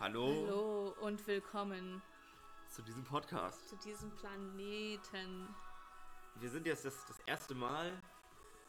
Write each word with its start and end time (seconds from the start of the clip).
Hallo, 0.00 0.46
Hallo 0.46 0.94
und 1.02 1.26
willkommen 1.26 2.00
zu 2.70 2.80
diesem 2.80 3.04
Podcast. 3.04 3.68
zu 3.68 3.76
diesem 3.76 4.10
Planeten. 4.12 5.54
Wir 6.36 6.48
sind 6.48 6.66
jetzt 6.66 6.86
das, 6.86 7.04
das 7.04 7.18
erste 7.26 7.54
Mal 7.54 8.00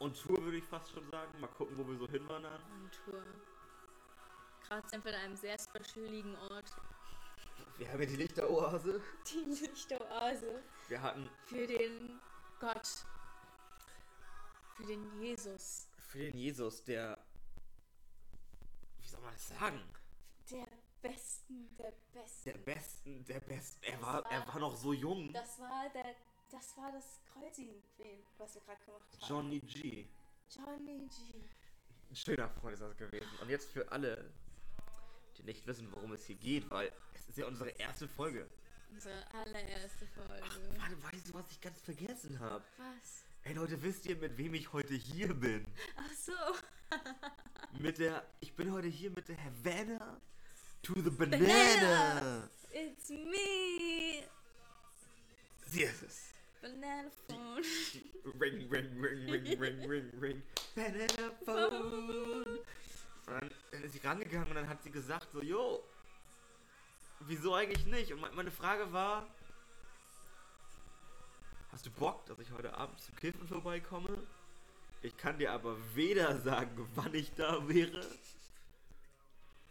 on 0.02 0.14
Tour, 0.14 0.44
würde 0.44 0.58
ich 0.58 0.66
fast 0.66 0.92
schon 0.92 1.10
sagen. 1.10 1.40
Mal 1.40 1.48
gucken, 1.48 1.78
wo 1.78 1.88
wir 1.88 1.98
so 1.98 2.06
hinwandern. 2.10 2.62
On 2.74 2.92
Tour. 2.92 3.24
Gerade 4.68 4.90
sind 4.90 5.06
wir 5.06 5.14
in 5.14 5.20
einem 5.20 5.36
sehr 5.38 5.58
specialigen 5.58 6.36
Ort. 6.36 6.70
Wir 7.78 7.90
haben 7.90 8.02
ja 8.02 8.08
die 8.08 8.18
Lichteroase. 8.18 9.02
Die 9.32 9.66
Lichtoase 9.66 10.62
Wir 10.90 11.02
hatten 11.02 11.29
für 11.46 11.66
den 11.66 12.20
Gott. 12.60 13.06
Für 14.76 14.84
den 14.84 15.22
Jesus. 15.22 15.88
für 15.98 16.18
den 16.18 16.38
Jesus, 16.38 16.84
der. 16.84 17.18
Wie 19.00 19.08
soll 19.08 19.22
man 19.22 19.32
das 19.32 19.48
sagen? 19.48 19.82
Der 20.50 20.68
Besten, 21.02 21.76
der 21.78 21.94
Besten. 22.14 22.44
Der 22.46 22.58
Besten, 22.58 23.26
der 23.26 23.40
Besten. 23.40 23.84
Er 23.84 24.02
war, 24.02 24.32
er 24.32 24.48
war 24.48 24.60
noch 24.60 24.76
so 24.76 24.94
jung. 24.94 25.34
Das 25.34 25.60
war 25.60 25.90
der. 25.94 26.16
Das 26.52 26.76
war 26.76 26.91
das 26.91 27.22
Kreuzigen, 27.32 27.82
was 28.38 28.55
wir 28.55 28.62
gerade 28.62 28.84
gemacht 28.84 29.05
haben. 29.14 29.30
Johnny 29.30 29.60
G. 29.62 30.05
Johnny 30.50 31.08
G. 31.08 31.40
Ein 32.10 32.16
schöner 32.16 32.50
Freund 32.50 32.74
ist 32.74 32.82
das 32.82 32.98
gewesen. 32.98 33.30
Und 33.41 33.50
jetzt 33.50 33.72
für 33.72 33.90
alle, 33.90 34.34
die 35.38 35.44
nicht 35.44 35.66
wissen, 35.66 35.90
worum 35.94 36.12
es 36.12 36.26
hier 36.26 36.36
geht, 36.36 36.70
weil 36.70 36.91
es 37.13 37.30
ist 37.30 37.38
ja 37.38 37.48
unsere 37.48 37.70
erste 37.70 38.05
Folge. 38.10 38.49
Unsere 38.91 39.26
allererste 39.34 40.05
Folge. 40.08 40.44
Warte, 40.77 41.04
weißt 41.04 41.30
du, 41.30 41.34
was 41.36 41.49
ich 41.52 41.62
ganz 41.62 41.80
vergessen 41.80 42.38
habe? 42.41 42.66
Was? 42.77 43.24
Ey 43.44 43.54
Leute, 43.54 43.82
wisst 43.82 44.05
ihr, 44.05 44.18
mit 44.18 44.38
wem 44.38 44.54
ich 44.54 44.74
heute 44.74 44.94
hier 44.94 45.34
bin? 45.34 45.66
Ach 45.96 46.13
so. 46.13 46.34
Mit 47.80 47.98
der. 47.98 48.27
Ich 48.41 48.54
bin 48.58 48.74
heute 48.74 48.90
hier 48.90 49.10
mit 49.12 49.30
der 49.30 49.38
Havana 49.41 50.20
to 50.84 50.94
the 51.02 51.09
Banana. 51.12 51.45
Banana. 51.48 52.49
It's 52.73 53.09
me. 53.09 54.24
Sie 55.68 55.84
ist 55.84 56.04
es. 56.04 56.34
Banana 56.62 57.10
phone. 57.27 57.63
Ring, 58.40 58.68
ring, 58.70 58.90
ring, 59.01 59.27
ring, 59.29 59.60
ring, 59.60 59.90
ring, 59.90 60.12
ring. 60.20 60.41
Banana 60.76 61.32
Phone. 61.46 62.60
Und 63.27 63.51
dann, 63.71 63.84
ist 63.84 63.93
sie 63.93 63.99
rangegangen 63.99 64.49
und 64.49 64.55
dann 64.55 64.67
hat 64.67 64.81
sie 64.83 64.91
gesagt 64.91 65.31
so, 65.31 65.41
yo, 65.41 65.83
wieso 67.21 67.53
eigentlich 67.55 67.85
nicht? 67.85 68.11
Und 68.13 68.21
me- 68.21 68.31
meine 68.33 68.51
Frage 68.51 68.91
war, 68.91 69.27
hast 71.71 71.85
du 71.85 71.91
Bock, 71.91 72.25
dass 72.25 72.39
ich 72.39 72.51
heute 72.51 72.73
Abend 72.73 72.99
zum 72.99 73.16
Kiffen 73.16 73.47
vorbeikomme? 73.47 74.17
Ich 75.01 75.16
kann 75.17 75.38
dir 75.39 75.51
aber 75.51 75.77
weder 75.95 76.39
sagen, 76.41 76.88
wann 76.95 77.13
ich 77.13 77.33
da 77.33 77.67
wäre, 77.67 78.05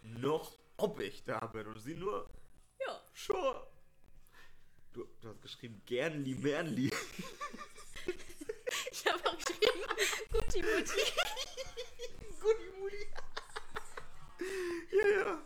noch 0.02 0.52
ob 0.82 1.00
ich 1.00 1.22
da 1.24 1.38
bin. 1.46 1.66
Und 1.66 1.78
sie 1.80 1.94
nur, 1.94 2.28
Ja. 2.86 3.00
sure. 3.14 3.66
Du, 4.92 5.06
du 5.20 5.28
hast 5.28 5.42
geschrieben, 5.42 5.80
gernli, 5.86 6.34
mernli. 6.34 6.90
Ich 8.92 9.06
habe 9.06 9.28
auch 9.28 9.36
geschrieben, 9.36 9.84
Guti 10.32 10.62
Mutti. 10.62 11.00
Guti 12.40 12.70
Mutti. 12.78 13.06
ja, 14.92 15.08
ja. 15.18 15.42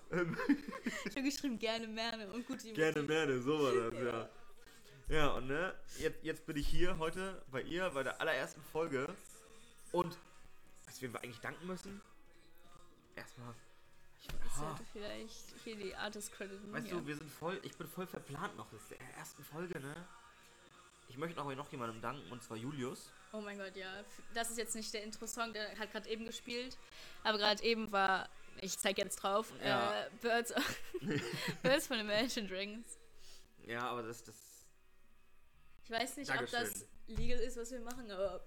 Ich 1.04 1.10
habe 1.16 1.22
geschrieben, 1.22 1.58
gerne 1.58 1.86
Merne 1.86 2.32
und 2.32 2.46
Guti 2.46 2.68
Mutti. 2.68 2.74
gerne 2.80 3.02
Merne, 3.02 3.40
so 3.42 3.58
war 3.62 3.90
das, 3.90 3.94
ja. 4.02 4.30
Ja, 5.08 5.28
und 5.32 5.48
ne, 5.48 5.74
jetzt, 5.98 6.24
jetzt 6.24 6.46
bin 6.46 6.56
ich 6.56 6.66
hier 6.66 6.96
heute 6.98 7.42
bei 7.50 7.60
ihr, 7.62 7.90
bei 7.90 8.02
der 8.02 8.20
allerersten 8.20 8.62
Folge. 8.62 9.06
Und, 9.92 10.16
was 10.86 11.02
wir 11.02 11.14
eigentlich 11.22 11.40
danken 11.40 11.66
müssen? 11.66 12.00
Erstmal, 13.14 13.54
ich, 14.46 14.52
sollte 14.52 14.84
vielleicht 14.92 15.54
hier 15.64 15.76
die 15.76 15.94
Artist 15.94 16.32
crediten. 16.32 16.72
weißt 16.72 16.86
hier. 16.86 16.96
du, 16.96 17.06
wir 17.06 17.16
sind 17.16 17.30
voll, 17.30 17.60
ich 17.62 17.76
bin 17.76 17.86
voll 17.88 18.06
verplant 18.06 18.56
noch. 18.56 18.70
Das 18.70 18.80
ist 18.82 18.90
der 18.90 19.00
ersten 19.18 19.44
Folge, 19.44 19.78
ne? 19.80 19.94
Ich 21.08 21.16
möchte 21.18 21.40
aber 21.40 21.54
noch 21.54 21.70
jemandem 21.70 22.00
danken, 22.00 22.30
und 22.32 22.42
zwar 22.42 22.56
Julius. 22.56 23.10
Oh 23.32 23.40
mein 23.40 23.58
Gott, 23.58 23.76
ja. 23.76 24.04
Das 24.32 24.50
ist 24.50 24.58
jetzt 24.58 24.74
nicht 24.74 24.92
der 24.94 25.02
Intro-Song, 25.04 25.52
der 25.52 25.76
hat 25.78 25.92
gerade 25.92 26.08
eben 26.08 26.24
gespielt. 26.24 26.76
Aber 27.24 27.36
gerade 27.38 27.62
eben 27.62 27.90
war, 27.92 28.28
ich 28.60 28.78
zeig 28.78 28.96
jetzt 28.98 29.16
drauf, 29.16 29.52
Ja. 29.62 30.02
äh, 30.04 30.10
Birds, 30.22 30.54
Birds 31.62 31.86
von 31.86 31.98
Imagine 31.98 32.48
Dragons. 32.48 32.98
Ja, 33.66 33.82
aber 33.88 34.02
das, 34.02 34.22
das, 34.24 34.34
Ich 35.84 35.90
weiß 35.90 36.16
nicht, 36.16 36.30
Dankeschön. 36.30 36.60
ob 36.60 36.64
das 36.72 36.86
legal 37.06 37.40
ist, 37.40 37.56
was 37.56 37.70
wir 37.70 37.80
machen, 37.80 38.10
aber 38.10 38.44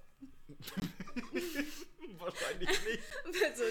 wahrscheinlich 2.20 2.70
nicht. 2.70 3.04
wird 3.42 3.58
so, 3.58 3.64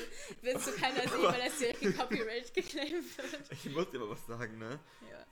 wird 0.43 0.61
so 0.61 0.73
keiner 0.73 1.03
sehen, 1.03 1.23
weil 1.23 1.49
das 1.49 1.59
direkt 1.59 1.99
Copyright 1.99 2.55
geclaimt 2.55 3.19
wird. 3.19 3.53
Ich 3.53 3.65
muss 3.71 3.91
dir 3.91 3.99
aber 3.99 4.11
was 4.11 4.27
sagen, 4.27 4.59
ne? 4.59 4.79
Ja. 5.11 5.25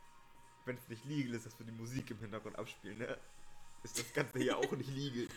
wenn 0.65 0.77
es 0.77 0.89
nicht 0.89 1.05
legal 1.05 1.35
ist, 1.35 1.47
dass 1.47 1.59
wir 1.59 1.67
die 1.67 1.73
Musik 1.73 2.11
im 2.11 2.19
Hintergrund 2.19 2.59
abspielen, 2.59 2.99
ne? 2.99 3.19
Ist 3.83 3.99
das 3.99 4.13
Ganze 4.15 4.39
hier 4.39 4.57
auch 4.57 4.73
nicht 4.73 4.91
legal. 4.91 5.29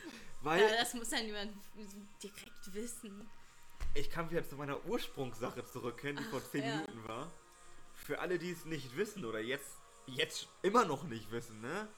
Weil 0.42 0.62
ja, 0.62 0.70
das 0.78 0.94
muss 0.94 1.12
ja 1.12 1.22
niemand 1.22 1.52
direkt 2.24 2.74
wissen. 2.74 3.30
ich 3.94 4.10
kann 4.10 4.30
wieder 4.32 4.48
zu 4.48 4.56
meiner 4.56 4.86
Ursprungssache 4.86 5.66
zurückkehren, 5.66 6.16
die 6.16 6.24
vor 6.24 6.42
10 6.44 6.64
ja. 6.64 6.76
Minuten 6.76 7.08
war. 7.08 7.32
Für 7.94 8.20
alle, 8.20 8.40
die 8.40 8.52
es 8.52 8.64
nicht 8.66 8.96
wissen 8.96 9.26
oder 9.26 9.40
jetzt, 9.40 9.78
jetzt 10.06 10.48
immer 10.62 10.86
noch 10.86 11.04
nicht 11.04 11.32
wissen, 11.32 11.60
ne? 11.60 11.90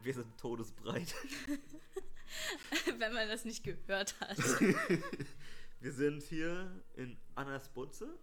Wir 0.00 0.14
sind 0.14 0.38
todesbreit. 0.38 1.14
Wenn 2.98 3.12
man 3.12 3.28
das 3.28 3.44
nicht 3.44 3.64
gehört 3.64 4.18
hat. 4.20 4.38
Wir 5.80 5.92
sind 5.92 6.22
hier 6.22 6.82
in 6.94 7.16
Annas 7.34 7.68
Butze. 7.68 8.18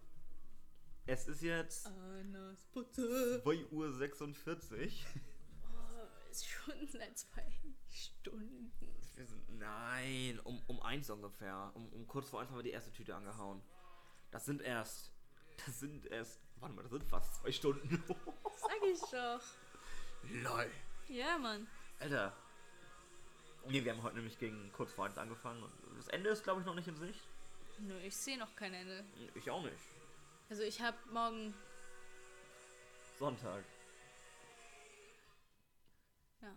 Es 1.06 1.28
ist 1.28 1.42
jetzt 1.42 1.86
Annas 1.86 2.64
Putze. 2.72 3.40
2 3.42 3.66
Uhr 3.70 3.92
46. 3.92 5.06
Oh, 5.64 6.30
ist 6.30 6.48
schon 6.48 6.86
seit 6.86 7.18
zwei 7.18 7.44
Stunden. 7.88 8.72
Wir 9.14 9.26
sind, 9.26 9.58
nein, 9.58 10.40
um, 10.44 10.62
um 10.66 10.80
eins 10.80 11.10
ungefähr. 11.10 11.70
Um, 11.74 11.88
um 11.92 12.06
kurz 12.06 12.30
vor 12.30 12.40
eins 12.40 12.50
haben 12.50 12.58
wir 12.58 12.62
die 12.62 12.70
erste 12.70 12.92
Tüte 12.92 13.14
angehauen. 13.14 13.62
Das 14.30 14.44
sind 14.44 14.62
erst. 14.62 15.12
Das 15.66 15.80
sind 15.80 16.06
erst. 16.06 16.40
Warte 16.56 16.74
mal, 16.74 16.82
das 16.82 16.92
sind 16.92 17.04
fast 17.04 17.34
zwei 17.36 17.52
Stunden. 17.52 18.02
Sag 18.06 18.82
ich 18.90 19.00
doch. 19.00 19.40
Lol. 20.42 20.70
Ja, 21.08 21.38
Mann. 21.38 21.66
Alter. 21.98 22.36
Nee, 23.68 23.84
wir 23.84 23.92
haben 23.92 24.02
heute 24.02 24.16
nämlich 24.16 24.38
gegen 24.38 24.70
kurz 24.72 24.92
vor 24.92 25.06
eins 25.06 25.18
angefangen. 25.18 25.62
Und 25.62 25.72
das 25.96 26.08
Ende 26.08 26.30
ist, 26.30 26.42
glaube 26.44 26.60
ich, 26.60 26.66
noch 26.66 26.74
nicht 26.74 26.88
in 26.88 26.96
Sicht. 26.96 27.20
Nö, 27.78 27.98
ich 28.00 28.16
sehe 28.16 28.38
noch 28.38 28.54
kein 28.56 28.74
Ende. 28.74 29.04
Ich 29.34 29.50
auch 29.50 29.62
nicht. 29.62 29.76
Also 30.50 30.62
ich 30.62 30.80
habe 30.80 30.96
morgen, 31.10 31.54
Sonntag. 33.18 33.64
ja, 36.42 36.54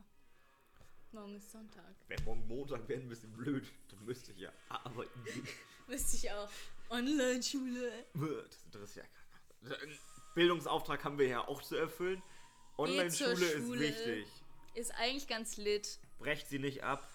morgen 1.12 1.36
ist 1.36 1.52
Sonntag. 1.52 1.96
Wäre 2.08 2.22
morgen 2.24 2.48
Montag, 2.48 2.88
wäre 2.88 3.02
ein 3.02 3.10
bisschen 3.10 3.32
blöd. 3.34 3.72
Dann 3.90 4.04
müsste 4.06 4.32
ich 4.34 4.40
ja 4.40 4.52
arbeiten. 4.70 5.20
Müsste 5.88 6.18
ich 6.18 6.32
auch. 6.32 6.50
Online-Schule. 6.90 8.06
Das 8.14 8.64
interessiert 8.66 9.06
ja 9.06 9.68
keiner. 9.70 9.82
Einen 9.82 10.00
Bildungsauftrag 10.34 11.04
haben 11.04 11.18
wir 11.20 11.28
ja 11.28 11.48
auch 11.48 11.62
zu 11.62 11.76
erfüllen. 11.76 12.22
Online-Schule 12.78 13.46
ist 13.46 13.72
wichtig. 13.72 14.28
Ist 14.74 14.92
eigentlich 14.96 15.28
ganz 15.28 15.58
lit. 15.58 16.00
Brecht 16.18 16.48
sie 16.48 16.60
nicht 16.60 16.84
ab. 16.84 17.08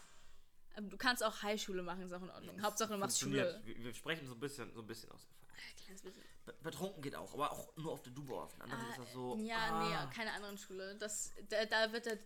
Aber 0.77 0.87
Du 0.88 0.97
kannst 0.97 1.22
auch 1.25 1.43
Highschule 1.43 1.83
machen, 1.83 2.03
ist 2.03 2.12
auch 2.12 2.22
in 2.22 2.31
Ordnung. 2.31 2.62
Hauptsache 2.62 2.93
du 2.93 2.99
machst. 2.99 3.19
Schule. 3.21 3.61
Wir, 3.65 3.77
wir 3.84 3.94
sprechen 3.94 4.27
so 4.27 4.34
ein 4.34 4.41
bisschen, 4.41 4.72
so 4.72 4.81
ein 4.83 4.87
bisschen 4.87 5.11
aus. 5.11 5.28
Ein 5.53 5.77
kleines 5.84 6.03
bisschen. 6.03 6.22
Be- 6.47 6.55
Betrunken 6.62 7.03
geht 7.03 7.15
auch, 7.16 7.34
aber 7.34 7.53
auch 7.53 7.77
nur 7.77 7.93
auf 7.93 8.03
der 8.03 8.12
Dubo. 8.12 8.43
Auf 8.43 8.53
den 8.55 8.62
anderen 8.62 8.88
ist 8.91 8.99
das 8.99 9.12
so. 9.12 9.37
Ja, 9.38 9.56
ah, 9.56 10.06
nee, 10.09 10.15
keine 10.15 10.33
anderen 10.33 10.56
Schule. 10.59 10.97
Das, 10.97 11.33
da, 11.49 11.65
da 11.66 11.93
wird 11.93 12.06
der, 12.06 12.19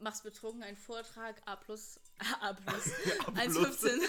machst 0.00 0.22
betrunken 0.24 0.62
einen 0.62 0.76
Vortrag, 0.76 1.40
A 1.46 1.56
plus, 1.56 2.00
A 2.40 2.52
plus, 2.54 2.86
A 3.26 3.30
1,15. 3.30 4.00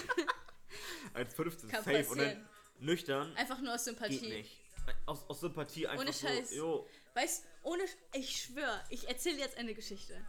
1,15 1.14 1.66
Kann 1.68 1.84
safe 1.84 1.98
und 2.08 2.18
dann 2.18 2.26
passieren. 2.26 2.48
nüchtern 2.78 3.36
Einfach 3.36 3.60
nur 3.60 3.74
aus 3.74 3.84
geht 3.84 3.94
Sympathie. 3.94 4.28
nicht. 4.28 4.58
Aus, 5.06 5.24
aus 5.28 5.40
Sympathie 5.40 5.86
einfach 5.86 6.02
Ohne 6.04 6.12
so. 6.12 6.26
Scheiß. 6.26 6.54
Jo, 6.54 6.88
Weißt 7.14 7.44
ohne, 7.62 7.84
ich 8.14 8.42
schwöre, 8.42 8.82
ich 8.90 9.06
erzähle 9.08 9.38
jetzt 9.38 9.56
eine 9.56 9.74
Geschichte. 9.74 10.20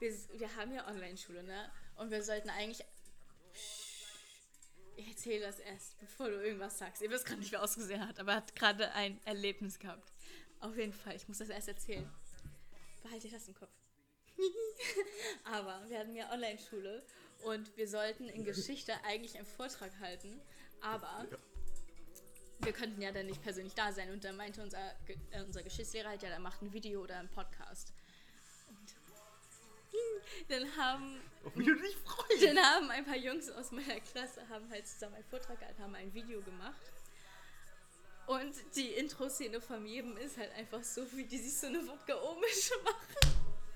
Wir, 0.00 0.12
wir 0.38 0.56
haben 0.56 0.72
ja 0.72 0.86
Online-Schule, 0.86 1.42
ne? 1.42 1.70
Und 1.96 2.10
wir 2.10 2.22
sollten 2.22 2.50
eigentlich. 2.50 2.84
Ich 4.96 5.08
erzähle 5.08 5.46
das 5.46 5.58
erst, 5.58 5.98
bevor 5.98 6.30
du 6.30 6.42
irgendwas 6.42 6.78
sagst. 6.78 7.02
Ihr 7.02 7.10
wisst 7.10 7.26
gerade 7.26 7.40
nicht, 7.40 7.50
wie 7.50 7.56
er 7.56 7.62
ausgesehen 7.62 8.06
hat, 8.06 8.18
aber 8.20 8.32
er 8.32 8.36
hat 8.36 8.54
gerade 8.54 8.92
ein 8.92 9.20
Erlebnis 9.24 9.78
gehabt. 9.78 10.12
Auf 10.60 10.76
jeden 10.76 10.92
Fall, 10.92 11.16
ich 11.16 11.26
muss 11.26 11.38
das 11.38 11.48
erst 11.48 11.68
erzählen. 11.68 12.08
Behalte 13.02 13.28
das 13.28 13.48
im 13.48 13.54
Kopf. 13.54 13.72
aber 15.44 15.82
wir 15.88 15.98
hatten 15.98 16.14
ja 16.14 16.32
Online-Schule 16.32 17.04
und 17.44 17.76
wir 17.76 17.88
sollten 17.88 18.28
in 18.28 18.44
Geschichte 18.44 18.92
eigentlich 19.04 19.36
einen 19.36 19.46
Vortrag 19.46 19.92
halten, 20.00 20.40
aber 20.80 21.26
wir 22.60 22.72
könnten 22.72 23.02
ja 23.02 23.12
dann 23.12 23.26
nicht 23.26 23.42
persönlich 23.42 23.74
da 23.74 23.92
sein. 23.92 24.10
Und 24.10 24.24
dann 24.24 24.36
meinte 24.36 24.62
unser, 24.62 24.92
äh, 25.30 25.42
unser 25.42 25.62
Geschichtslehrer 25.62 26.10
halt, 26.10 26.22
ja, 26.22 26.28
der 26.28 26.38
macht 26.38 26.62
ein 26.62 26.72
Video 26.72 27.02
oder 27.02 27.18
einen 27.18 27.28
Podcast. 27.28 27.92
Dann 30.48 30.76
haben, 30.76 31.20
Oh, 31.44 31.50
wie 31.54 31.64
du 31.64 31.74
dich 31.74 31.96
freust. 31.96 32.42
dann 32.42 32.58
haben 32.58 32.90
ein 32.90 33.04
paar 33.04 33.16
Jungs 33.16 33.50
aus 33.50 33.70
meiner 33.70 34.00
Klasse 34.00 34.48
haben 34.48 34.68
halt 34.70 34.86
zusammen 34.86 35.16
einen 35.16 35.24
Vortrag 35.24 35.58
gehalten, 35.60 35.82
haben 35.82 35.94
ein 35.94 36.12
Video 36.14 36.40
gemacht. 36.40 36.80
Und 38.26 38.54
die 38.74 38.88
Intro-Szene 38.92 39.60
von 39.60 39.84
jedem 39.84 40.16
ist 40.16 40.38
halt 40.38 40.50
einfach 40.54 40.82
so, 40.82 41.04
wie 41.12 41.24
die 41.24 41.36
sich 41.38 41.58
so 41.58 41.66
eine 41.66 41.86
Wodka-O-Mische 41.86 42.74
machen. 42.82 43.34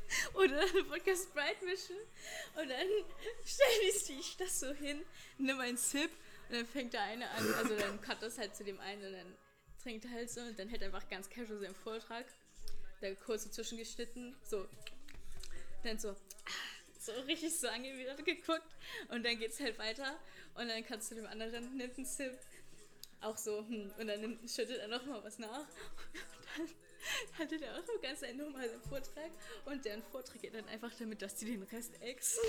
Oder 0.35 0.61
eine 0.61 0.91
Wodka 0.91 1.15
Sprite 1.15 1.65
mischen. 1.67 1.97
Und 2.55 2.71
dann 2.71 2.87
stellen 3.45 3.81
die 3.83 3.99
sich 3.99 4.37
das 4.39 4.61
so 4.61 4.73
hin, 4.73 5.05
nimm 5.37 5.61
einen 5.61 5.77
Sip 5.77 6.11
und 6.49 6.55
dann 6.57 6.67
fängt 6.67 6.95
der 6.95 7.03
eine 7.03 7.29
an, 7.31 7.55
also 7.55 7.77
dann 7.77 8.01
cut 8.01 8.23
das 8.23 8.39
halt 8.39 8.57
zu 8.57 8.65
dem 8.65 8.81
einen 8.81 9.05
und 9.05 9.13
dann 9.13 9.37
trinkt 9.83 10.07
er 10.07 10.13
halt 10.13 10.31
so 10.31 10.41
und 10.41 10.59
dann 10.59 10.69
hält 10.69 10.81
er 10.81 10.87
einfach 10.87 11.09
ganz 11.11 11.29
casual 11.29 11.61
seinen 11.61 11.75
Vortrag. 11.75 12.25
Da 13.03 13.15
kurz 13.15 13.45
so 13.45 13.51
zwischengeschnitten, 13.51 14.35
so. 14.43 14.67
Dann 15.85 15.99
so, 15.99 16.15
so 17.01 17.13
richtig 17.27 17.59
so 17.59 17.69
angewidert 17.69 18.25
geguckt. 18.25 18.63
Und 19.09 19.25
dann 19.25 19.39
geht's 19.39 19.61
halt 19.61 19.79
weiter. 19.79 20.19
Und 20.55 20.69
dann 20.69 20.85
kannst 20.85 21.11
du 21.11 21.15
dem 21.15 21.27
anderen 21.27 21.77
nimmt 21.77 21.97
einen 21.97 22.07
Sip. 22.07 22.39
Auch 23.21 23.37
so, 23.37 23.59
hm, 23.67 23.93
und 23.99 24.07
dann 24.07 24.21
nimmt, 24.21 24.49
schüttet 24.51 24.79
er 24.79 24.89
nochmal 24.89 25.23
was 25.25 25.39
nach. 25.39 25.67
Und 26.59 26.69
dann 27.37 27.39
hatte 27.39 27.59
der 27.59 27.75
auch 27.79 27.85
so 27.87 27.93
ganz 28.01 28.23
einen 28.23 28.39
normalen 28.39 28.81
Vortrag. 28.83 29.31
Und 29.65 29.85
deren 29.85 30.03
Vortrag 30.05 30.41
geht 30.43 30.55
dann 30.55 30.67
einfach 30.69 30.93
damit, 30.99 31.21
dass 31.23 31.35
die 31.37 31.47
den 31.47 31.63
Rest 31.65 32.01
exen. 32.03 32.43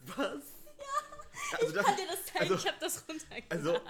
Was? 0.00 0.42
Ja, 0.78 1.58
Also 1.58 1.68
ich 1.68 1.74
das- 1.74 1.84
kann 1.86 1.96
dir 1.96 2.06
das 2.06 2.24
zeigen, 2.26 2.38
also- 2.40 2.54
ich 2.54 2.66
habe 2.66 2.76
das 2.80 3.08
runtergeladen. 3.08 3.50
Also, 3.50 3.80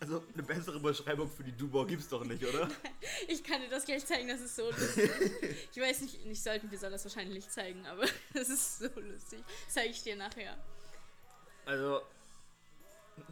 also 0.00 0.24
eine 0.32 0.42
bessere 0.42 0.80
Beschreibung 0.80 1.30
für 1.30 1.44
die 1.44 1.52
Dubor 1.52 1.86
gibt's 1.86 2.08
doch 2.08 2.24
nicht, 2.24 2.42
oder? 2.42 2.68
Ich 3.28 3.44
kann 3.44 3.60
dir 3.60 3.68
das 3.68 3.84
gleich 3.84 4.04
zeigen, 4.06 4.28
das 4.28 4.40
ist 4.40 4.56
so 4.56 4.70
lustig. 4.70 5.10
Ich 5.72 5.80
weiß 5.80 6.00
nicht, 6.00 6.24
nicht 6.24 6.42
sollten 6.42 6.70
wir 6.70 6.78
soll 6.78 6.90
das 6.90 7.04
wahrscheinlich 7.04 7.34
nicht 7.34 7.52
zeigen, 7.52 7.86
aber 7.86 8.06
das 8.32 8.48
ist 8.48 8.78
so 8.78 8.88
lustig. 8.98 9.44
Zeige 9.68 9.90
ich 9.90 10.02
dir 10.02 10.16
nachher. 10.16 10.56
Also, 11.66 12.00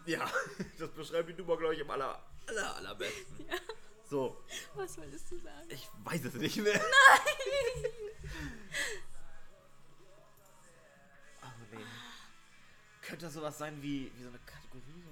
ja, 0.06 0.30
das 0.78 0.90
beschreibt 0.90 1.30
die 1.30 1.34
Dubor, 1.34 1.58
glaube 1.58 1.74
ich, 1.74 1.80
am 1.80 1.90
aller, 1.90 2.22
aller, 2.46 2.76
allerbesten. 2.76 3.46
So, 4.08 4.36
Was 4.74 4.96
wolltest 4.98 5.30
du 5.30 5.38
sagen? 5.38 5.68
ich 5.68 5.88
weiß 6.04 6.24
es 6.24 6.34
nicht 6.34 6.56
mehr. 6.58 6.80
Oh 11.42 11.46
nee. 11.72 11.84
Könnte 13.02 13.24
das 13.26 13.34
sowas 13.34 13.56
sein 13.58 13.82
wie, 13.82 14.12
wie 14.16 14.22
so 14.22 14.28
eine 14.28 14.38
Kategorie, 14.40 15.02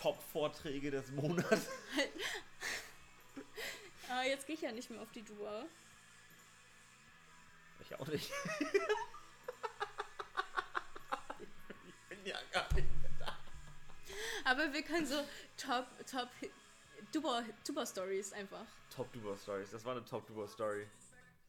Top-Vorträge 0.00 0.90
des 0.90 1.10
Monats? 1.12 1.66
Ah, 4.10 4.22
jetzt 4.24 4.46
gehe 4.46 4.54
ich 4.56 4.62
ja 4.62 4.72
nicht 4.72 4.88
mehr 4.88 5.02
auf 5.02 5.12
die 5.12 5.22
Dua. 5.22 5.66
Ich 7.82 7.94
auch 8.00 8.06
nicht. 8.08 8.30
ich 11.38 12.08
bin 12.08 12.24
ja 12.24 12.38
gar 12.50 12.72
nicht 12.74 12.88
mehr 13.02 13.10
da. 13.18 13.36
Aber 14.44 14.72
wir 14.72 14.82
können 14.82 15.06
so 15.06 15.22
Top, 15.58 15.86
Top, 16.10 16.28
Duba, 17.12 17.44
Duba 17.66 17.84
Stories 17.84 18.32
einfach. 18.32 18.64
Top 18.94 19.12
Duber 19.12 19.36
Stories. 19.36 19.70
Das 19.72 19.84
war 19.84 19.92
eine 19.94 20.04
Top 20.06 20.26
Duber 20.26 20.48
Story. 20.48 20.86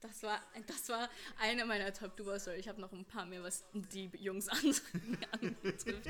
Das 0.01 0.21
war, 0.23 0.41
das 0.67 0.89
war 0.89 1.09
eine 1.39 1.63
meiner 1.65 1.93
Top 1.93 2.17
Duba 2.17 2.37
Stories. 2.39 2.59
Ich 2.59 2.67
habe 2.67 2.81
noch 2.81 2.91
ein 2.91 3.05
paar 3.05 3.25
mehr, 3.25 3.41
was 3.41 3.63
die 3.73 4.09
Jungs 4.17 4.47
an- 4.49 4.75
anbetrifft. 5.31 6.09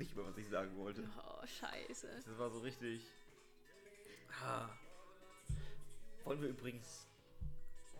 Nicht 0.00 0.16
mehr, 0.16 0.24
was 0.24 0.38
ich 0.38 0.48
sagen 0.48 0.74
wollte. 0.78 1.06
Oh, 1.18 1.46
scheiße. 1.46 2.22
Das 2.24 2.38
war 2.38 2.48
so 2.48 2.60
richtig. 2.60 3.02
Ah. 4.42 4.70
Wollen 6.24 6.40
wir 6.40 6.48
übrigens 6.48 7.06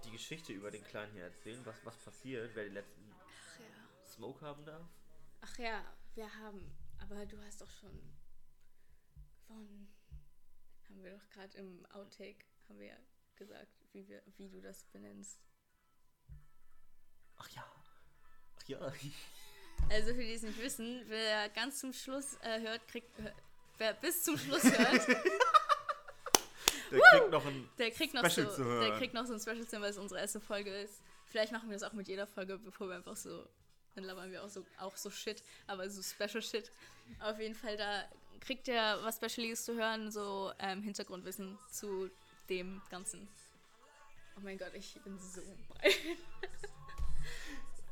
die 0.07 0.11
Geschichte 0.11 0.55
über 0.55 0.71
den 0.71 0.83
Kleinen 0.83 1.13
hier 1.13 1.25
erzählen? 1.25 1.61
Was, 1.67 1.85
was 1.85 1.99
passiert, 1.99 2.55
wer 2.55 2.65
den 2.65 2.73
letzten 2.73 3.13
Ach 3.13 3.61
ja. 3.61 4.07
Smoke 4.07 4.41
haben 4.41 4.65
darf? 4.65 4.89
Ach 5.43 5.59
ja, 5.59 5.85
wir 6.15 6.35
haben. 6.39 6.75
Aber 7.01 7.27
du 7.27 7.39
hast 7.43 7.61
doch 7.61 7.71
schon 7.71 7.93
gewonnen. 9.47 9.93
Haben 10.89 11.03
wir 11.03 11.19
doch 11.19 11.29
gerade 11.29 11.59
im 11.59 11.85
Outtake, 11.93 12.47
haben 12.71 12.79
wir 12.79 12.87
ja 12.87 12.99
gesagt, 13.37 13.77
wie, 13.93 14.09
wir, 14.09 14.23
wie 14.39 14.49
du 14.49 14.63
das 14.63 14.85
benennst. 14.85 15.39
Ach 17.37 17.51
ja. 17.51 17.71
Ach 18.57 18.69
ja. 18.69 18.91
Also 19.91 20.15
für 20.15 20.23
die 20.23 20.35
es 20.35 20.43
nicht 20.43 20.59
wissen, 20.63 21.03
wer 21.09 21.49
ganz 21.51 21.81
zum 21.81 21.93
Schluss 21.93 22.37
äh, 22.43 22.61
hört, 22.61 22.87
kriegt. 22.89 23.09
Hör, 23.19 23.33
wer 23.79 23.93
bis 23.95 24.23
zum 24.23 24.39
Schluss 24.39 24.63
hört, 24.65 25.09
Der 26.91 27.01
kriegt 27.11 27.31
noch 27.31 27.45
ein. 27.47 27.69
der 27.79 27.91
kriegt 27.91 28.15
noch 28.15 28.29
Special 28.31 28.47
so. 28.49 28.55
zu 28.57 28.63
Der 28.65 28.73
hören. 28.73 28.99
kriegt 28.99 29.15
noch 29.15 29.27
so 29.27 29.33
ein 29.35 29.41
Special 29.41 29.67
zu 29.67 29.73
hören, 29.73 29.83
weil 29.83 29.91
es 29.91 29.99
unsere 29.99 30.21
erste 30.21 30.41
Folge 30.41 30.71
ist. 30.71 31.03
Vielleicht 31.27 31.53
machen 31.53 31.69
wir 31.69 31.77
das 31.79 31.83
auch 31.89 31.93
mit 31.93 32.09
jeder 32.09 32.27
Folge, 32.27 32.59
bevor 32.59 32.89
wir 32.89 32.97
einfach 32.97 33.17
so. 33.17 33.47
Dann 33.97 34.05
labern 34.05 34.31
wir 34.31 34.45
auch 34.45 34.49
so, 34.49 34.65
auch 34.79 34.97
so 34.97 35.11
Shit, 35.11 35.43
aber 35.67 35.89
so 35.91 36.03
Special 36.03 36.43
Shit. 36.43 36.71
Auf 37.21 37.39
jeden 37.41 37.55
Fall, 37.57 37.77
da 37.77 38.05
kriegt 38.41 38.69
ihr 38.69 38.99
was 39.03 39.17
Specialiges 39.17 39.65
zu 39.65 39.75
hören, 39.75 40.11
so 40.13 40.53
ähm, 40.61 40.83
Hintergrundwissen 40.83 41.59
zu 41.71 42.09
dem 42.49 42.81
Ganzen. 42.91 43.29
Oh 44.37 44.41
mein 44.43 44.57
Gott, 44.59 44.73
ich 44.75 44.95
bin 45.03 45.19
so 45.19 45.43
breit. 45.69 45.97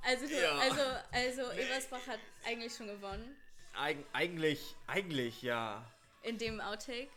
Also, 0.02 0.26
Ja. 0.26 0.58
also, 0.58 0.80
also 1.10 1.52
Ebersbach 1.52 2.06
hat 2.06 2.20
eigentlich 2.44 2.74
schon 2.74 2.86
gewonnen 2.86 3.36
Eig 3.74 3.98
eigentlich, 4.12 4.74
eigentlich 4.86 5.42
ja. 5.42 5.84
in 6.22 6.38
dem 6.38 6.60
Outtake. 6.60 7.08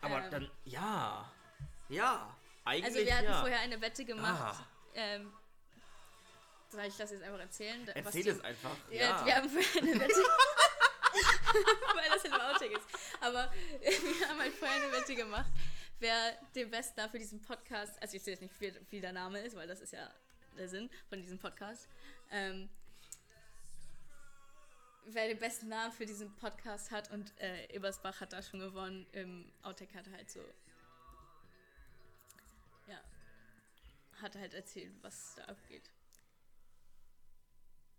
Aber 0.00 0.24
Ähm. 0.24 0.30
dann, 0.30 0.50
ja. 0.64 1.32
Ja. 1.88 2.36
Eigentlich 2.64 2.84
Also 2.84 3.06
wir 3.06 3.16
hatten 3.16 3.26
ja. 3.26 3.40
vorher 3.40 3.60
eine 3.60 3.80
Wette 3.80 4.04
gemacht. 4.04 4.58
Ah. 4.60 4.66
Ähm, 4.94 5.32
soll 6.68 6.84
ich 6.84 6.96
das 6.96 7.10
jetzt 7.10 7.22
einfach 7.22 7.40
erzählen? 7.40 7.86
Erzähl 7.88 8.28
es 8.28 8.40
einfach. 8.42 8.76
Ja. 8.90 9.00
Ja. 9.00 9.26
Wir 9.26 9.36
haben 9.36 9.48
vorher 9.48 9.82
eine 9.82 10.00
Wette. 10.00 10.14
Weil 11.94 12.08
das 12.10 12.24
in 12.24 12.30
dem 12.32 12.40
Outtake 12.40 12.76
ist. 12.76 12.86
Aber 13.20 13.52
wir 13.80 14.28
haben 14.28 14.40
halt 14.40 14.54
vorher 14.54 14.82
eine 14.82 14.92
Wette 14.92 15.14
gemacht, 15.14 15.50
wer 16.00 16.32
den 16.54 16.70
besten 16.70 16.98
Namen 16.98 17.10
für 17.12 17.18
diesen 17.18 17.42
Podcast, 17.42 18.00
also 18.00 18.16
ich 18.16 18.22
sehe 18.22 18.34
jetzt 18.34 18.40
nicht, 18.40 18.58
wie, 18.60 18.72
wie 18.90 19.00
der 19.00 19.12
Name 19.12 19.40
ist, 19.40 19.56
weil 19.56 19.68
das 19.68 19.80
ist 19.80 19.92
ja 19.92 20.10
der 20.58 20.68
Sinn 20.68 20.90
von 21.08 21.20
diesem 21.20 21.38
Podcast. 21.38 21.88
Ähm, 22.32 22.70
wer 25.04 25.28
den 25.28 25.38
besten 25.38 25.68
Namen 25.68 25.92
für 25.92 26.06
diesen 26.06 26.34
Podcast 26.36 26.90
hat 26.90 27.10
und 27.10 27.38
äh, 27.38 27.66
Ebersbach 27.74 28.20
hat 28.20 28.32
da 28.32 28.42
schon 28.42 28.60
gewonnen. 28.60 29.06
Im 29.12 29.52
Outtake 29.62 29.94
hat 29.94 30.06
er 30.06 30.14
halt 30.14 30.30
so. 30.30 30.40
Ja. 32.88 32.98
Hat 34.22 34.34
halt 34.34 34.54
erzählt, 34.54 34.94
was 35.02 35.34
da 35.36 35.44
abgeht. 35.44 35.90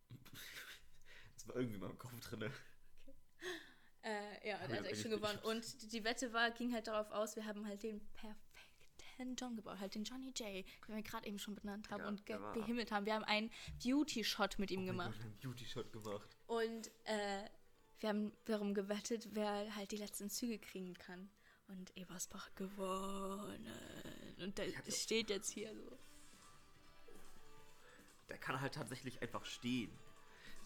Das 1.35 1.49
war 1.49 1.57
irgendwie 1.57 1.75
in 1.75 1.81
meinem 1.81 1.97
Kopf 1.97 2.17
drin. 2.21 2.49
Äh, 4.01 4.49
ja, 4.49 4.57
der 4.59 4.69
ich 4.69 4.77
hat 4.77 4.85
echt 4.85 5.01
schon 5.01 5.11
gewonnen. 5.11 5.39
Und 5.39 5.81
die, 5.81 5.87
die 5.89 6.03
Wette 6.05 6.31
war, 6.31 6.51
ging 6.51 6.73
halt 6.73 6.87
darauf 6.87 7.11
aus, 7.11 7.35
wir 7.35 7.45
haben 7.45 7.67
halt 7.67 7.83
den 7.83 7.99
perfekten 8.13 8.42
John 9.35 9.55
gebaut, 9.55 9.79
halt 9.79 9.95
den 9.95 10.03
Johnny 10.03 10.27
J, 10.27 10.39
den 10.87 10.95
wir 10.95 11.01
gerade 11.01 11.27
eben 11.27 11.39
schon 11.39 11.55
benannt 11.55 11.89
haben 11.89 12.01
Ja, 12.01 12.07
und 12.07 12.25
ge 12.25 12.37
behimmelt 12.53 12.91
haben. 12.91 13.05
Wir 13.05 13.13
haben 13.15 13.23
einen 13.25 13.49
Beauty-Shot 13.83 14.59
mit 14.59 14.71
ihm 14.71 14.83
Oh 14.83 14.85
gemacht. 14.87 15.13
Gott, 15.13 15.21
einen 15.25 15.37
Beauty-Shot 15.41 15.91
gemacht. 15.91 16.37
Und 16.47 16.91
äh, 17.05 17.43
wir 17.99 18.09
haben 18.09 18.31
darum 18.45 18.73
gewettet, 18.73 19.29
wer 19.31 19.75
halt 19.75 19.91
die 19.91 19.97
letzten 19.97 20.29
Züge 20.29 20.59
kriegen 20.59 20.93
kann. 20.93 21.29
Und 21.67 21.95
Ebersbach 21.97 22.53
gewonnen. 22.55 23.65
Und 24.41 24.57
der 24.57 24.67
steht 24.91 25.29
jetzt 25.29 25.49
hier 25.49 25.73
so. 25.73 25.97
Der 28.29 28.37
kann 28.37 28.59
halt 28.59 28.73
tatsächlich 28.75 29.21
einfach 29.21 29.45
stehen. 29.45 29.89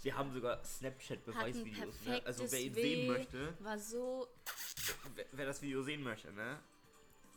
Wir 0.01 0.15
haben 0.17 0.31
sogar 0.31 0.63
Snapchat-Beweisvideos. 0.63 2.01
Ne? 2.05 2.21
Also 2.25 2.51
wer 2.51 2.61
ihn 2.61 2.73
sehen 2.73 3.07
möchte, 3.07 3.57
War 3.63 3.77
so. 3.79 4.27
wer, 5.15 5.25
wer 5.31 5.45
das 5.45 5.61
Video 5.61 5.81
sehen 5.83 6.03
möchte, 6.03 6.31
ne? 6.33 6.59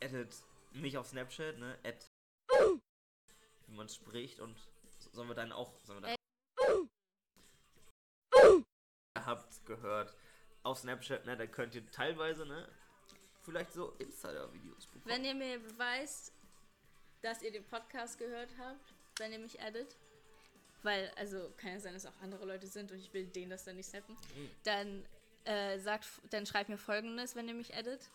Addet 0.02 0.34
mich 0.72 0.96
auf 0.98 1.06
Snapchat, 1.06 1.58
ne? 1.58 1.78
Add, 1.84 1.98
wie 3.66 3.74
man 3.74 3.88
spricht 3.88 4.40
und 4.40 4.56
so- 4.98 5.10
sollen 5.12 5.28
wir 5.28 5.34
dann 5.34 5.52
auch, 5.52 5.72
sollen 5.84 6.02
wir 6.02 6.08
dann 6.08 6.16
Ihr 9.16 9.26
habt 9.26 9.66
gehört 9.66 10.14
auf 10.62 10.78
Snapchat, 10.78 11.26
ne? 11.26 11.36
Da 11.36 11.46
könnt 11.46 11.74
ihr 11.74 11.88
teilweise, 11.90 12.46
ne? 12.46 12.68
Vielleicht 13.42 13.72
so 13.72 13.90
Insider-Videos 13.98 14.86
bekommen. 14.86 15.04
Wenn 15.06 15.24
ihr 15.24 15.34
mir 15.34 15.58
beweist, 15.58 16.32
dass 17.22 17.42
ihr 17.42 17.50
den 17.50 17.64
Podcast 17.64 18.18
gehört 18.18 18.50
habt, 18.58 18.94
wenn 19.18 19.32
ihr 19.32 19.38
mich 19.38 19.60
addet, 19.60 19.96
weil, 20.82 21.10
also 21.16 21.50
kann 21.56 21.72
ja 21.72 21.80
sein, 21.80 21.94
dass 21.94 22.06
auch 22.06 22.16
andere 22.22 22.44
Leute 22.46 22.66
sind 22.66 22.90
und 22.92 22.98
ich 22.98 23.12
will 23.12 23.26
denen 23.26 23.50
das 23.50 23.64
dann 23.64 23.76
nicht 23.76 23.88
snappen, 23.88 24.14
Mhm. 24.36 24.50
dann 24.64 25.04
äh, 25.44 25.78
sagt, 25.78 26.06
dann 26.30 26.46
schreibt 26.46 26.68
mir 26.68 26.78
folgendes, 26.78 27.34
wenn 27.34 27.48
ihr 27.48 27.54
mich 27.54 27.74
addet 27.74 28.10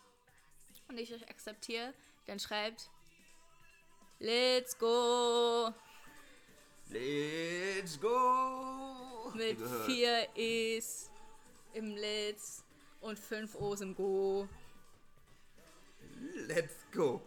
und 0.87 0.97
ich 0.99 1.13
euch 1.13 1.27
akzeptiere, 1.29 1.93
dann 2.25 2.39
schreibt 2.39 2.89
Let's 4.19 4.77
go 4.77 5.73
Let's 6.89 7.99
go! 7.99 9.31
Mit 9.33 9.57
vier 9.85 10.27
E's 10.35 11.09
im 11.73 11.95
Let's 11.95 12.63
und 13.01 13.17
fünf 13.17 13.55
O's 13.55 13.81
im 13.81 13.95
Go. 13.95 14.47
Let's 16.47 16.75
go! 16.91 17.21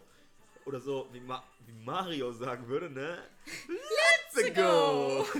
Oder 0.65 0.79
so, 0.79 1.07
wie, 1.11 1.19
Ma 1.19 1.43
wie 1.65 1.73
Mario 1.73 2.31
sagen 2.31 2.67
würde, 2.67 2.89
ne? 2.89 3.29
Let's 3.67 4.55
go! 4.55 5.25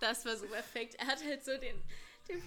Das 0.00 0.24
war 0.24 0.36
so 0.36 0.46
perfekt. 0.46 0.94
Er 0.94 1.08
hat 1.08 1.24
halt 1.24 1.44
so 1.44 1.50
den, 1.58 1.74
den, 2.28 2.40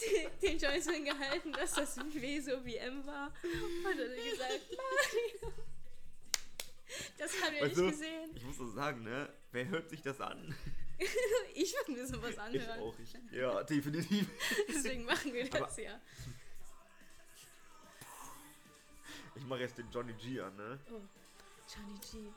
den, 0.42 0.58
so 0.82 0.90
hingehalten, 0.90 1.52
dass 1.52 1.72
das 1.74 1.96
W 1.98 2.40
so 2.40 2.64
wie 2.64 2.76
M 2.76 3.04
war. 3.06 3.32
Und 3.42 3.84
hat 3.86 3.98
er 3.98 4.08
gesagt, 4.30 4.60
Mario. 4.70 5.52
Das 7.16 7.30
haben 7.40 7.54
wir 7.54 7.62
Weißt 7.62 7.76
nicht 7.76 7.78
du, 7.78 7.90
gesehen. 7.90 8.30
Ich 8.34 8.42
muss 8.44 8.56
so 8.56 8.68
sagen, 8.68 9.04
ne? 9.04 9.32
Wer 9.52 9.68
hört 9.68 9.88
sich 9.88 10.02
das 10.02 10.20
an? 10.20 10.54
Ich 11.54 11.72
würde 11.72 11.92
mir 11.92 12.06
sowas 12.06 12.32
Ich 12.32 12.40
anhören. 12.40 12.80
auch. 12.80 12.94
Ich, 12.98 13.14
ja, 13.32 13.62
definitiv. 13.62 14.26
Deswegen 14.68 15.04
machen 15.04 15.32
wir 15.32 15.48
das 15.48 15.62
Aber- 15.62 15.80
ja. 15.80 16.00
Ich 19.36 19.44
mache 19.44 19.60
jetzt 19.60 19.78
den 19.78 19.88
Johnny 19.90 20.12
G 20.14 20.40
an, 20.40 20.54
ne? 20.56 20.78
Oh, 20.90 21.00
Johnny 21.74 21.98
G. 22.10 22.30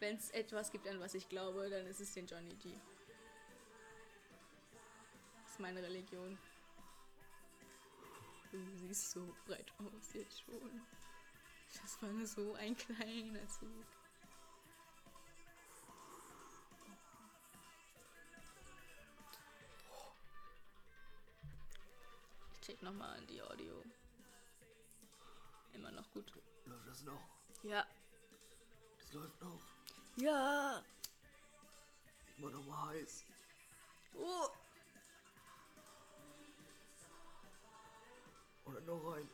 Wenn 0.00 0.16
es 0.16 0.30
etwas 0.30 0.70
gibt, 0.72 0.86
an 0.88 0.98
was 1.00 1.14
ich 1.14 1.28
glaube, 1.28 1.70
dann 1.70 1.86
ist 1.86 2.00
es 2.00 2.12
den 2.12 2.26
Johnny 2.26 2.54
G. 2.56 2.70
Ist 5.58 5.62
meine 5.62 5.82
Religion. 5.82 6.38
Du 8.52 8.64
siehst 8.76 9.10
so 9.10 9.34
breit 9.44 9.72
aus 9.80 10.12
jetzt 10.12 10.40
schon. 10.40 10.86
Das 11.82 12.00
war 12.00 12.10
nur 12.10 12.26
so 12.28 12.54
ein 12.54 12.76
kleiner 12.76 13.44
Zug. 13.48 13.68
Ich 22.52 22.60
check 22.60 22.80
nochmal 22.80 23.20
die 23.26 23.42
Audio. 23.42 23.82
Immer 25.72 25.90
noch 25.90 26.08
gut. 26.12 26.32
Läuft 26.66 26.86
das 26.86 27.02
noch? 27.02 27.20
Ja. 27.64 27.84
Das 29.00 29.12
läuft 29.12 29.42
noch. 29.42 29.60
Ja. 30.18 30.84
Immer 32.36 32.50
noch 32.50 32.64
mal 32.64 32.90
heiß. 32.90 33.24
Oh. 34.14 34.48
Oder 38.68 38.80
noch 38.82 39.12
rein. 39.12 39.28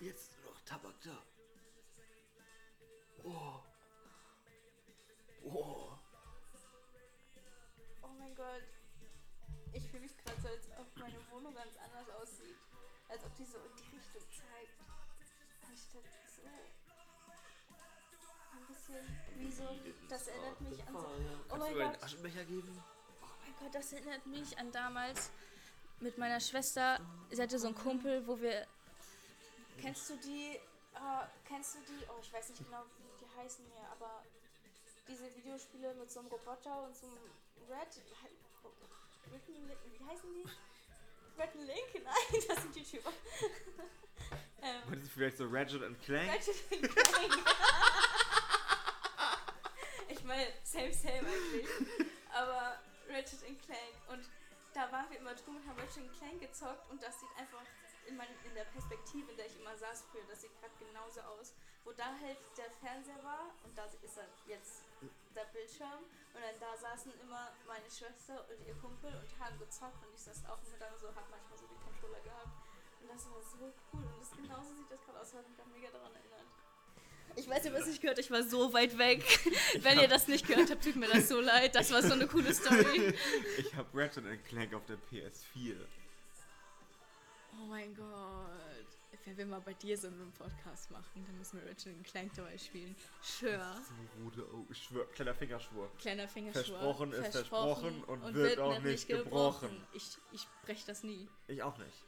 Jetzt 0.00 0.32
noch 0.44 0.60
Tabak 0.62 0.94
da. 1.02 1.22
Oh. 3.22 3.62
Oh. 5.44 5.98
Oh 8.02 8.08
mein 8.18 8.34
Gott. 8.34 8.64
Ich 9.72 9.88
fühle 9.88 10.02
mich 10.02 10.16
gerade 10.18 10.40
so, 10.42 10.48
als 10.48 10.68
ob 10.78 10.96
meine 10.98 11.18
Wohnung 11.30 11.54
ganz 11.54 11.76
anders 11.76 12.10
aussieht. 12.10 12.56
Als 13.08 13.24
ob 13.24 13.34
die 13.36 13.44
so 13.44 13.58
in 13.58 13.76
die 13.76 13.96
Richtung 13.96 14.22
zeigt. 14.30 14.80
Anstatt 15.62 16.04
so. 16.26 16.83
Ein 18.54 18.66
bisschen 18.68 18.94
wie 19.36 19.50
so. 19.50 19.68
Das 20.08 20.26
erinnert 20.28 20.60
mich 20.60 20.86
an 20.86 20.94
so. 20.94 21.06
Oh 21.50 21.56
mein 21.56 21.74
Gott. 21.74 22.02
Aschenbecher 22.02 22.44
geben? 22.44 22.82
Oh 23.22 23.26
mein 23.42 23.54
Gott, 23.60 23.74
das 23.74 23.92
erinnert 23.92 24.26
mich 24.26 24.58
an 24.58 24.70
damals 24.72 25.30
mit 26.00 26.18
meiner 26.18 26.40
Schwester. 26.40 27.00
Sie 27.30 27.42
hatte 27.42 27.58
so 27.58 27.68
einen 27.68 27.76
Kumpel, 27.76 28.26
wo 28.26 28.40
wir. 28.40 28.66
Kennst 29.80 30.10
du 30.10 30.16
die? 30.16 30.56
Äh, 30.94 31.26
kennst 31.46 31.74
du 31.74 31.78
die? 31.80 32.04
Oh, 32.08 32.18
ich 32.22 32.32
weiß 32.32 32.50
nicht 32.50 32.64
genau, 32.64 32.84
wie 32.98 33.24
die 33.24 33.36
heißen 33.36 33.68
mehr, 33.68 33.88
aber 33.90 34.22
diese 35.08 35.34
Videospiele 35.36 35.94
mit 35.94 36.10
so 36.10 36.20
einem 36.20 36.28
Roboter 36.28 36.82
und 36.84 36.96
so 36.96 37.06
einem 37.06 37.18
Red. 37.68 37.88
Red 39.32 39.42
wie 39.48 40.04
heißen 40.06 40.28
die? 40.34 40.44
Red 41.40 41.54
Link? 41.54 42.04
Nein, 42.04 42.42
das 42.48 42.62
sind 42.62 42.76
YouTuber. 42.76 43.12
ähm, 44.62 44.80
Meinst 44.88 45.06
du 45.06 45.10
vielleicht 45.10 45.36
so 45.36 45.46
Ratchet 45.48 45.82
and 45.82 46.00
Clank? 46.02 46.30
Ratchet 46.30 46.68
Clank. 46.70 47.44
ich 50.24 50.28
meine, 50.28 50.48
same, 50.64 50.88
same 50.88 51.28
eigentlich. 51.28 51.68
Aber 52.32 52.80
Ratchet 53.12 53.44
Clank. 53.60 53.96
Und 54.08 54.24
da 54.72 54.90
waren 54.90 55.04
wir 55.10 55.20
immer 55.20 55.34
drüben 55.36 55.60
und 55.60 55.68
haben 55.68 55.78
Ratchet 55.78 56.08
Clank 56.16 56.40
gezockt 56.40 56.88
und 56.88 56.96
das 57.02 57.20
sieht 57.20 57.28
einfach 57.36 57.60
in, 58.08 58.16
mein, 58.16 58.32
in 58.48 58.54
der 58.54 58.64
Perspektive, 58.72 59.30
in 59.30 59.36
der 59.36 59.46
ich 59.46 59.60
immer 59.60 59.76
saß 59.76 60.08
früher, 60.10 60.24
das 60.24 60.40
sieht 60.40 60.56
gerade 60.60 60.72
genauso 60.80 61.20
aus. 61.20 61.52
Wo 61.84 61.92
da 61.92 62.16
halt 62.16 62.40
der 62.56 62.70
Fernseher 62.80 63.22
war 63.22 63.52
und 63.64 63.76
da 63.76 63.84
ist 64.00 64.16
dann 64.16 64.32
jetzt 64.48 64.88
der 65.36 65.44
Bildschirm 65.52 66.08
und 66.32 66.40
dann 66.40 66.56
da 66.58 66.72
saßen 66.74 67.12
immer 67.20 67.52
meine 67.68 67.90
Schwester 67.92 68.48
und 68.48 68.64
ihr 68.64 68.74
Kumpel 68.80 69.12
und 69.12 69.28
haben 69.38 69.58
gezockt 69.58 70.00
und 70.00 70.14
ich 70.14 70.24
saß 70.24 70.48
auch 70.48 70.56
immer 70.64 70.80
da 70.80 70.88
so, 70.96 71.08
hab 71.12 71.28
manchmal 71.28 71.58
so 71.58 71.68
die 71.68 71.76
Controller 71.84 72.24
gehabt. 72.24 72.56
Und 73.02 73.12
das 73.12 73.28
war 73.28 73.42
so 73.44 73.68
cool 73.92 74.08
und 74.08 74.16
das 74.18 74.32
genauso 74.32 74.72
sieht 74.72 74.90
das 74.90 75.04
gerade 75.04 75.20
aus, 75.20 75.34
hat 75.34 75.44
mich 75.44 75.60
mega 75.76 75.92
daran 75.92 76.16
erinnert. 76.16 76.33
Ich 77.36 77.48
weiß 77.48 77.64
nicht, 77.64 77.74
was 77.74 77.88
ich 77.88 78.00
gehört 78.00 78.18
ich 78.18 78.30
war 78.30 78.42
so 78.42 78.72
weit 78.72 78.96
weg. 78.98 79.24
Wenn 79.82 79.98
ihr 79.98 80.08
das 80.08 80.28
nicht 80.28 80.46
gehört 80.46 80.70
habt, 80.70 80.84
tut 80.84 80.96
mir 80.96 81.08
das 81.08 81.28
so 81.28 81.40
leid. 81.40 81.74
Das 81.74 81.90
war 81.92 82.02
so 82.02 82.12
eine 82.12 82.26
coole 82.26 82.54
Story. 82.54 83.14
Ich 83.58 83.74
habe 83.74 83.88
Ratchet 83.94 84.24
Clank 84.44 84.74
auf 84.74 84.84
der 84.86 84.96
PS4. 84.96 85.76
Oh 87.52 87.66
mein 87.66 87.94
Gott. 87.94 88.04
Wenn 89.24 89.38
wir 89.38 89.46
mal 89.46 89.60
bei 89.60 89.72
dir 89.72 89.96
so 89.96 90.08
einen 90.08 90.32
Podcast 90.32 90.90
machen, 90.90 91.24
dann 91.26 91.38
müssen 91.38 91.58
wir 91.58 91.70
Ratchet 91.70 92.04
Clank 92.04 92.34
dabei 92.34 92.58
spielen. 92.58 92.94
Sure. 93.22 93.74
So. 94.36 94.66
Ich 94.70 94.82
schwör, 94.82 95.06
kleiner 95.12 95.34
Fingerschwur. 95.34 95.90
Kleiner 95.98 96.28
Fingerschwur. 96.28 96.64
Versprochen 96.64 97.12
ist 97.12 97.32
versprochen 97.32 98.04
und 98.04 98.34
wird 98.34 98.58
auch 98.58 98.80
nicht 98.80 99.08
gebrochen. 99.08 99.82
Ich, 99.94 100.18
ich 100.32 100.46
brech 100.64 100.84
das 100.84 101.02
nie. 101.04 101.26
Ich 101.48 101.62
auch 101.62 101.78
nicht. 101.78 102.04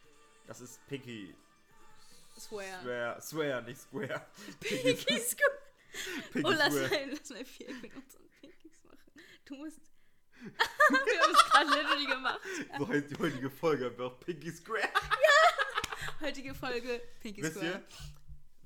Das 0.47 0.61
ist 0.61 0.87
Pinky. 0.89 1.35
Swear. 2.39 2.83
Swear, 2.83 3.21
swear, 3.21 3.63
nicht 3.63 3.81
Square. 3.81 4.27
Pinky 4.61 5.19
Square. 5.19 5.59
Pinky 6.33 6.47
Oh, 6.49 6.53
lass 6.53 6.75
mal, 6.75 6.91
lass 7.11 7.31
mal 7.31 7.45
vier 7.45 7.69
benutzen 7.81 8.19
und 8.21 8.31
Pinkies 8.41 8.85
machen. 8.85 9.13
Du 9.47 9.55
musst. 9.57 9.81
wir 10.41 11.23
haben 11.23 11.35
es 11.35 11.51
gerade 11.51 11.71
literally 11.71 12.07
gemacht. 12.07 12.41
So 12.79 12.89
heißt 12.89 13.11
die 13.11 13.17
heutige 13.19 13.51
Folge 13.51 13.87
einfach 13.87 14.21
Pinky 14.21 14.53
Square. 14.53 14.89
Heutige 16.21 16.55
Folge 16.55 17.01
Pinky 17.21 17.43
Wisst 17.43 17.57
Square. 17.57 17.73
ihr, 17.73 17.85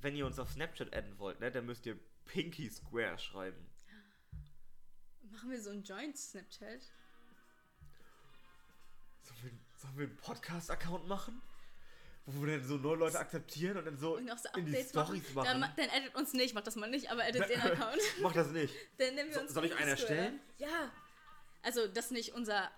wenn 0.00 0.16
ihr 0.16 0.26
uns 0.26 0.38
auf 0.38 0.50
Snapchat 0.50 0.92
adden 0.94 1.18
wollt, 1.18 1.40
ne, 1.40 1.50
dann 1.50 1.66
müsst 1.66 1.86
ihr 1.86 1.98
Pinky 2.24 2.68
Square 2.70 3.18
schreiben. 3.18 3.66
Machen 5.30 5.50
wir 5.50 5.60
so 5.62 5.70
einen 5.70 5.84
Joint-Snapchat? 5.84 6.82
Sollen 9.22 9.42
wir, 9.42 9.50
sollen 9.76 9.96
wir 9.98 10.06
einen 10.08 10.16
Podcast-Account 10.16 11.06
machen? 11.06 11.40
Wo 12.26 12.44
wir 12.46 12.58
dann 12.58 12.66
so 12.66 12.76
neue 12.76 12.96
Leute 12.96 13.18
akzeptieren 13.18 13.76
und 13.78 13.86
dann 13.86 13.96
so 13.98 14.16
Und 14.16 14.28
so 14.38 14.48
in 14.56 14.66
die 14.66 14.72
Updates 14.72 14.94
machen. 14.94 15.24
Dann, 15.34 15.44
machen. 15.44 15.60
ma- 15.60 15.72
dann 15.76 15.88
edit 15.88 16.14
uns 16.14 16.32
nicht, 16.32 16.54
mach 16.54 16.62
das 16.62 16.76
mal 16.76 16.88
nicht, 16.88 17.10
aber 17.10 17.26
edit 17.26 17.48
den 17.48 17.60
Account. 17.60 18.00
Mach 18.20 18.32
das 18.32 18.48
nicht. 18.50 18.72
Dann 18.98 19.14
nehmen 19.14 19.30
wir 19.30 19.34
So- 19.36 19.40
uns 19.40 19.54
soll 19.54 19.64
ich 19.64 19.74
einen 19.76 19.88
erstellen? 19.88 20.40
Ja. 20.58 20.90
Also, 21.62 21.88
das 21.88 22.06
ist 22.06 22.10
nicht 22.12 22.34
unser. 22.34 22.70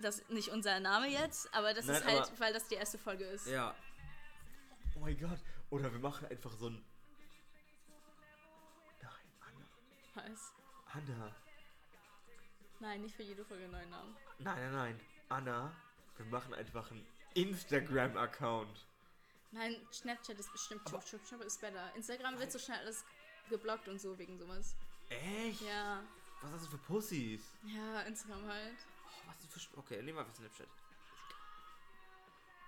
Das 0.00 0.18
ist 0.20 0.30
nicht 0.30 0.48
unser 0.50 0.78
Name 0.80 1.08
jetzt, 1.08 1.52
aber 1.52 1.74
das 1.74 1.86
Nein, 1.86 1.96
ist 1.96 2.06
halt, 2.06 2.40
weil 2.40 2.52
das 2.52 2.68
die 2.68 2.76
erste 2.76 2.98
Folge 2.98 3.24
ist. 3.24 3.46
Ja. 3.48 3.74
Oh 4.96 5.00
mein 5.00 5.18
Gott. 5.18 5.38
Oder 5.70 5.90
wir 5.92 5.98
machen 5.98 6.26
einfach 6.28 6.52
so 6.52 6.68
ein. 6.68 6.84
Nein, 9.02 9.10
Anna. 9.40 9.66
Was? 10.30 10.52
Anna. 10.92 11.34
Nein, 12.80 13.02
nicht 13.02 13.14
für 13.16 13.22
jede 13.24 13.44
Folge 13.44 13.64
einen 13.64 13.72
neuen 13.72 13.90
Namen. 13.90 14.16
Nein, 14.38 14.56
nein, 14.60 14.72
nein. 14.72 15.00
Anna, 15.28 15.72
wir 16.16 16.26
machen 16.26 16.54
einfach 16.54 16.90
einen 16.92 17.04
Instagram-Account. 17.34 18.86
Nein, 19.50 19.76
Snapchat 19.92 20.38
ist 20.38 20.52
bestimmt 20.52 20.88
Chup 20.88 21.04
Chup 21.04 21.24
Chup 21.24 21.40
ist 21.42 21.60
besser. 21.60 21.90
Instagram 21.94 22.38
wird 22.38 22.52
so 22.52 22.58
schnell 22.58 22.78
alles 22.78 23.04
geblockt 23.48 23.88
und 23.88 24.00
so 24.00 24.18
wegen 24.18 24.38
sowas. 24.38 24.74
Echt? 25.08 25.62
Ja. 25.62 26.02
Was 26.42 26.52
hast 26.52 26.66
du 26.66 26.70
für 26.70 26.78
Pussys? 26.78 27.42
Ja, 27.64 28.02
Instagram 28.02 28.46
halt. 28.46 28.76
Oh, 29.06 29.28
was 29.28 29.38
ist 29.38 29.66
für. 29.66 29.78
Okay, 29.78 29.96
nehmen 30.02 30.18
wir 30.18 30.20
einfach 30.20 30.34
Snapchat. 30.34 30.68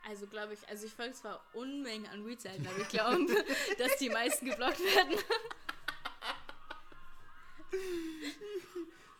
Also 0.08 0.26
glaube 0.26 0.54
ich, 0.54 0.68
also 0.68 0.86
ich 0.86 0.92
folge 0.94 1.12
zwar 1.12 1.44
Unmengen 1.52 2.06
an 2.06 2.26
Weed-Seiten, 2.26 2.66
aber 2.66 2.78
ich 2.78 2.88
glaube, 2.88 3.44
dass 3.78 3.96
die 3.98 4.08
meisten 4.08 4.46
geblockt 4.46 4.80
werden. 4.80 5.18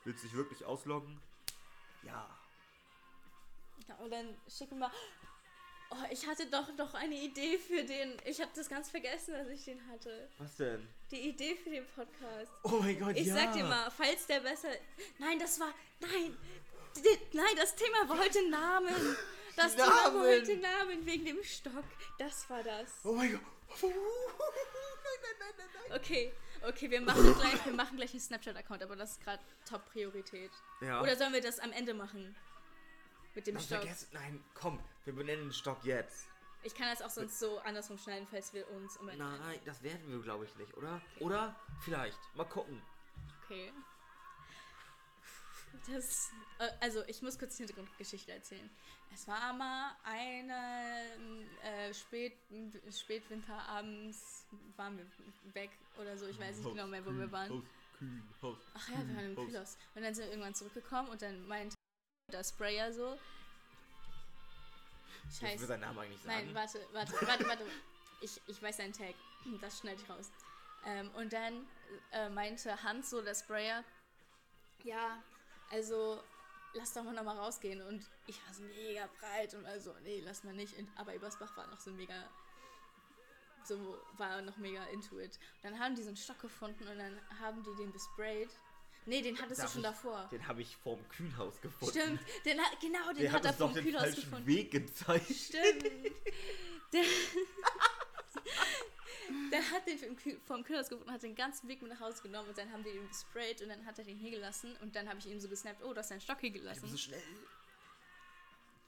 Willst 0.04 0.22
du 0.24 0.26
dich 0.26 0.36
wirklich 0.36 0.64
ausloggen? 0.64 1.20
Ja. 2.02 2.26
Ja, 3.86 3.94
und 3.96 4.10
dann 4.10 4.34
schicken 4.48 4.78
wir. 4.78 4.90
Oh, 5.92 5.96
ich 6.10 6.26
hatte 6.26 6.46
doch 6.46 6.72
noch 6.76 6.94
eine 6.94 7.16
Idee 7.16 7.58
für 7.58 7.82
den. 7.82 8.16
Ich 8.24 8.40
habe 8.40 8.50
das 8.54 8.68
ganz 8.68 8.90
vergessen, 8.90 9.34
dass 9.34 9.48
ich 9.48 9.64
den 9.64 9.80
hatte. 9.90 10.28
Was 10.38 10.56
denn? 10.56 10.86
Die 11.10 11.28
Idee 11.28 11.56
für 11.56 11.70
den 11.70 11.84
Podcast. 11.86 12.52
Oh 12.62 12.78
mein 12.80 12.98
Gott, 12.98 13.16
Ich 13.16 13.26
ja. 13.26 13.34
sag 13.34 13.52
dir 13.52 13.64
mal, 13.64 13.90
falls 13.90 14.26
der 14.26 14.40
besser. 14.40 14.68
Nein, 15.18 15.38
das 15.38 15.58
war. 15.58 15.74
Nein! 16.00 16.36
Nein, 17.32 17.56
das 17.56 17.74
Thema 17.74 18.08
war 18.08 18.18
heute 18.18 18.48
Namen. 18.48 19.16
Das 19.56 19.74
Thema 19.74 19.88
war 19.88 20.12
Namen. 20.12 20.20
heute 20.22 20.56
Namen 20.58 21.06
wegen 21.06 21.24
dem 21.24 21.42
Stock. 21.42 21.84
Das 22.18 22.48
war 22.48 22.62
das. 22.62 22.92
Oh 23.04 23.12
mein 23.12 23.32
Gott. 23.32 23.40
nein, 23.82 23.92
nein, 23.92 25.34
nein, 25.38 25.54
nein, 25.58 25.66
nein. 25.88 25.98
Okay, 26.00 26.32
okay, 26.66 26.90
wir 26.90 27.00
machen 27.00 27.34
gleich, 27.34 27.64
wir 27.66 27.72
machen 27.72 27.96
gleich 27.96 28.10
einen 28.12 28.20
Snapchat-Account, 28.20 28.82
aber 28.82 28.96
das 28.96 29.12
ist 29.12 29.24
gerade 29.24 29.42
Top-Priorität. 29.68 30.50
Ja. 30.80 31.00
Oder 31.02 31.16
sollen 31.16 31.32
wir 31.32 31.40
das 31.40 31.58
am 31.60 31.72
Ende 31.72 31.94
machen? 31.94 32.34
Mit 33.34 33.46
dem 33.46 33.58
Stock. 33.58 33.78
vergessen- 33.78 34.08
Nein, 34.12 34.44
komm, 34.54 34.80
wir 35.04 35.14
benennen 35.14 35.44
den 35.46 35.52
Stock 35.52 35.84
jetzt. 35.84 36.26
Ich 36.62 36.74
kann 36.74 36.88
das 36.90 37.00
auch 37.00 37.08
sonst 37.10 37.38
so 37.38 37.58
andersrum 37.60 37.96
schneiden, 37.96 38.26
falls 38.30 38.52
wir 38.52 38.68
uns 38.72 38.96
immer. 38.96 39.14
Nein, 39.16 39.60
das 39.64 39.82
werden 39.82 40.10
wir, 40.10 40.20
glaube 40.20 40.44
ich, 40.44 40.54
nicht, 40.56 40.76
oder? 40.76 41.00
Oder? 41.20 41.56
Vielleicht. 41.80 42.18
Mal 42.34 42.44
gucken. 42.44 42.82
Okay. 43.44 43.72
Das, 45.90 46.30
äh, 46.58 46.68
also 46.80 47.02
ich 47.06 47.22
muss 47.22 47.38
kurz 47.38 47.56
die 47.56 47.62
Hintergrundgeschichte 47.64 48.32
erzählen. 48.32 48.68
Es 49.14 49.26
war 49.26 49.52
mal 49.54 49.92
eine 50.04 51.06
äh, 51.62 51.94
Spät, 51.94 52.34
Spätwinterabends 52.92 54.46
waren 54.76 54.98
wir 54.98 55.06
weg 55.54 55.70
oder 55.98 56.16
so. 56.16 56.26
Ich 56.26 56.38
weiß 56.38 56.58
nicht 56.58 56.70
genau 56.70 56.86
mehr, 56.86 57.04
wo 57.06 57.10
wir 57.10 57.30
waren. 57.32 57.50
Haus, 57.50 57.64
Kühl, 57.98 58.22
Haus. 58.42 58.58
Ach 58.74 58.88
ja, 58.88 58.98
wir 59.08 59.16
waren 59.16 59.24
im 59.26 59.36
Haus. 59.36 59.46
Kühlhaus. 59.46 59.78
Und 59.94 60.02
dann 60.02 60.14
sind 60.14 60.24
wir 60.26 60.30
irgendwann 60.32 60.54
zurückgekommen 60.54 61.08
und 61.08 61.22
dann 61.22 61.46
meinte 61.48 61.74
der 62.30 62.44
Sprayer 62.44 62.92
so. 62.92 63.18
Ich 65.30 65.42
will 65.42 65.48
Scheiße. 65.50 65.66
seinen 65.66 65.80
Namen 65.80 65.98
eigentlich 65.98 66.22
sagen. 66.22 66.46
Nein, 66.46 66.54
warte, 66.54 66.86
warte, 66.92 67.12
warte, 67.26 67.48
warte. 67.48 67.66
Ich, 68.20 68.40
ich 68.46 68.62
weiß 68.62 68.76
seinen 68.78 68.92
Tag. 68.92 69.14
Das 69.60 69.78
schneide 69.78 70.00
ich 70.02 70.10
raus. 70.10 70.30
Ähm, 70.84 71.10
und 71.14 71.32
dann 71.32 71.66
äh, 72.12 72.28
meinte 72.28 72.82
Hans 72.82 73.10
so, 73.10 73.22
der 73.22 73.34
Sprayer, 73.34 73.84
ja, 74.82 75.22
also 75.70 76.22
lass 76.74 76.92
doch 76.92 77.04
mal 77.04 77.14
nochmal 77.14 77.38
rausgehen. 77.38 77.80
Und 77.82 78.04
ich 78.26 78.44
war 78.46 78.54
so 78.54 78.62
mega 78.62 79.08
breit 79.18 79.54
und 79.54 79.64
war 79.64 79.78
so, 79.80 79.94
nee, 80.02 80.20
lass 80.24 80.44
mal 80.44 80.54
nicht. 80.54 80.74
Aber 80.96 81.14
Übersbach 81.14 81.56
war 81.56 81.66
noch 81.68 81.80
so 81.80 81.90
mega, 81.90 82.14
so 83.64 83.98
war 84.16 84.42
noch 84.42 84.56
mega 84.56 84.84
into 84.86 85.18
it. 85.18 85.38
Und 85.62 85.70
dann 85.70 85.78
haben 85.78 85.94
die 85.94 86.02
so 86.02 86.08
einen 86.08 86.16
Stock 86.16 86.40
gefunden 86.40 86.86
und 86.88 86.98
dann 86.98 87.20
haben 87.40 87.62
die 87.62 87.74
den 87.76 87.92
besprayt. 87.92 88.50
Nee, 89.06 89.22
den 89.22 89.40
hattest 89.40 89.62
du 89.62 89.66
schon 89.68 89.80
ich- 89.80 89.86
davor. 89.88 90.28
Den 90.30 90.46
habe 90.46 90.62
ich 90.62 90.76
vorm 90.76 91.00
Kühlhaus 91.08 91.60
gefunden. 91.60 91.98
Stimmt, 91.98 92.20
den 92.44 92.60
hat, 92.60 92.80
genau, 92.80 93.08
den 93.12 93.22
Der 93.22 93.32
hat 93.32 93.38
hat 93.38 93.44
er 93.44 93.50
uns 93.50 93.58
doch 93.58 93.66
vom 93.66 93.74
den 93.74 93.84
Kühlhaus 93.84 94.02
falschen 94.02 94.20
gefunden. 94.22 94.46
Weg 94.46 94.70
gezeigt. 94.70 95.30
Stimmt. 95.34 95.84
Der, 96.92 97.04
der 99.52 99.70
hat 99.70 99.86
den 99.86 99.96
vom, 99.98 100.16
Kühl, 100.16 100.40
vom 100.44 100.64
Kühlhaus 100.64 100.88
gefunden, 100.88 101.12
hat 101.12 101.22
den 101.22 101.34
ganzen 101.36 101.68
Weg 101.68 101.82
mit 101.82 101.92
nach 101.92 102.00
Hause 102.00 102.20
genommen 102.22 102.48
und 102.48 102.58
dann 102.58 102.72
haben 102.72 102.82
die 102.82 102.90
ihn 102.90 103.06
gesprayt 103.08 103.62
und 103.62 103.68
dann 103.68 103.84
hat 103.86 103.98
er 103.98 104.04
den 104.04 104.16
hier 104.18 104.30
gelassen 104.32 104.76
und 104.82 104.96
dann 104.96 105.08
habe 105.08 105.18
ich 105.20 105.26
ihm 105.26 105.38
so 105.40 105.48
gesnappt, 105.48 105.82
oh, 105.84 105.92
du 105.92 105.98
hast 106.00 106.10
deinen 106.10 106.20
Stock 106.20 106.40
hier 106.40 106.50
bist 106.52 106.64
so 106.64 106.70
gelassen. 106.80 106.98
schnell. 106.98 107.22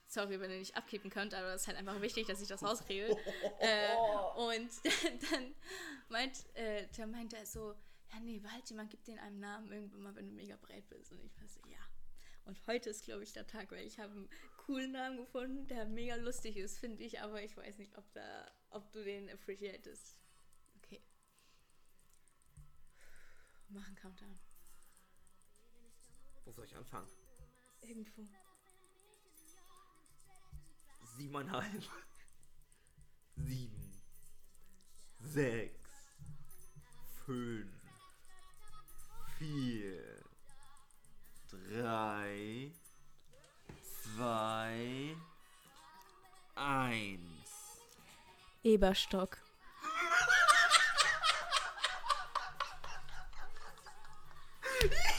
Sorry, 0.09 0.41
wenn 0.41 0.51
ihr 0.51 0.59
nicht 0.59 0.77
abkippen 0.77 1.11
könnt, 1.11 1.33
aber 1.33 1.55
es 1.55 1.63
ist 1.63 1.69
halt 1.69 1.79
einfach 1.79 2.01
wichtig, 2.03 2.27
dass 2.27 2.41
ich 2.43 2.49
das 2.49 2.63
rauskriege. 2.63 3.17
äh, 3.61 3.95
und 4.37 4.71
dann 5.31 5.55
meint, 6.09 6.45
äh, 6.55 6.87
der 6.97 7.07
meint 7.07 7.33
er 7.33 7.47
so, 7.47 7.75
ja 8.13 8.21
nee, 8.21 8.39
behalt 8.39 8.69
jemand, 8.69 8.91
gib 8.91 9.05
den 9.05 9.19
einem 9.19 9.41
Namen 9.41 9.73
irgendwann 9.73 10.03
mal, 10.03 10.15
wenn 10.15 10.29
du 10.29 10.35
mega 10.35 10.57
breit 10.57 10.89
bist. 10.89 11.13
Und 11.13 11.25
ich 11.25 11.37
war 11.41 11.49
so, 11.49 11.61
ja. 11.67 11.79
Und 12.45 12.61
heute 12.67 12.91
ist, 12.91 13.05
glaube 13.05 13.23
ich, 13.23 13.33
der 13.33 13.47
Tag, 13.47 13.71
weil 13.71 13.87
ich 13.87 13.99
habe 13.99 14.13
einen 14.13 14.29
coolen 14.57 14.93
Namen 14.93 15.17
gefunden, 15.17 15.67
der 15.69 15.87
mega 15.87 16.17
lustig 16.17 16.57
ist, 16.57 16.79
finde 16.79 17.03
ich, 17.05 17.21
aber 17.21 17.43
ich 17.43 17.57
weiß 17.57 17.79
nicht, 17.79 17.97
ob, 17.97 18.13
da, 18.13 18.51
ob 18.71 18.91
du 18.93 19.05
den 19.05 19.31
appreciatest. 19.31 20.17
Okay. 20.77 21.01
Machen 23.69 23.95
Countdown. 23.95 24.39
Wo 26.45 26.53
soll 26.53 26.65
ich 26.65 26.77
anfangen? 26.77 27.09
Irgendwo. 27.81 28.29
Siebeneinhalb. 31.17 31.85
Sieben. 33.37 34.03
Sechs. 35.21 35.91
Fünf. 37.25 37.82
Vier. 39.43 40.23
Drei. 41.51 42.71
Zwei. 44.15 45.17
Eins. 46.55 47.51
Eberstock. 48.63 49.39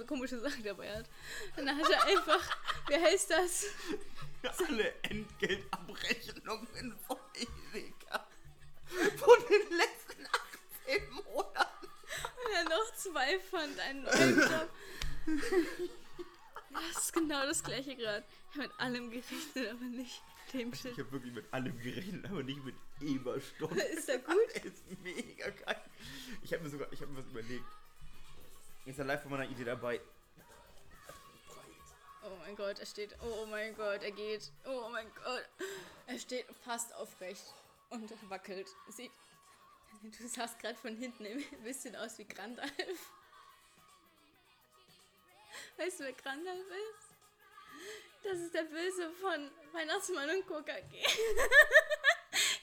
so 0.00 0.06
komische 0.06 0.40
Sachen 0.40 0.62
dabei 0.64 0.96
hat. 0.96 1.06
Und 1.56 1.66
dann 1.66 1.76
hat 1.76 1.90
er 1.90 2.04
einfach, 2.06 2.58
wie 2.88 2.94
heißt 2.96 3.30
das? 3.30 3.66
Alle 4.66 4.94
Entgeltabrechnungen 5.02 6.94
von 7.06 7.16
Erika. 7.34 8.26
Von 9.18 9.38
den 9.48 9.76
letzten 9.76 10.26
18 10.86 11.12
Monaten. 11.12 11.86
Und 12.44 12.54
dann 12.54 12.64
noch 12.66 12.94
zwei 12.96 13.38
fand, 13.38 13.78
einen 13.78 14.02
neuen 14.02 14.40
Job. 14.40 14.70
Das 16.72 17.04
ist 17.04 17.12
genau 17.12 17.46
das 17.46 17.62
gleiche 17.62 17.94
gerade. 17.96 18.24
Ich 18.52 18.56
habe 18.58 18.68
mit 18.68 18.80
allem 18.80 19.10
gerechnet, 19.10 19.68
aber 19.70 19.84
nicht 19.84 20.22
mit 20.52 20.60
dem 20.60 20.72
Ich 20.72 20.80
Shit. 20.80 20.92
habe 20.98 21.12
wirklich 21.12 21.34
mit 21.34 21.52
allem 21.52 21.78
gerechnet, 21.80 22.24
aber 22.26 22.42
nicht 22.42 22.64
mit 22.64 22.74
Eberstock. 23.00 23.76
Ist 23.76 24.08
der 24.08 24.18
gut? 24.18 24.36
Der 24.54 24.64
ist 24.72 24.82
mega 25.02 25.50
geil. 25.50 25.80
Ich 26.42 26.52
habe 26.52 26.64
mir 26.64 26.70
sogar, 26.70 26.92
ich 26.92 27.00
habe 27.00 27.12
mir 27.12 27.18
was 27.18 27.26
überlegt. 27.26 27.64
Ist 28.86 28.98
er 28.98 29.04
live 29.04 29.22
von 29.22 29.30
meiner 29.30 29.48
Idee 29.48 29.64
dabei? 29.64 30.00
Oh 32.22 32.36
mein 32.40 32.56
Gott, 32.56 32.78
er 32.78 32.86
steht. 32.86 33.16
Oh 33.22 33.46
mein 33.46 33.74
Gott, 33.74 34.02
er 34.02 34.10
geht. 34.10 34.52
Oh 34.66 34.88
mein 34.90 35.10
Gott. 35.14 35.48
Er 36.06 36.18
steht 36.18 36.46
fast 36.64 36.94
aufrecht 36.94 37.54
und 37.90 38.10
wackelt. 38.30 38.68
Sieht. 38.88 39.12
Du 40.02 40.28
sahst 40.28 40.58
gerade 40.58 40.76
von 40.78 40.96
hinten 40.96 41.26
ein 41.26 41.62
bisschen 41.62 41.94
aus 41.96 42.18
wie 42.18 42.26
Grandalf. 42.26 42.70
Weißt 45.76 46.00
du, 46.00 46.04
wer 46.04 46.12
Grandalf 46.12 46.66
ist? 46.66 47.16
Das 48.22 48.38
ist 48.38 48.54
der 48.54 48.64
Böse 48.64 49.10
von 49.12 49.50
Weihnachtsmann 49.72 50.30
und 50.30 50.46
KKG. 50.46 51.04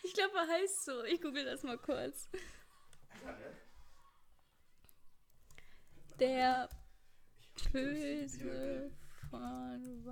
Ich 0.04 0.14
glaube, 0.14 0.38
er 0.38 0.48
heißt 0.48 0.86
so. 0.86 1.04
Ich 1.04 1.22
google 1.22 1.46
das 1.46 1.64
mal 1.64 1.78
kurz. 1.78 2.28
Der 6.20 6.68
Böse 7.72 8.92
von 9.30 10.04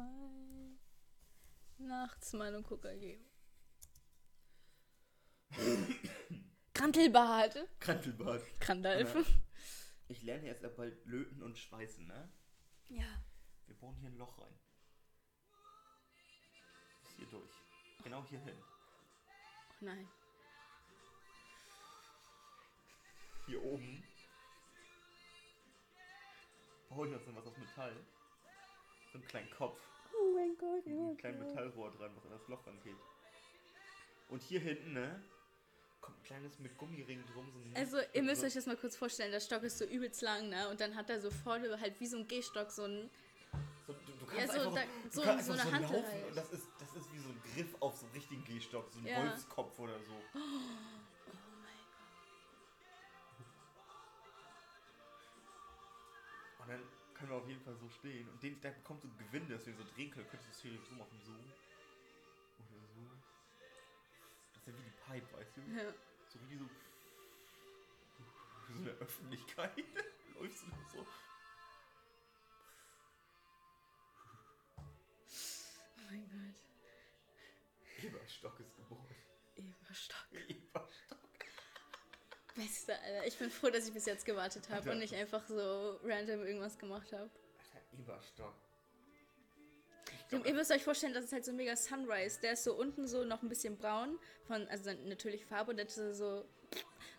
Weihnachtsmann 1.80 2.54
und 2.54 2.68
KKG. 2.68 3.18
Krantelbart. 6.76 7.58
Krantelbart. 7.80 8.44
Krandalf. 8.60 9.16
Ich 10.08 10.22
lerne 10.22 10.46
jetzt 10.46 10.64
ab 10.64 10.76
bald 10.76 11.04
löten 11.08 11.42
und 11.42 11.58
schweißen, 11.58 12.06
ne? 12.06 12.32
Ja. 12.90 13.24
Wir 13.66 13.76
bohren 13.76 13.98
hier 13.98 14.10
ein 14.10 14.18
Loch 14.18 14.38
rein. 14.40 14.60
Bis 17.02 17.14
hier 17.18 17.28
durch. 17.28 17.52
Genau 18.04 18.24
hier 18.30 18.42
hin. 18.42 18.58
Oh 19.82 19.86
nein. 19.86 20.08
Hier 23.48 23.64
oben. 23.64 24.04
Baue 26.96 27.08
ich 27.10 27.14
uns 27.14 27.28
noch 27.28 27.36
was 27.36 27.48
aus 27.48 27.58
Metall. 27.58 27.94
So 29.12 29.18
einen 29.18 29.28
kleinen 29.28 29.50
Kopf. 29.52 29.80
Oh 30.14 30.34
mein 30.34 30.56
Gott. 30.58 30.86
Mit 30.86 30.98
einem 30.98 31.18
kleinen 31.18 31.40
Metallrohr 31.40 31.92
dran, 31.92 32.12
was 32.16 32.24
an 32.26 32.32
das 32.32 32.48
Loch 32.48 32.66
rangeht. 32.66 32.96
Und 34.30 34.42
hier 34.42 34.60
hinten, 34.60 34.94
ne? 34.94 35.22
Kommt 36.02 36.20
ein 36.20 36.24
kleines 36.24 36.58
mit 36.60 36.78
Gummiring 36.78 37.24
drum. 37.34 37.52
So 37.52 37.60
ein 37.60 37.76
Also, 37.76 37.98
ihr 38.14 38.24
müsst 38.24 38.42
so, 38.42 38.48
euch 38.48 38.54
das 38.54 38.66
mal 38.66 38.78
kurz 38.78 38.96
vorstellen. 38.96 39.32
Der 39.32 39.40
Stock 39.40 39.64
ist 39.64 39.78
so 39.78 39.86
übelst 39.86 40.22
lang, 40.22 40.50
ne? 40.50 40.70
Und 40.70 40.80
dann 40.80 40.96
hat 40.96 41.10
er 41.10 41.20
so 41.20 41.30
vorne 41.32 41.80
halt 41.80 42.00
wie 42.00 42.08
so 42.08 42.18
ein 42.18 42.28
Gehstock 42.28 42.72
so 42.72 42.84
ein. 42.84 43.10
so, 43.88 43.94
du, 43.94 44.00
du 44.14 44.26
Ja, 44.32 44.40
kannst 44.46 44.54
so 44.54 44.60
einfach 44.62 44.76
da- 44.76 44.82
du 45.04 45.10
so- 45.10 45.22
kannst 45.24 45.46
so 45.48 45.52
einfach 45.54 45.66
eine 45.66 45.72
Hantel 45.76 45.96
laufen 45.98 46.12
halt. 46.14 46.28
Und 46.30 46.38
das 46.38 46.52
ist, 46.54 46.68
das 46.80 46.96
ist 46.96 47.14
wie 47.14 47.20
so 47.20 47.30
ein 47.30 47.42
Griff 47.54 47.76
auf 47.82 47.98
so 47.98 48.06
einen 48.06 48.16
richtigen 48.16 48.44
Gehstock. 48.46 48.90
So 48.92 49.00
ein 49.00 49.06
Ja. 49.08 49.22
Wolfskopf 49.24 49.80
oder 49.80 50.00
so. 50.00 50.14
Oh 50.36 50.40
Können 57.16 57.30
wir 57.30 57.38
auf 57.38 57.48
jeden 57.48 57.62
Fall 57.62 57.76
so 57.78 57.90
stehen. 57.90 58.28
Und 58.30 58.44
den, 58.44 58.60
da 58.62 58.70
bekommt 58.70 59.02
so 59.02 59.08
ein 59.08 59.18
Gewinde, 59.18 59.54
dass 59.54 59.66
wir 59.66 59.74
so 59.74 59.84
drehen 59.96 60.12
können. 60.12 60.28
Könntest 60.30 60.48
du 60.48 60.52
das 60.52 60.62
hier 60.62 60.80
so 60.90 60.96
machen, 60.96 61.20
so. 61.24 61.32
Oder 61.32 62.88
so. 62.94 63.10
Das 64.54 64.62
ist 64.62 64.68
ja 64.68 64.74
wie 64.74 64.84
die 64.84 64.92
Pipe, 64.92 65.38
weißt 65.38 65.58
du? 65.58 65.62
Ja. 65.76 65.94
So 66.28 66.40
wie 66.50 66.58
so. 66.58 66.66
So 68.68 68.74
in 68.74 68.86
der 68.86 68.96
Öffentlichkeit. 68.96 69.78
Läufst 70.40 70.64
du 70.64 70.68
so. 70.92 71.08
Oh 74.78 76.02
mein 76.10 76.28
Gott. 76.30 78.04
Eberstock 78.04 78.60
ist 78.60 78.76
geboren. 78.76 79.16
Eberstock. 79.56 80.28
Eberstock. 80.32 80.65
Beste, 82.56 82.98
Alter. 83.00 83.28
Ich 83.28 83.38
bin 83.38 83.50
froh, 83.50 83.70
dass 83.70 83.88
ich 83.88 83.94
bis 83.94 84.06
jetzt 84.06 84.26
gewartet 84.26 84.70
habe 84.70 84.92
und 84.92 85.00
nicht 85.00 85.14
einfach 85.14 85.46
so 85.48 86.00
random 86.04 86.46
irgendwas 86.46 86.78
gemacht 86.78 87.12
habe. 87.12 87.30
Alter, 87.74 88.00
Eberstock. 88.00 88.54
Glaub, 90.30 90.46
ihr 90.48 90.54
müsst 90.54 90.72
euch 90.72 90.84
vorstellen, 90.84 91.14
das 91.14 91.26
ist 91.26 91.34
halt 91.34 91.46
so 91.46 91.52
ein 91.52 91.58
mega 91.58 91.76
Sunrise. 91.76 92.40
Der 92.42 92.54
ist 92.54 92.64
so 92.64 92.74
unten 92.74 93.08
so 93.08 93.24
noch 93.26 93.44
ein 93.44 93.50
bisschen 93.50 93.78
braun, 93.78 94.18
von, 94.48 94.68
also 94.70 94.92
natürlich 95.06 95.46
Farbe 95.46 95.72
und 95.72 95.78
dann 95.78 95.88
ist 95.88 95.98
er 95.98 96.14
so. 96.14 96.46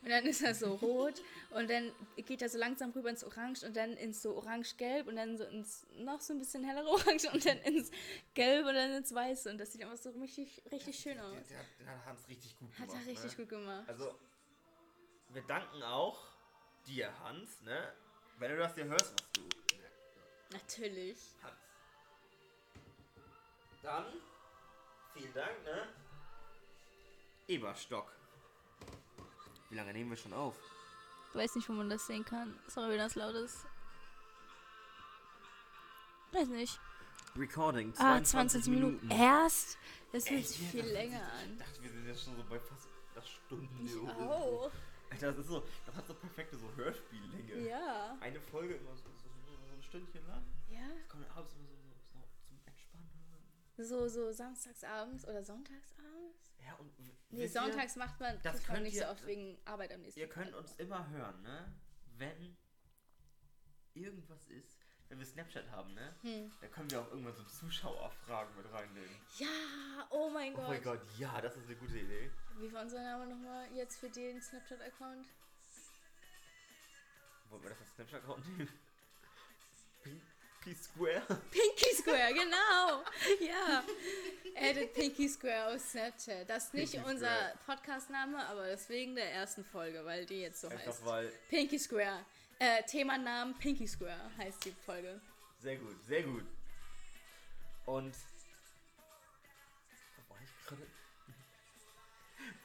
Und 0.02 0.10
dann 0.10 0.26
ist 0.26 0.42
er 0.42 0.54
so 0.54 0.74
rot 0.74 1.22
und 1.50 1.70
dann 1.70 1.90
geht 2.16 2.42
er 2.42 2.48
so 2.48 2.58
langsam 2.58 2.90
rüber 2.90 3.10
ins 3.10 3.24
Orange 3.24 3.64
und 3.64 3.76
dann 3.76 3.92
ins 3.94 4.22
so 4.22 4.36
orange-gelb 4.36 5.06
und 5.08 5.16
dann 5.16 5.36
so 5.36 5.44
ins 5.44 5.86
noch 5.98 6.20
so 6.20 6.32
ein 6.32 6.38
bisschen 6.38 6.62
hellere 6.64 6.86
Orange 6.90 7.30
und 7.32 7.44
dann 7.44 7.58
ins 7.58 7.90
Gelb 8.34 8.66
und 8.66 8.74
dann 8.74 8.92
ins 8.92 9.14
Weiße. 9.14 9.50
Und 9.50 9.58
das 9.58 9.72
sieht 9.72 9.82
einfach 9.82 9.96
so 9.96 10.10
richtig, 10.10 10.62
richtig 10.70 10.98
schön 10.98 11.14
der, 11.14 11.24
aus. 11.24 11.48
der, 11.48 11.64
der 11.80 11.96
hat 11.96 12.06
Hans 12.06 12.28
richtig 12.28 12.56
gut 12.58 12.70
Hat 12.78 12.88
gemacht. 12.88 13.02
er 13.04 13.12
richtig 13.12 13.30
ne? 13.32 13.36
gut 13.44 13.48
gemacht. 13.48 13.88
Also, 13.88 14.14
wir 15.30 15.42
danken 15.42 15.82
auch 15.82 16.18
dir, 16.86 17.12
Hans, 17.24 17.60
ne? 17.62 17.92
Wenn 18.38 18.50
du 18.52 18.58
das 18.58 18.74
dir 18.74 18.84
hörst, 18.84 19.12
was 19.12 19.32
du. 19.32 19.42
Natürlich. 20.52 21.18
Hans. 21.42 21.56
Dann, 23.82 24.04
vielen 25.14 25.32
Dank, 25.34 25.64
ne? 25.64 25.88
Eberstock. 27.48 28.12
Wie 29.70 29.76
lange 29.76 29.92
nehmen 29.92 30.10
wir 30.10 30.16
schon 30.16 30.32
auf? 30.32 30.56
Ich 31.30 31.34
weiß 31.36 31.54
nicht, 31.56 31.68
wo 31.68 31.72
man 31.74 31.90
das 31.90 32.06
sehen 32.06 32.24
kann. 32.24 32.58
Sorry, 32.68 32.90
wenn 32.90 32.98
das 32.98 33.14
laut 33.14 33.34
ist. 33.34 33.64
Weiß 36.32 36.48
nicht. 36.48 36.78
Recording, 37.36 37.92
Ah, 37.98 38.22
20 38.22 38.66
Minuten. 38.68 39.10
Erst? 39.10 39.76
Das 40.12 40.26
fühlt 40.26 40.46
sich 40.46 40.70
viel 40.70 40.84
länger 40.86 41.20
Ich 41.38 41.44
an. 41.44 41.58
dachte, 41.58 41.82
wir 41.82 41.90
sind 41.90 42.06
jetzt 42.06 42.24
schon 42.24 42.36
so 42.36 42.42
bei 42.48 42.58
fast 42.58 42.88
einer 43.14 43.24
Stunde. 43.24 43.68
Ich 43.84 43.96
auch. 44.20 44.70
Alter, 45.10 45.28
das 45.32 45.38
ist 45.38 45.46
so, 45.48 45.66
das 45.86 45.94
hat 45.94 46.06
so 46.06 46.14
perfekte 46.14 46.56
so 46.58 46.74
Hörspiellänge. 46.76 47.68
Ja. 47.68 48.16
Eine 48.20 48.40
Folge 48.40 48.74
immer 48.74 48.94
so, 48.96 49.04
so, 49.16 49.28
so 49.46 49.52
ein 49.74 49.82
Stündchen 49.82 50.26
lang. 50.26 50.42
Ja. 50.68 50.80
Das 51.08 51.14
man 51.14 51.30
abends 51.30 51.54
immer 51.54 51.68
so, 51.68 51.74
so, 52.12 52.18
so 52.18 52.18
zum 52.48 52.60
Entspannen. 52.66 53.10
So, 53.78 54.08
so 54.08 54.32
samstagsabends 54.32 55.26
oder 55.26 55.42
sonntagsabends? 55.44 56.54
Ja, 56.64 56.74
und 56.74 56.98
Nee, 56.98 57.42
wisst 57.42 57.54
ihr, 57.54 57.60
sonntags 57.62 57.96
macht 57.96 58.18
man, 58.20 58.40
das 58.42 58.62
könnt 58.64 58.82
nicht 58.82 58.96
ihr- 58.96 59.02
so 59.06 59.08
oft 59.12 59.26
wegen 59.26 59.58
Arbeit 59.64 59.92
am 59.92 60.00
nächsten 60.00 60.20
Ihr 60.20 60.28
könnt 60.28 60.50
Tag. 60.52 60.60
uns 60.60 60.74
immer 60.76 61.08
hören, 61.10 61.42
ne? 61.42 61.74
Wenn 62.18 62.56
irgendwas 63.94 64.46
ist, 64.48 64.78
wenn 65.08 65.18
wir 65.18 65.26
Snapchat 65.26 65.70
haben, 65.70 65.94
ne? 65.94 66.14
Hm. 66.22 66.50
Da 66.60 66.66
können 66.68 66.90
wir 66.90 67.00
auch 67.00 67.08
irgendwann 67.10 67.34
so 67.34 67.44
Zuschauerfragen 67.44 68.56
mit 68.56 68.70
reinnehmen. 68.72 69.10
Ja, 69.38 69.46
oh 70.10 70.30
mein 70.30 70.52
Oh 70.54 70.56
Gott. 70.56 70.68
mein 70.68 70.82
Gott, 70.82 71.00
ja, 71.18 71.40
das 71.40 71.56
ist 71.56 71.66
eine 71.66 71.76
gute 71.76 71.98
Idee. 71.98 72.30
Wie 72.58 72.72
war 72.72 72.82
unser 72.82 73.02
Name 73.02 73.26
nochmal 73.26 73.66
jetzt 73.74 73.98
für 73.98 74.08
den 74.08 74.40
Snapchat-Account? 74.40 75.26
Wollen 77.50 77.62
wir 77.62 77.70
das 77.70 77.80
als 77.80 77.90
Snapchat-Account 77.94 78.48
nehmen? 78.58 78.68
Pinky 80.02 80.74
Square? 80.74 81.22
Pinky 81.50 81.94
Square, 81.94 82.32
genau. 82.34 83.02
Ja. 83.40 83.84
Edit 84.54 84.94
Pinky 84.94 85.28
Square 85.28 85.74
aus 85.74 85.90
Snapchat. 85.90 86.48
Das 86.48 86.64
ist 86.66 86.74
nicht 86.74 86.92
Pinky 86.94 87.08
unser. 87.08 87.52
Podcast-Name, 87.66 88.44
aber 88.46 88.66
deswegen 88.66 89.14
der 89.14 89.32
ersten 89.32 89.64
Folge, 89.64 90.04
weil 90.04 90.24
die 90.26 90.40
jetzt 90.40 90.60
so 90.60 90.68
Einfach 90.68 90.86
heißt. 90.86 91.04
weil, 91.04 91.28
Pinky 91.48 91.78
Square. 91.78 92.24
Äh, 92.58 92.82
Themanamen 92.84 93.54
Pinky 93.58 93.86
Square 93.86 94.30
heißt 94.38 94.64
die 94.64 94.72
Folge. 94.84 95.20
sehr 95.60 95.76
gut, 95.76 96.02
sehr 96.06 96.22
gut. 96.22 96.44
Und. 97.84 98.14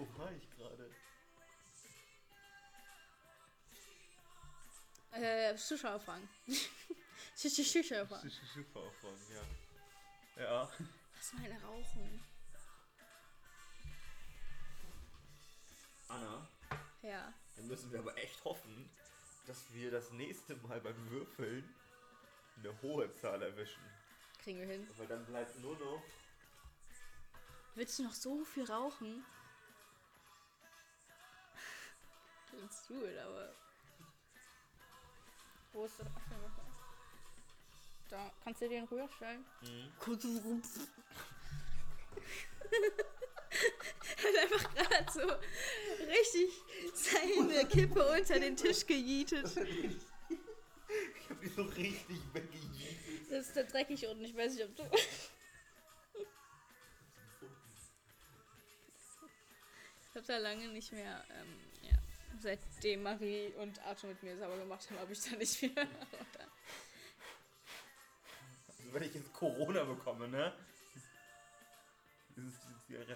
Wo 0.02 0.18
war 0.18 0.32
ich 0.32 0.50
gerade? 0.50 0.90
Äh, 5.12 5.56
Zuschauerfragen. 5.56 6.28
Zuschauerfragen. 7.36 8.32
Schiffauffahren, 8.54 9.20
ja. 10.38 10.44
Ja. 10.44 10.72
Was 11.18 11.34
meine 11.34 11.62
Rauchen? 11.62 12.24
Anna, 16.08 16.48
Ja. 17.04 17.32
dann 17.56 17.68
müssen 17.68 17.92
wir 17.92 18.00
aber 18.00 18.18
echt 18.18 18.44
hoffen, 18.44 18.90
dass 19.46 19.72
wir 19.72 19.92
das 19.92 20.10
nächste 20.14 20.56
Mal 20.56 20.82
beim 20.82 21.10
Würfeln 21.12 21.76
eine 22.58 22.82
hohe 22.82 23.14
Zahl 23.14 23.44
erwischen. 23.44 23.84
Kriegen 24.44 24.62
wir 24.62 24.68
hin. 24.68 24.90
Weil 24.98 25.08
dann 25.08 25.24
bleibt 25.28 25.60
nur 25.60 25.78
noch. 25.78 26.04
Willst 27.76 28.00
du 28.00 28.04
noch 28.04 28.14
so 28.14 28.44
viel 28.44 28.66
rauchen? 28.66 29.24
Let's 32.54 32.88
do 32.88 33.06
it, 33.06 33.18
aber. 33.18 33.54
Wo 35.74 35.86
ist 35.86 36.00
das 36.00 36.08
Apfelmesser? 36.08 36.66
Da, 38.10 38.32
kannst 38.44 38.62
du 38.62 38.70
den 38.70 38.84
rüberstellen? 38.86 39.46
Mhm. 39.62 39.92
Kurz 40.00 40.26
rum. 40.26 40.62
hat 44.24 44.36
einfach 44.44 44.76
gerade 44.76 45.12
so 45.12 45.22
richtig 46.08 46.52
seine 46.94 47.66
Kippe 47.66 48.06
unter 48.06 48.40
den 48.40 48.56
Tisch 48.56 48.86
gejietet. 48.86 49.46
Ich 49.56 51.30
hab 51.30 51.42
die 51.42 51.48
so 51.48 51.64
richtig 51.64 52.18
weggejietet. 52.34 53.32
Das 53.32 53.48
ist 53.48 53.56
da 53.56 53.64
dreckig 53.64 54.06
unten. 54.08 54.26
Ich 54.26 54.36
weiß 54.36 54.54
nicht, 54.56 54.66
ob 54.66 54.76
du. 54.76 54.84
Ich 60.10 60.16
habe 60.16 60.28
da 60.28 60.38
lange 60.38 60.68
nicht 60.68 60.92
mehr. 60.92 61.24
Ähm. 61.30 61.71
Seitdem 62.40 63.04
Marie 63.04 63.54
und 63.58 63.80
Arthur 63.86 64.10
mit 64.10 64.24
mir 64.24 64.38
sauber 64.38 64.58
gemacht 64.58 64.90
haben, 64.90 65.00
habe 65.00 65.14
ich 65.14 65.22
da 65.22 65.36
nicht 65.36 65.62
mehr. 65.62 65.88
Also 68.68 68.94
wenn 68.94 69.04
ich 69.04 69.14
jetzt 69.14 69.34
Corona 69.34 69.84
bekomme, 69.84 70.28
ne? 70.28 70.54
Das 72.36 72.46
ist 72.46 72.60
diese 72.64 72.82
Zigarette. 72.88 73.16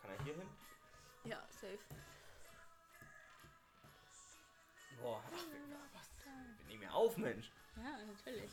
Kann 0.00 0.10
er 0.10 0.24
hier 0.24 0.34
hin? 0.34 0.48
ja, 1.24 1.42
safe. 1.50 2.01
Boah, 5.02 5.22
ach, 5.26 5.30
wir, 5.32 5.76
was? 5.92 6.08
Wir 6.58 6.66
nehmen 6.68 6.82
ja 6.84 6.90
auf, 6.92 7.16
Mensch. 7.16 7.50
Ja, 7.76 7.98
natürlich. 8.06 8.50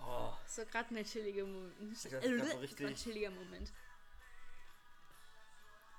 Oh, 0.00 0.32
So 0.46 0.64
gerade 0.66 0.94
ein 0.94 1.04
chilliger 1.04 1.44
Moment. 1.44 1.92
ist 1.92 2.08
grad 2.08 2.22
so 2.22 2.58
richtig- 2.58 2.86
ein 2.86 2.94
chilliger 2.94 3.30
Moment. 3.30 3.72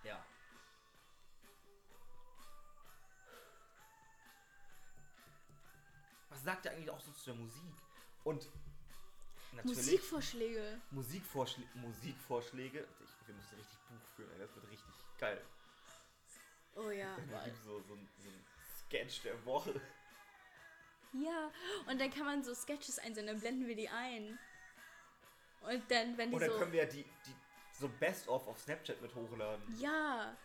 ja. 0.04 0.24
Was 6.30 6.44
sagt 6.44 6.66
er 6.66 6.74
eigentlich 6.74 6.90
auch 6.90 7.00
so 7.00 7.12
zu 7.12 7.26
der 7.32 7.36
Musik? 7.36 7.74
Und 8.24 8.48
natürlich 9.54 9.78
Musikvorschläge. 9.78 10.82
Musikvorschlä 10.92 11.64
Musikvorschläge. 11.76 12.88
Ich, 13.04 13.28
wir 13.28 13.36
müssen 13.36 13.56
richtig 13.56 13.78
Buch 13.90 14.06
führen, 14.16 14.40
das 14.40 14.54
wird 14.56 14.70
richtig 14.70 14.94
geil. 15.18 15.42
Oh 16.76 16.90
ja. 16.92 17.16
So, 17.66 17.80
so, 17.80 17.84
so 17.88 17.94
ein 17.96 18.46
Sketch 18.90 19.22
der 19.22 19.46
Woche. 19.46 19.80
Ja, 21.14 21.52
und 21.88 22.02
dann 22.02 22.12
kann 22.12 22.26
man 22.26 22.44
so 22.44 22.54
Sketches 22.54 23.00
einsenden, 23.00 23.28
dann 23.28 23.40
blenden 23.40 23.68
wir 23.68 23.76
die 23.76 23.90
ein. 23.90 24.40
Und 25.62 25.84
dann, 25.92 26.18
wenn 26.18 26.32
die 26.32 26.40
dann 26.40 26.50
so. 26.50 26.58
können 26.58 26.72
wir 26.72 26.86
die, 26.86 27.04
die 27.04 27.36
so 27.80 27.88
Best-of 27.88 28.48
auf 28.48 28.60
Snapchat 28.60 29.02
mit 29.02 29.14
hochladen. 29.14 29.64
Ja. 29.80 30.36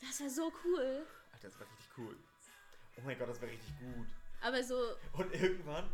Das 0.00 0.20
wäre 0.20 0.30
so 0.30 0.52
cool. 0.64 1.06
Alter, 1.32 1.48
das 1.48 1.58
wäre 1.58 1.70
richtig 1.70 1.88
cool. 1.98 2.16
Oh 2.96 3.00
mein 3.04 3.18
Gott, 3.18 3.28
das 3.28 3.40
wäre 3.40 3.52
richtig 3.52 3.78
gut. 3.78 4.06
Aber 4.40 4.62
so. 4.62 4.96
Und 5.14 5.34
irgendwann. 5.34 5.88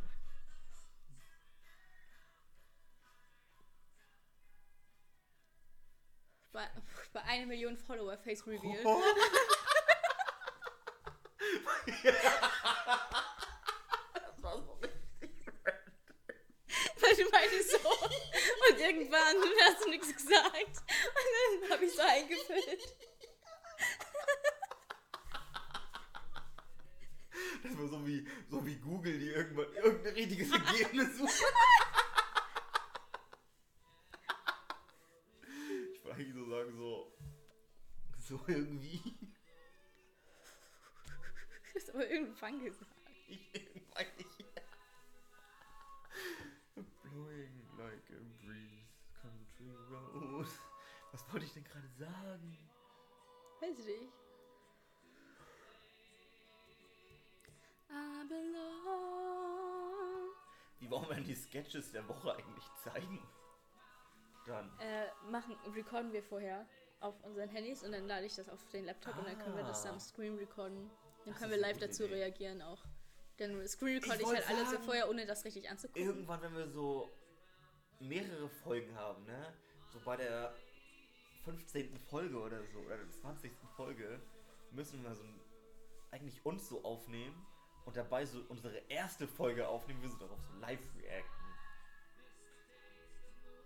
Bei, 6.52 6.70
bei 7.12 7.22
einer 7.22 7.46
Million 7.46 7.76
Follower 7.76 8.16
Face 8.18 8.46
Reveal. 8.46 8.80
Oh 8.84 9.02
das 12.04 12.14
war 14.42 14.62
so 14.62 14.72
richtig 14.74 15.30
Weil 17.00 17.16
du 17.16 17.30
meinst 17.30 17.70
so. 17.70 17.78
Und 17.78 18.78
irgendwann 18.78 19.36
du 19.40 19.48
hast 19.62 19.84
du 19.84 19.90
nichts 19.90 20.14
gesagt. 20.14 20.34
Und 20.54 21.62
dann 21.62 21.70
hab 21.70 21.82
ich 21.82 21.92
so 21.94 22.02
eingefüllt. 22.02 22.96
Das 27.62 27.78
war 27.78 27.88
so 27.88 28.06
wie, 28.06 28.28
so 28.50 28.66
wie 28.66 28.76
Google, 28.76 29.18
die 29.18 29.30
irgendwann 29.30 29.72
irgendein 29.74 30.14
richtiges 30.14 30.52
Ergebnis 30.52 31.16
sucht. 31.16 31.42
Ich 35.94 36.04
wollte 36.04 36.18
eigentlich 36.18 36.34
so 36.34 36.50
sagen, 36.50 36.76
so. 36.76 37.12
So 38.18 38.40
irgendwie. 38.46 39.00
Du 41.74 41.80
hast 41.80 41.90
aber 41.90 42.08
irgendwann 42.08 42.62
gesagt. 42.62 42.90
Ich 43.26 43.40
weiß 43.96 44.06
nicht. 44.16 44.30
Blowing 47.02 47.62
like 47.76 48.10
a 48.10 48.22
breeze, 48.44 48.94
country 49.20 49.70
road. 49.90 50.46
Was 51.12 51.32
wollte 51.32 51.46
ich 51.46 51.52
denn 51.52 51.64
gerade 51.64 51.88
sagen? 51.98 52.56
Weiß 53.60 53.78
ich 53.78 53.86
nicht. 53.86 54.12
I 57.90 58.24
belong. 58.28 58.74
Wie 60.78 60.90
wollen 60.90 61.08
wir 61.08 61.14
denn 61.16 61.24
die 61.24 61.34
Sketches 61.34 61.90
der 61.92 62.06
Woche 62.08 62.34
eigentlich 62.36 62.64
zeigen? 62.84 63.20
Dann. 64.46 64.70
Äh, 64.78 65.06
machen, 65.30 65.56
recorden 65.74 66.12
wir 66.12 66.22
vorher 66.22 66.66
auf 67.00 67.20
unseren 67.24 67.48
Handys 67.48 67.82
und 67.82 67.92
dann 67.92 68.06
lade 68.06 68.26
ich 68.26 68.34
das 68.36 68.48
auf 68.48 68.64
den 68.68 68.84
Laptop 68.84 69.16
und 69.18 69.26
dann 69.26 69.38
können 69.38 69.56
wir 69.56 69.64
das 69.64 69.82
dann 69.82 69.96
Ah. 69.96 70.00
Screen 70.00 70.36
recorden. 70.36 70.90
Dann 71.24 71.34
können 71.34 71.50
wir 71.50 71.58
live 71.58 71.78
dazu 71.78 72.04
Idee. 72.04 72.14
reagieren 72.14 72.62
auch. 72.62 72.84
Dann 73.38 73.66
Screen 73.66 73.98
recorde 73.98 74.20
ich, 74.20 74.26
wollte 74.26 74.46
halt 74.46 74.58
alles 74.58 74.70
so 74.70 74.78
vorher, 74.78 75.08
ohne 75.08 75.26
das 75.26 75.44
richtig 75.44 75.68
anzugucken. 75.68 76.02
Irgendwann, 76.02 76.42
wenn 76.42 76.54
wir 76.54 76.68
so 76.68 77.10
mehrere 77.98 78.48
Folgen 78.48 78.94
haben, 78.96 79.24
ne? 79.24 79.52
So 79.92 80.00
bei 80.04 80.16
der 80.16 80.54
15. 81.44 81.98
Folge 81.98 82.38
oder 82.38 82.64
so, 82.66 82.78
oder 82.80 82.96
der 82.96 83.10
20. 83.10 83.52
Folge, 83.76 84.20
müssen 84.70 85.02
wir 85.02 85.14
so 85.14 85.24
eigentlich 86.10 86.44
uns 86.44 86.68
so 86.68 86.84
aufnehmen 86.84 87.46
und 87.84 87.96
dabei 87.96 88.24
so 88.24 88.40
unsere 88.48 88.78
erste 88.88 89.26
Folge 89.26 89.66
aufnehmen, 89.66 90.00
wir 90.02 90.10
so 90.10 90.18
darauf 90.18 90.40
so 90.40 90.52
live 90.58 90.80
reacten. 90.96 91.44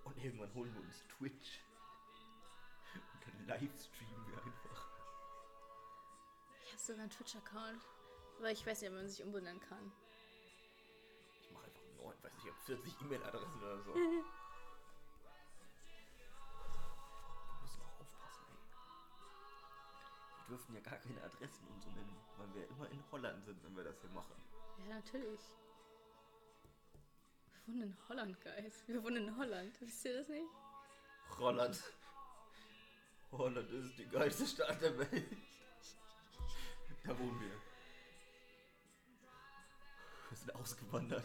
Und 0.05 0.17
irgendwann 0.25 0.53
holen 0.55 0.73
wir 0.75 0.81
uns 0.81 1.05
Twitch. 1.09 1.61
Und 2.95 3.27
dann 3.27 3.47
live 3.47 3.79
streamen 3.79 4.27
wir 4.29 4.43
einfach. 4.43 4.88
Sogar 6.89 7.03
einen 7.03 7.11
Twitch-Account. 7.11 7.83
Aber 8.39 8.51
ich 8.51 8.67
weiß 8.67 8.81
nicht, 8.81 8.91
ob 8.91 8.97
man 8.97 9.07
sich 9.07 9.23
umbenennen 9.23 9.61
kann. 9.61 9.93
Ich 11.43 11.51
mache 11.53 11.67
einfach 11.67 11.83
neuen, 11.99 12.17
weiß 12.23 12.33
nicht, 12.33 12.47
ich 12.47 12.51
habe 12.51 12.63
40 12.65 13.01
E-Mail-Adressen 13.03 13.63
oder 13.63 13.79
so. 13.83 13.95
Wir 13.95 14.03
müssen 17.61 17.83
auch 17.83 18.01
aufpassen, 18.01 18.45
ey. 18.49 18.57
Wir 20.39 20.57
dürfen 20.57 20.75
ja 20.77 20.81
gar 20.81 20.97
keine 20.97 21.23
Adressen 21.25 21.69
und 21.69 21.83
so 21.83 21.91
nennen, 21.91 22.17
weil 22.39 22.55
wir 22.55 22.67
immer 22.71 22.91
in 22.91 23.05
Holland 23.13 23.45
sind, 23.45 23.63
wenn 23.65 23.77
wir 23.77 23.85
das 23.85 24.01
hier 24.01 24.11
machen. 24.11 24.35
Ja, 24.89 24.95
natürlich. 24.95 25.41
Wir 27.67 27.75
wohnen 27.75 27.83
in 27.83 27.99
Holland, 28.09 28.41
Guys. 28.41 28.83
Wir 28.87 29.05
wohnen 29.05 29.29
in 29.29 29.37
Holland. 29.37 29.79
Wisst 29.83 30.07
ihr 30.07 30.21
das 30.21 30.29
nicht? 30.29 30.49
Holland. 31.37 31.83
Holland 33.31 33.71
ist 33.73 33.99
die 33.99 34.09
geilste 34.09 34.47
Stadt 34.47 34.81
der 34.81 34.99
Welt. 34.99 35.48
Da 37.09 37.19
wohnen 37.19 37.41
wir. 37.41 37.51
Wir 40.31 40.37
sind 40.37 40.55
ausgewandert. 40.55 41.25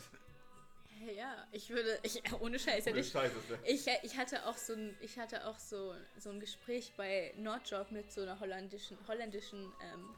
Ja, 1.13 1.45
ich 1.51 1.69
würde, 1.69 1.99
ich, 2.03 2.21
ohne 2.39 2.57
Scheiß, 2.57 2.85
hätte 2.85 2.91
Ohne 2.91 2.99
ich, 3.01 3.11
Scheiße, 3.11 3.35
der- 3.49 3.69
ich, 3.69 3.85
ich 4.03 4.17
hatte 4.17 4.45
auch 4.45 4.55
so 4.55 4.73
ein, 4.73 4.95
ich 5.01 5.19
hatte 5.19 5.45
auch 5.45 5.59
so, 5.59 5.93
so 6.17 6.29
ein 6.29 6.39
Gespräch 6.39 6.93
bei 6.95 7.33
Nordjob 7.37 7.91
mit 7.91 8.09
so 8.11 8.21
einer 8.21 8.39
holländischen, 8.39 8.97
holländischen 9.07 9.73
ähm, 9.81 10.15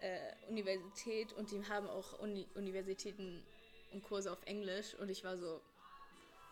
äh, 0.00 0.32
Universität 0.48 1.34
und 1.34 1.50
die 1.50 1.62
haben 1.68 1.88
auch 1.90 2.18
Uni 2.20 2.48
Universitäten 2.54 3.44
und 3.92 4.02
Kurse 4.02 4.32
auf 4.32 4.42
Englisch 4.46 4.94
und 4.94 5.10
ich 5.10 5.22
war 5.24 5.36
so, 5.36 5.60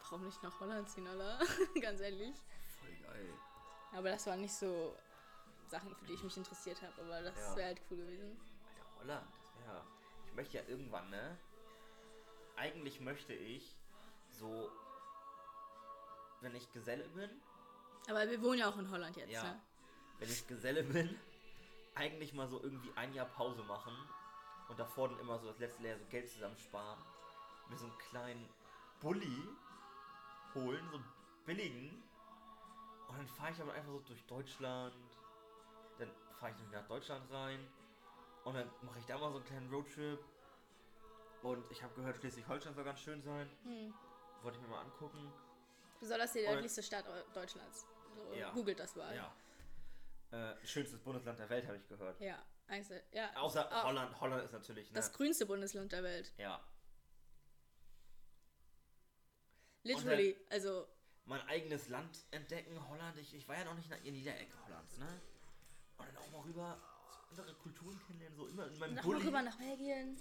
warum 0.03 0.27
nicht 0.27 0.43
nach 0.43 0.61
Holland 0.61 0.91
ziehen, 0.91 1.07
Alter? 1.07 1.39
Ganz 1.81 2.01
ehrlich. 2.01 2.35
Voll 2.79 2.95
geil. 3.11 3.33
Aber 3.93 4.11
das 4.11 4.27
waren 4.27 4.43
nicht 4.43 4.55
so 4.55 4.95
Sachen, 5.71 5.95
für 5.95 6.05
die 6.07 6.15
ich 6.15 6.23
mich 6.25 6.37
interessiert 6.37 6.83
habe, 6.83 7.01
aber 7.01 7.23
das 7.23 7.37
Ja. 7.37 7.57
wäre 7.57 7.67
halt 7.69 7.81
cool 7.91 7.97
gewesen. 7.99 8.39
Alter, 8.69 9.01
Holland, 9.01 9.29
das 9.37 9.55
wäre. 9.65 9.85
Ich 10.27 10.35
möchte 10.35 10.57
ja 10.59 10.65
irgendwann, 10.65 11.09
ne? 11.11 11.39
Eigentlich 12.57 13.01
möchte 13.01 13.33
ich 13.33 13.77
so, 14.29 14.71
wenn 16.41 16.55
ich 16.55 16.71
Geselle 16.73 17.09
bin, 17.09 17.31
Aber 18.09 18.29
wir 18.29 18.43
wohnen 18.43 18.59
ja 18.59 18.69
auch 18.69 18.79
in 18.79 18.91
Holland 18.91 19.17
jetzt, 19.17 19.31
ja, 19.31 19.43
ne? 19.45 19.61
wenn 20.19 20.31
ich 20.31 20.47
Geselle 20.49 20.83
bin, 20.83 21.19
eigentlich 21.95 22.33
mal 22.33 22.49
so 22.49 22.61
irgendwie 22.63 22.91
ein 22.97 23.13
Jahr 23.15 23.27
Pause 23.27 23.63
machen 23.63 23.95
und 24.69 24.79
davor 24.79 25.09
dann 25.09 25.19
immer 25.21 25.39
so 25.39 25.47
das 25.49 25.59
letzte 25.59 25.83
Jahr 25.87 25.99
so 25.99 26.05
Geld 26.07 26.29
zusammensparen, 26.29 26.99
mir 27.69 27.77
so 27.77 27.87
einen 27.87 27.99
kleinen 27.99 28.49
Bulli 29.01 29.49
holen, 30.55 30.89
so 30.91 30.97
einen 30.97 31.13
billigen, 31.47 32.03
und 33.09 33.19
dann 33.19 33.29
fahre 33.29 33.53
ich 33.53 33.61
aber 33.61 33.73
einfach 33.73 33.91
so 33.91 34.01
durch 34.01 34.25
Deutschland, 34.27 34.95
fahre 36.41 36.53
ich 36.53 36.59
nämlich 36.59 36.75
nach 36.81 36.89
Deutschland 36.89 37.31
rein 37.31 37.61
und 38.45 38.55
dann 38.55 38.71
mache 38.83 38.99
ich 38.99 39.07
da 39.07 39.19
mal 39.19 39.31
so 39.31 39.37
einen 39.37 39.45
kleinen 39.47 39.71
Roadtrip 39.73 40.19
und 41.43 41.71
ich 41.71 41.83
habe 41.83 41.95
gehört, 41.95 42.17
Schleswig-Holstein 42.17 42.75
soll 42.75 42.85
ganz 42.85 43.01
schön 43.01 43.23
sein, 43.23 43.49
Hm. 43.65 43.95
wollte 44.43 44.57
ich 44.59 44.63
mir 44.63 44.69
mal 44.69 44.81
angucken. 44.81 45.33
Besonders 46.01 46.33
die 46.33 46.43
nördlichste 46.43 46.83
Stadt 46.83 47.05
Deutschlands. 47.35 47.87
So, 48.15 48.35
Ja. 48.35 48.51
Googelt 48.53 48.79
das 48.81 48.97
mal. 48.97 49.15
Ja. 49.15 49.33
Äh, 50.33 50.67
schönstes 50.67 50.99
Bundesland 51.01 51.39
der 51.39 51.49
Welt, 51.51 51.67
habe 51.67 51.77
ich 51.77 51.87
gehört. 51.89 52.19
Ja, 52.21 52.43
eigentlich, 52.69 53.03
ja. 53.13 53.35
Außer 53.37 53.71
Ah, 53.71 53.85
Holland. 53.85 54.19
Holland 54.21 54.45
ist 54.45 54.53
natürlich, 54.53 54.89
ne? 54.91 54.95
Das 54.95 55.13
grünste 55.13 55.45
Bundesland 55.47 55.93
der 55.93 56.03
Welt. 56.03 56.33
ja. 56.39 56.63
Literally. 59.83 60.37
Also, 60.51 60.87
Mein 61.25 61.41
eigenes 61.49 61.89
Land 61.89 62.19
entdecken, 62.33 62.89
Holland. 62.89 63.17
Ich, 63.19 63.35
ich 63.35 63.49
war 63.49 63.57
ja 63.57 63.65
noch 63.65 63.75
nicht 63.75 63.91
in 64.05 64.15
jeder 64.15 64.39
Ecke 64.39 64.57
Hollands, 64.67 64.99
ne? 64.99 65.21
Und 66.01 66.09
dann 66.09 66.17
auch 66.17 66.31
mal 66.33 66.41
rüber 66.43 66.79
andere 67.41 67.57
Kulturen 67.57 67.99
kennenlernen, 68.07 68.37
so 68.37 68.47
immer 68.47 68.67
in 68.67 68.79
meinem 68.79 68.95
noch 68.95 69.05
mal 69.05 69.13
Bulli. 69.13 69.27
rüber 69.27 69.43
nach 69.43 69.57
Belgien. 69.57 70.17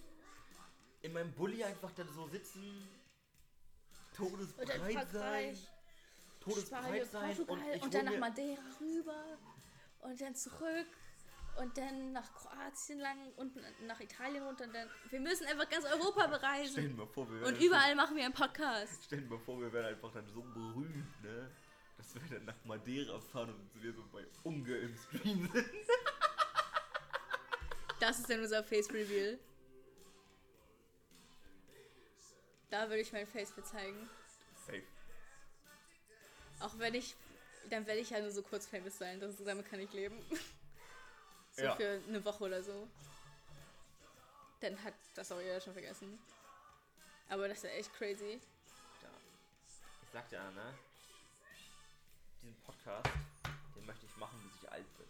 In 1.01 1.13
meinem 1.13 1.33
Bulli 1.33 1.63
einfach 1.63 1.91
dann 1.93 2.09
so 2.13 2.27
sitzen, 2.27 2.87
Und 4.11 4.29
todesbreit 4.29 4.69
sein. 4.69 4.93
Frankreich. 4.93 5.67
Todesbreit 6.39 7.11
sein. 7.11 7.35
Portugal 7.35 7.57
Und, 7.57 7.63
und, 7.63 7.75
ich 7.75 7.81
dann 7.81 7.93
hol 7.93 8.03
nach 8.03 8.11
mir, 8.11 8.19
Madeira 8.19 8.61
rüber. 8.79 9.37
Und 10.01 10.21
dann 10.21 10.35
zurück. 10.35 10.87
Und 11.59 11.77
dann 11.77 12.13
nach 12.13 12.33
Kroatien 12.35 12.99
lang 12.99 13.33
und 13.35 13.53
nach 13.85 13.99
Italien 13.99 14.43
runter. 14.43 14.65
Und 14.65 14.73
dann. 14.73 14.87
Wir 15.09 15.19
müssen 15.19 15.45
einfach 15.47 15.67
ganz 15.67 15.85
Europa 15.85 16.21
Stell 16.21 16.29
bereisen. 16.29 16.87
dir 16.89 16.93
mal 16.95 17.07
vor, 17.07 17.29
wir 17.29 17.41
wären 17.41 17.53
Und 17.53 17.61
überall 17.61 17.95
machen 17.95 18.15
wir 18.15 18.23
einen 18.23 18.33
Podcast. 18.33 19.03
Stell 19.05 19.21
dir 19.21 19.29
mal 19.29 19.39
vor, 19.39 19.59
wir 19.59 19.71
wären 19.73 19.87
einfach 19.87 20.11
dann 20.13 20.27
so 20.27 20.41
berühmt, 20.41 21.23
ne? 21.23 21.51
Dass 21.99 22.15
wir 22.15 22.21
dann 22.37 22.45
nach 22.45 22.65
Madeira 22.65 23.19
fahren 23.19 23.53
und 23.53 23.83
wir 23.83 23.93
so 23.93 24.01
bei 24.11 24.25
Unge 24.43 24.73
im 24.77 24.97
Stream 24.97 25.49
sind. 25.51 25.69
Das 27.99 28.19
ist 28.19 28.29
dann 28.29 28.39
unser 28.39 28.63
Face 28.63 28.89
Reveal. 28.91 29.37
Da 32.69 32.87
würde 32.87 33.01
ich 33.01 33.11
mein 33.11 33.27
Face 33.27 33.51
für 33.51 33.63
zeigen. 33.63 34.09
Safe. 34.65 34.83
Auch 36.61 36.77
wenn 36.79 36.93
ich. 36.95 37.15
Dann 37.69 37.85
werde 37.85 37.99
ich 37.99 38.09
ja 38.11 38.21
nur 38.21 38.31
so 38.31 38.41
kurz 38.43 38.65
famous 38.65 38.97
sein. 38.97 39.19
Das, 39.19 39.35
damit 39.43 39.69
kann 39.69 39.81
ich 39.81 39.91
leben. 39.91 40.17
so 41.51 41.63
Ja. 41.63 41.75
für 41.75 42.01
eine 42.07 42.23
Woche 42.23 42.45
oder 42.45 42.63
so. 42.63 42.87
Dann 44.61 44.81
hat 44.83 44.93
das 45.15 45.31
auch 45.33 45.41
jeder 45.41 45.59
schon 45.59 45.73
vergessen. 45.73 46.17
Aber 47.27 47.47
das 47.49 47.57
ist 47.57 47.63
ja 47.65 47.69
echt 47.71 47.93
crazy. 47.93 48.39
Ja. 49.01 49.09
Ich 50.03 50.09
sag 50.13 50.29
dir, 50.29 50.39
ne? 50.51 50.73
Diesen 52.49 52.63
Podcast, 52.63 53.07
den 53.75 53.85
möchte 53.85 54.07
ich 54.07 54.17
machen, 54.17 54.41
bis 54.41 54.63
ich 54.63 54.71
alt 54.71 54.97
bin. 54.97 55.05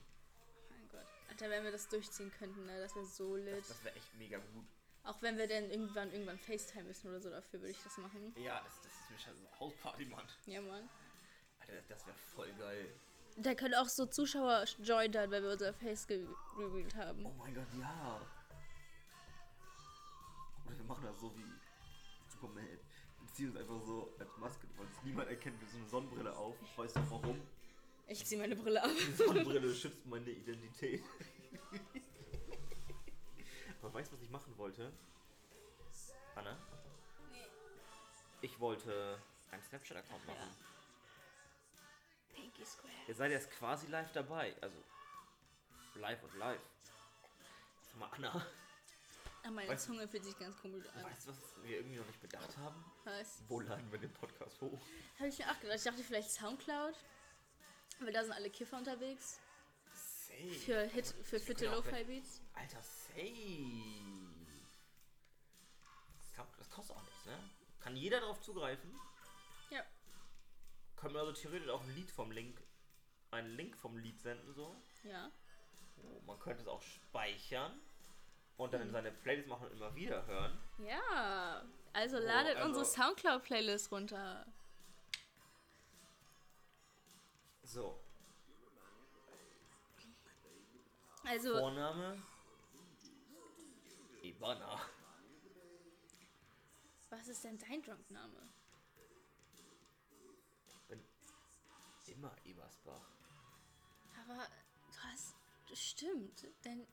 Mein 0.71 0.89
Gott. 0.89 1.08
Alter, 1.30 1.49
wenn 1.49 1.63
wir 1.63 1.71
das 1.71 1.88
durchziehen 1.88 2.30
könnten, 2.38 2.65
ne? 2.65 2.82
Das 2.82 2.93
wäre 2.95 3.06
so 3.06 3.38
lit. 3.38 3.60
Das, 3.60 3.69
das 3.69 3.84
wäre 3.86 3.95
echt 3.95 4.13
mega 4.15 4.39
gut. 4.39 4.65
Auch 5.06 5.21
wenn 5.21 5.38
wir 5.38 5.47
dann 5.47 5.69
irgendwann 5.69 6.12
irgendwann 6.12 6.38
FaceTime 6.38 6.84
müssen 6.84 7.08
oder 7.08 7.21
so, 7.21 7.30
dafür 7.30 7.62
würde 7.62 7.71
ich 7.71 7.82
das 7.82 7.97
machen. 7.97 8.36
Ja, 8.36 8.62
das, 8.62 8.82
das 8.82 8.91
ist 8.91 9.10
mir 9.10 9.19
schon 9.19 9.38
so 9.38 9.47
Hausparty, 9.58 10.06
Mann. 10.08 10.25
Ja, 10.47 10.60
Mann. 10.62 10.89
Alter, 11.62 11.75
das, 11.75 11.88
das 11.88 12.08
wäre 12.08 12.17
voll 12.17 12.54
geil. 12.56 12.93
Da 13.38 13.56
können 13.56 13.75
auch 13.75 13.88
so 13.88 14.06
Zuschauer 14.06 14.65
joinen 14.84 15.13
dann, 15.13 15.32
weil 15.32 15.41
wir 15.41 15.52
unser 15.52 15.73
Face 15.73 16.08
gerevealt 16.08 16.95
haben. 16.95 17.25
Oh 17.25 17.34
mein 17.38 17.56
Gott, 17.56 17.67
ja. 17.80 18.19
Oder 20.65 20.78
wir 20.78 20.86
machen 20.86 21.06
das 21.06 21.17
so 21.17 21.34
wie 21.38 21.45
Superman. 22.28 22.80
Ziehen 23.39 23.52
uns 23.52 23.58
einfach 23.58 23.82
so 23.86 24.13
als 24.19 24.36
Maske, 24.36 24.67
weil 24.75 24.86
uns 24.86 25.02
niemand 25.02 25.30
erkennt, 25.30 25.62
wir 25.62 25.67
so 25.69 25.78
eine 25.78 25.88
Sonnenbrille 25.88 26.36
auf. 26.36 26.58
Weißt 26.75 26.97
du 26.97 27.10
warum? 27.10 27.41
Ich 28.06 28.25
ziehe 28.25 28.41
meine 28.41 28.54
Brille 28.54 28.84
ab. 28.84 28.89
Die 28.93 29.13
Sonnenbrille 29.13 29.73
schützt 29.73 30.06
meine 30.08 30.30
Identität. 30.30 31.02
Aber 33.82 33.93
weißt 33.93 34.12
du, 34.12 34.17
was 34.17 34.23
ich 34.23 34.30
machen 34.30 34.58
wollte? 34.58 34.91
Anna? 36.36 36.58
Ich 38.41 38.60
wollte 38.60 39.17
einen 39.52 39.63
Snapchat-Account 39.63 40.28
machen. 40.28 40.38
Ja. 40.38 42.36
Pinky 42.36 42.65
Square. 42.65 42.93
Ihr 43.08 43.15
seid 43.15 43.32
jetzt 43.32 43.52
quasi 43.52 43.88
live 43.88 44.12
dabei. 44.12 44.54
Also 44.60 44.84
live 45.95 46.21
und 46.23 46.36
live. 46.39 46.60
Sag 47.84 47.99
mal, 47.99 48.10
Anna, 48.12 48.45
meine 49.52 49.71
Weißt- 49.73 49.86
Zunge 49.86 50.08
fühlt 50.08 50.23
sich 50.23 50.38
ganz 50.38 50.56
komisch 50.58 50.86
an. 50.95 51.04
weißt 51.04 51.28
du, 51.28 51.32
was 51.32 51.38
wir 51.63 51.78
irgendwie 51.78 51.97
noch 51.97 52.06
nicht 52.08 52.21
bedacht 52.21 52.58
haben? 52.58 52.84
Was? 53.06 53.41
Wo 53.47 53.60
laden 53.60 53.91
wir 53.91 53.99
den 53.99 54.13
Podcast 54.13 54.60
hoch? 54.62 54.80
Habe 55.17 55.30
ich 55.30 55.38
mir 55.39 55.49
auch 55.52 55.60
gedacht. 55.60 55.78
Ich 55.78 55.84
dachte 55.84 56.04
vielleicht 56.04 56.32
Soundcloud. 56.32 56.95
Weil 58.02 58.13
da 58.13 58.23
sind 58.23 58.32
alle 58.34 58.49
Kiffer 58.49 58.78
unterwegs. 58.78 59.39
Safe. 59.93 60.54
Für 60.65 60.82
Hit, 60.84 61.08
für 61.23 61.39
fitte 61.39 61.65
können 61.65 61.71
auch 61.71 61.86
Lo-Fi 61.86 61.89
gleich- 61.89 62.08
Beats. 62.08 62.41
Alter, 62.54 62.82
safe. 62.82 63.19
Das 66.58 66.69
kostet 66.69 66.95
auch 66.95 67.04
nichts, 67.04 67.25
ne? 67.25 67.38
Kann 67.82 67.95
jeder 67.97 68.21
darauf 68.21 68.39
zugreifen? 68.41 68.97
Ja. 69.69 69.84
Können 70.95 71.13
wir 71.13 71.21
also 71.21 71.34
theoretisch 71.34 71.69
auch 71.69 71.82
ein 71.82 71.93
Lied 71.95 72.12
vom 72.12 72.32
Link, 72.32 72.62
einen 73.32 73.49
Link 73.58 73.75
vom 73.78 73.97
Lied 73.97 74.21
senden, 74.21 74.54
so? 74.54 74.75
Ja. 75.04 75.30
Oh, 76.04 76.21
man 76.25 76.39
könnte 76.39 76.62
es 76.62 76.67
auch 76.67 76.82
speichern 76.82 77.78
und 78.60 78.74
dann 78.74 78.82
in 78.82 78.88
Hm. 78.88 78.93
seine 78.93 79.12
Playlist 79.12 79.48
machen 79.48 79.67
und 79.67 79.74
immer 79.74 79.95
wieder 79.95 80.26
hören. 80.28 80.60
Ja. 80.80 81.65
Also 81.93 82.19
ladet 82.19 82.58
also- 82.58 82.67
unsere 82.67 82.86
Soundcloud-Playlist 82.86 83.91
runter. 83.91 84.45
So, 87.63 88.00
Also, 91.26 91.54
Vorname 91.60 92.22
Ivana. 94.24 94.80
was 97.12 97.28
ist 97.28 97.43
denn 97.43 97.58
dein 97.60 97.84
Drunkname? 97.84 98.50
Bin 100.88 101.06
immer 102.08 102.36
Ebersbach. 102.43 103.06
Aber 104.28 104.48
du 104.91 104.98
hast. 105.04 105.36
Das 105.69 105.80
stimmt. 105.80 106.48
Denn. 106.65 106.88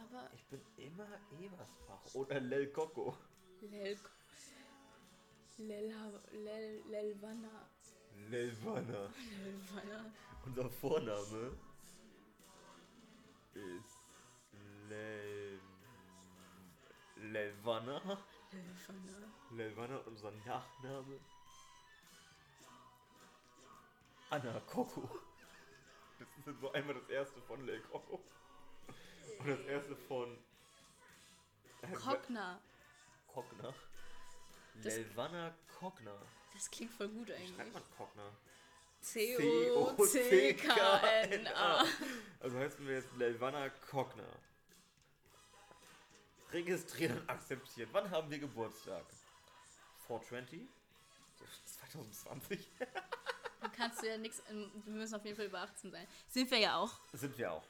Aber. 0.00 0.30
Ich 0.34 0.44
bin 0.46 0.60
immer 0.76 1.06
Ebersbach 1.38 2.14
oder 2.14 2.40
Lel 2.40 2.68
Coco. 2.68 3.16
Lel. 3.60 3.98
Lel. 5.58 5.94
Lel. 6.32 6.82
Lelvanna. 6.88 7.68
Lelvana. 8.30 9.10
Lelvanna. 9.44 10.12
Unser 10.46 10.70
Vorname 10.70 11.52
ist 13.54 13.98
Lel 14.88 15.60
Lelvana. 17.16 18.00
Lelvanna. 18.52 19.32
Lelvana 19.50 19.96
und 19.98 20.06
unser 20.06 20.30
Nachname 20.46 21.20
Anna 24.30 24.60
Coco. 24.60 25.20
Das 26.18 26.54
ist 26.54 26.60
so 26.60 26.72
einmal 26.72 26.94
das 26.94 27.08
erste 27.08 27.40
von 27.42 27.66
Lel 27.66 27.80
Coco. 27.82 28.20
Und 29.38 29.48
das 29.48 29.60
erste 29.60 29.96
von 29.96 30.36
äh, 31.82 31.86
Cockner. 31.92 32.60
Cockner. 33.28 33.74
Das- 34.82 34.94
Cockner. 35.78 36.18
Das 36.54 36.70
klingt 36.70 36.92
voll 36.92 37.08
gut 37.08 37.28
Wie 37.28 37.32
schreibt 37.32 37.60
eigentlich. 37.60 37.72
man 37.74 37.82
Cockner? 37.96 38.30
C-O-C-K-N-A. 40.40 41.84
Also 42.40 42.58
heißen 42.58 42.86
wir 42.86 42.94
jetzt 42.96 43.08
Lelvana 43.16 43.68
Cockner. 43.90 44.28
Registrieren 46.52 47.18
und 47.20 47.30
akzeptieren. 47.30 47.88
Wann 47.92 48.10
haben 48.10 48.28
wir 48.30 48.38
Geburtstag? 48.38 49.04
420? 50.06 50.68
So 51.38 51.44
2020? 51.86 52.68
Dann 53.60 53.72
kannst 53.72 54.02
du 54.02 54.08
ja 54.08 54.18
nichts. 54.18 54.42
Wir 54.48 54.92
müssen 54.92 55.14
auf 55.14 55.24
jeden 55.24 55.36
Fall 55.36 55.46
über 55.46 55.60
18 55.60 55.90
sein. 55.92 56.06
Sind 56.28 56.50
wir 56.50 56.58
ja 56.58 56.76
auch. 56.76 56.92
Sind 57.12 57.38
wir 57.38 57.52
auch. 57.52 57.62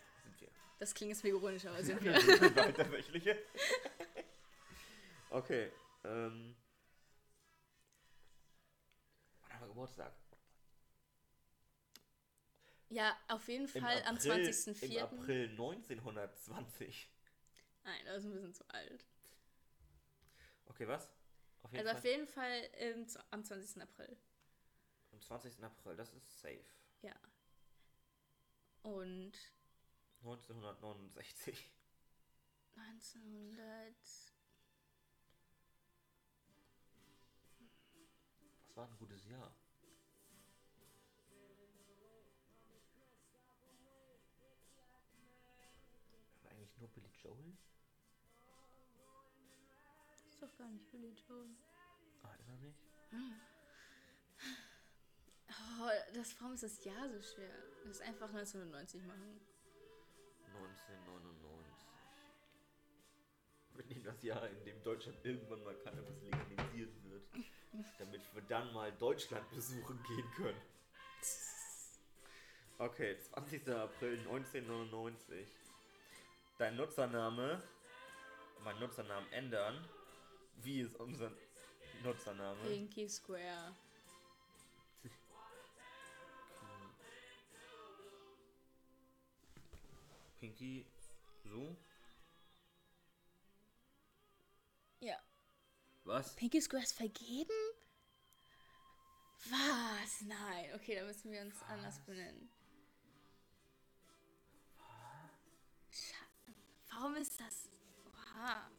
Das 0.80 0.94
klingt 0.94 1.12
jetzt 1.12 1.22
ironisch, 1.24 1.66
aber 1.66 1.82
sind 1.84 2.02
wir. 2.02 2.14
Tatsächlich. 2.74 3.36
okay. 5.30 5.70
Ähm. 6.04 6.56
Wann 9.42 9.52
haben 9.52 9.60
wir 9.60 9.68
Geburtstag? 9.68 10.12
Ja, 12.88 13.16
auf 13.28 13.46
jeden 13.48 13.68
Im 13.72 13.82
Fall 13.82 14.02
am 14.04 14.16
April- 14.16 14.48
20.04. 14.48 14.84
Im 14.96 15.02
April 15.20 15.48
1920. 15.50 17.08
Nein, 17.84 18.04
das 18.06 18.16
ist 18.18 18.24
ein 18.24 18.32
bisschen 18.32 18.54
zu 18.54 18.68
alt. 18.70 19.04
Okay, 20.66 20.88
was? 20.88 21.12
Auf 21.62 21.72
jeden 21.72 21.86
Also 21.86 21.96
auf 21.96 22.02
Fall. 22.02 22.10
jeden 22.10 22.26
Fall 22.26 23.06
zu- 23.06 23.22
am 23.30 23.44
20. 23.44 23.82
April. 23.82 24.16
Am 25.12 25.20
20. 25.20 25.62
April, 25.62 25.94
das 25.96 26.12
ist 26.14 26.40
safe. 26.40 26.64
Ja. 27.02 27.14
Und 28.82 29.32
1969. 30.22 31.70
1900. 32.76 33.94
Was 38.66 38.76
war 38.76 38.86
ein 38.86 38.96
gutes 38.98 39.26
Jahr? 39.26 39.54
Eigentlich 46.50 46.76
nur 46.78 46.88
Billy 46.88 47.10
Joel? 47.22 47.56
Das 50.10 50.24
ist 50.26 50.42
doch 50.42 50.56
gar 50.56 50.68
nicht 50.68 50.90
Billy 50.90 51.14
Joel. 51.28 51.56
Ah, 52.22 52.34
ist 52.34 52.48
er 52.48 52.56
nicht? 52.56 52.78
Oh, 55.80 55.88
das, 56.14 56.40
warum 56.40 56.54
ist 56.54 56.62
das 56.62 56.84
Jahr 56.84 57.08
so 57.08 57.20
schwer? 57.22 57.54
Das 57.84 57.96
ist 57.96 58.02
einfach 58.02 58.28
1990 58.28 59.02
machen. 59.04 59.40
1999. 60.54 61.86
Wir 63.74 63.84
nehmen 63.86 64.04
das 64.04 64.22
Jahr, 64.22 64.48
in 64.48 64.64
dem 64.64 64.82
Deutschland 64.82 65.18
irgendwann 65.24 65.62
mal 65.64 65.74
Cannabis 65.76 66.20
legalisiert 66.22 66.92
wird. 67.04 67.22
damit 67.98 68.22
wir 68.34 68.42
dann 68.42 68.72
mal 68.72 68.92
Deutschland 68.92 69.48
besuchen 69.50 70.02
gehen 70.08 70.30
können. 70.36 70.60
Okay, 72.78 73.16
20. 73.18 73.68
April 73.68 74.18
1999. 74.20 75.46
Dein 76.58 76.76
Nutzername, 76.76 77.62
mein 78.64 78.78
Nutzernamen 78.80 79.30
ändern. 79.32 79.84
Wie 80.62 80.80
ist 80.80 80.96
unser 80.96 81.30
Nutzername? 82.02 82.60
Pinky 82.66 83.08
Square. 83.08 83.74
Pinky, 90.40 90.86
so? 91.44 91.76
Ja. 95.00 95.16
Was? 96.04 96.34
Pinky 96.36 96.60
Square 96.62 96.82
ist 96.82 96.92
vergeben? 96.96 97.52
Was? 99.50 100.22
Nein. 100.22 100.74
Okay, 100.74 100.94
da 100.96 101.04
müssen 101.04 101.30
wir 101.30 101.42
uns 101.42 101.62
anders 101.64 101.98
benennen. 102.06 102.50
Scha- 105.92 106.54
Warum 106.90 107.16
ist 107.16 107.38
das? 107.40 107.68
Oha. 108.06 108.70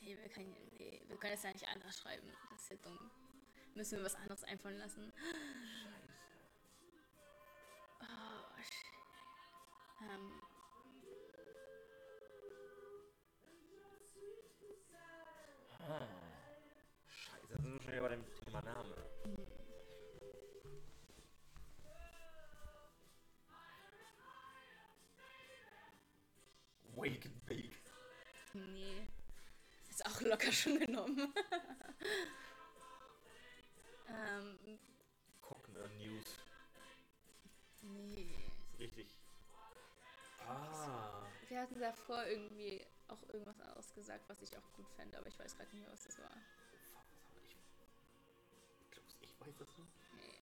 Nee, 0.00 0.16
wir 0.18 0.28
können, 0.28 0.54
nee, 0.78 1.02
wir 1.06 1.16
können 1.16 1.32
das 1.34 1.42
ja 1.42 1.52
nicht 1.52 1.68
anders 1.68 1.98
schreiben. 1.98 2.26
Das 2.50 2.62
ist 2.62 2.70
ja 2.70 2.76
dumm. 2.76 3.10
Müssen 3.74 3.98
wir 3.98 4.04
was 4.04 4.14
anderes 4.16 4.44
einfallen 4.44 4.78
lassen. 4.78 5.12
Ähm, 10.10 10.42
Scheiße, 17.06 17.46
da 17.48 17.56
sind 17.56 17.72
wir 17.72 17.80
schon 17.80 17.92
wieder 17.92 18.02
bei 18.02 18.08
dem 18.08 18.24
Thema 18.44 18.62
Name. 18.62 18.94
Wake 26.94 27.26
and 27.26 27.46
Bake. 27.46 27.76
Nee. 28.54 29.08
Ist 29.90 30.06
auch 30.06 30.20
locker 30.20 30.52
schon 30.52 30.78
genommen. 30.78 31.32
Wir 41.62 41.68
hatten 41.68 41.80
davor 41.80 42.26
irgendwie 42.26 42.84
auch 43.06 43.22
irgendwas 43.32 43.60
anderes 43.60 43.94
gesagt, 43.94 44.28
was 44.28 44.42
ich 44.42 44.58
auch 44.58 44.72
gut 44.72 44.88
fände, 44.96 45.16
aber 45.16 45.28
ich 45.28 45.38
weiß 45.38 45.56
gerade 45.56 45.70
nicht 45.70 45.82
mehr, 45.82 45.92
was 45.92 46.02
das 46.02 46.18
war. 46.18 46.36
Ich. 49.20 49.38
Weiß 49.38 49.56
das 49.56 49.78
noch? 49.78 49.86
Nee. 50.16 50.40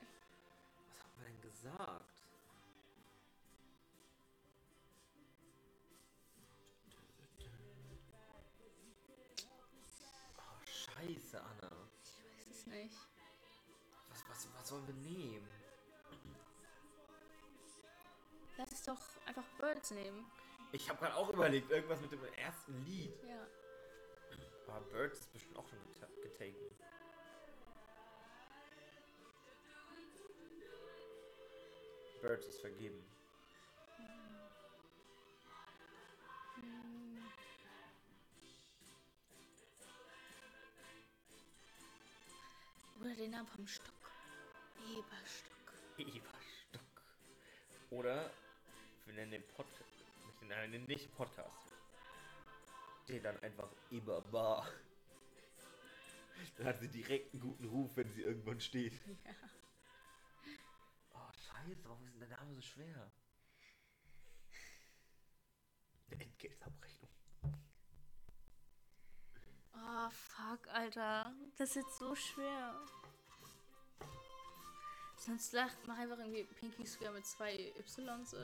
Was 0.88 1.02
haben 1.04 1.18
wir 1.18 1.26
denn 1.26 1.40
gesagt? 1.42 2.24
Oh, 10.38 10.64
scheiße. 10.64 11.12
Scheiße, 11.12 11.42
Anna. 11.42 11.70
Ich 12.02 12.24
weiß 12.24 12.50
es 12.50 12.66
nicht. 12.66 12.96
Was, 14.08 14.24
was, 14.26 14.48
was 14.54 14.68
sollen 14.70 14.86
wir 14.86 14.94
nehmen? 14.94 15.50
Lass 18.56 18.72
es 18.72 18.82
doch 18.84 19.02
einfach 19.26 19.44
Birds 19.58 19.90
nehmen. 19.90 20.24
Ich 20.72 20.88
habe 20.88 20.98
gerade 21.00 21.16
auch 21.16 21.28
überlegt, 21.30 21.70
irgendwas 21.70 22.00
mit 22.00 22.12
dem 22.12 22.24
ersten 22.36 22.84
Lied. 22.86 23.12
Ja. 23.28 23.46
Aber 24.68 24.80
Birds 24.92 25.18
ist 25.20 25.32
bestimmt 25.32 25.56
auch 25.56 25.66
schon 25.68 25.78
geta- 25.80 26.22
getaken. 26.22 26.70
Birds 32.22 32.46
ist 32.46 32.60
vergeben. 32.60 33.02
Hm. 36.60 37.22
Oder 43.00 43.14
den 43.14 43.30
Namen 43.30 43.46
vom 43.48 43.66
Stock. 43.66 43.86
Eberstock. 44.88 45.72
Eberstock. 45.98 47.02
Oder 47.90 48.30
wir 49.06 49.14
nennen 49.14 49.32
den 49.32 49.42
Podcast. 49.48 49.89
Nein, 50.50 50.72
den 50.72 50.84
nicht 50.86 51.14
Podcast. 51.14 51.76
Den 53.06 53.22
dann 53.22 53.38
einfach 53.38 53.70
Eberbar. 53.92 54.66
Dann 56.56 56.66
hat 56.66 56.80
sie 56.80 56.88
direkt 56.88 57.32
einen 57.32 57.40
guten 57.40 57.64
Ruf, 57.66 57.96
wenn 57.96 58.10
sie 58.10 58.22
irgendwann 58.22 58.60
steht. 58.60 59.00
Ja. 59.24 59.32
Oh, 61.12 61.32
scheiße, 61.32 61.84
warum 61.84 62.04
ist 62.04 62.14
denn 62.14 62.28
der 62.28 62.36
Name 62.36 62.52
so 62.54 62.60
schwer? 62.62 63.12
Entgeltabrechnung. 66.18 67.10
Oh, 69.72 70.10
fuck, 70.10 70.66
Alter. 70.68 71.32
Das 71.58 71.68
ist 71.70 71.76
jetzt 71.76 71.98
so 71.98 72.16
schwer. 72.16 72.74
Sonst 75.16 75.52
lach, 75.52 75.72
mach 75.86 75.98
einfach 75.98 76.18
irgendwie 76.18 76.42
Pinky 76.42 76.84
Square 76.84 77.12
mit 77.12 77.26
zwei 77.26 77.72
Ys 77.78 77.98
oder 78.00 78.24
so. 78.24 78.36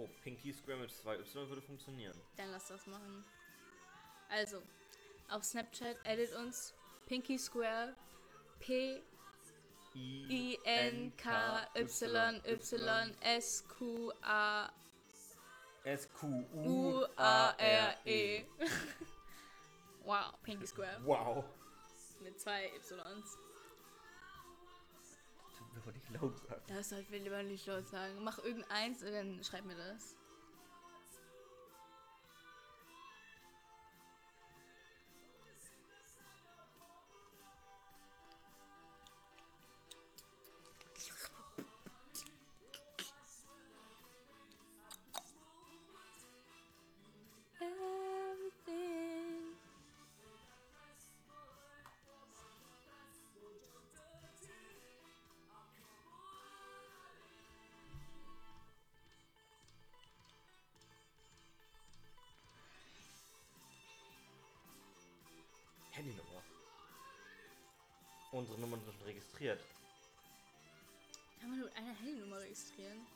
Oh, 0.00 0.08
Pinky 0.22 0.52
Square 0.52 0.78
mit 0.78 0.90
2Y 0.90 1.48
würde 1.48 1.60
funktionieren. 1.60 2.18
Dann 2.36 2.50
lass 2.52 2.68
das 2.68 2.86
machen. 2.86 3.22
Also, 4.30 4.62
auf 5.28 5.44
Snapchat 5.44 5.96
edit 6.04 6.32
uns 6.34 6.72
Pinky 7.06 7.38
Square 7.38 7.94
P 8.60 9.02
I 9.94 10.58
N 10.64 11.12
K 11.16 11.66
Y 11.74 12.40
Y 12.46 13.16
S 13.20 13.64
Q 13.68 14.12
A 14.22 14.70
S-Q-U-A-R-E. 15.84 16.68
U 16.68 17.04
A 17.16 17.50
R 17.58 17.96
E. 18.06 18.44
Wow, 20.04 20.32
Pinky 20.42 20.66
Square 20.66 20.98
Wow. 21.04 21.44
mit 22.20 22.40
zwei 22.40 22.70
Ys. 22.76 22.92
Sagen. 26.12 26.62
Das 26.68 26.88
sollten 26.88 27.12
wir 27.12 27.20
lieber 27.20 27.42
nicht 27.42 27.66
laut 27.66 27.88
sagen. 27.88 28.22
Mach 28.22 28.38
irgendeins 28.38 29.02
und 29.02 29.12
dann 29.12 29.42
schreib 29.44 29.64
mir 29.64 29.76
das. 29.76 30.16
Unsere 68.40 68.58
Nummern 68.58 68.82
sind 68.82 68.94
schon 68.94 69.02
registriert. 69.02 69.60
Kann 71.38 71.50
man 71.50 71.58
nur 71.58 71.70
eine 71.76 71.92
Handynummer 71.92 72.38
registrieren? 72.40 73.06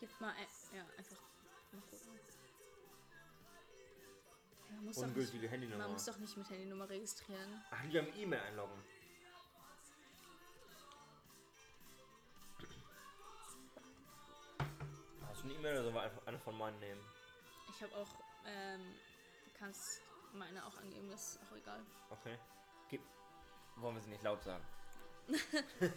Gib 0.00 0.20
mal 0.20 0.30
ein, 0.30 0.46
ja, 0.74 0.84
einfach 0.98 1.16
mal 1.70 1.80
gucken. 1.88 2.18
Man, 4.68 4.84
muss 4.84 4.96
doch 4.96 5.02
nicht, 5.02 5.16
Ungültige 5.16 5.48
Handynummer. 5.48 5.84
man 5.84 5.92
muss 5.92 6.04
doch 6.06 6.16
nicht 6.18 6.36
mit 6.36 6.50
Handynummer 6.50 6.90
registrieren. 6.90 7.62
Ach, 7.70 7.82
die 7.88 7.96
haben 7.96 8.12
E-Mail 8.16 8.40
einloggen. 8.40 8.82
Hast 15.28 15.42
du 15.42 15.44
eine 15.44 15.54
E-Mail 15.54 15.72
oder 15.74 15.82
sollen 15.84 15.94
wir 15.94 16.02
einfach 16.02 16.26
eine 16.26 16.38
von 16.40 16.58
meinen 16.58 16.80
nehmen? 16.80 17.00
Ich 17.70 17.80
habe 17.80 17.94
auch, 17.94 18.08
ähm, 18.44 18.80
du 19.44 19.50
kannst 19.56 20.00
meine 20.32 20.64
auch 20.66 20.76
angeben, 20.78 21.10
ist 21.12 21.38
auch 21.42 21.56
egal. 21.56 21.80
Okay. 22.10 22.38
Gib. 22.88 23.02
Wollen 23.76 23.94
wir 23.94 24.02
sie 24.02 24.10
nicht 24.10 24.22
laut 24.22 24.42
sagen? 24.42 24.64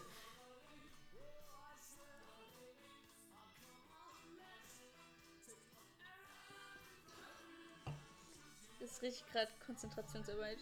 Das 8.85 8.91
ist 8.91 9.01
richtig 9.01 9.25
gerade 9.31 9.51
Konzentrationsarbeit. 9.65 10.59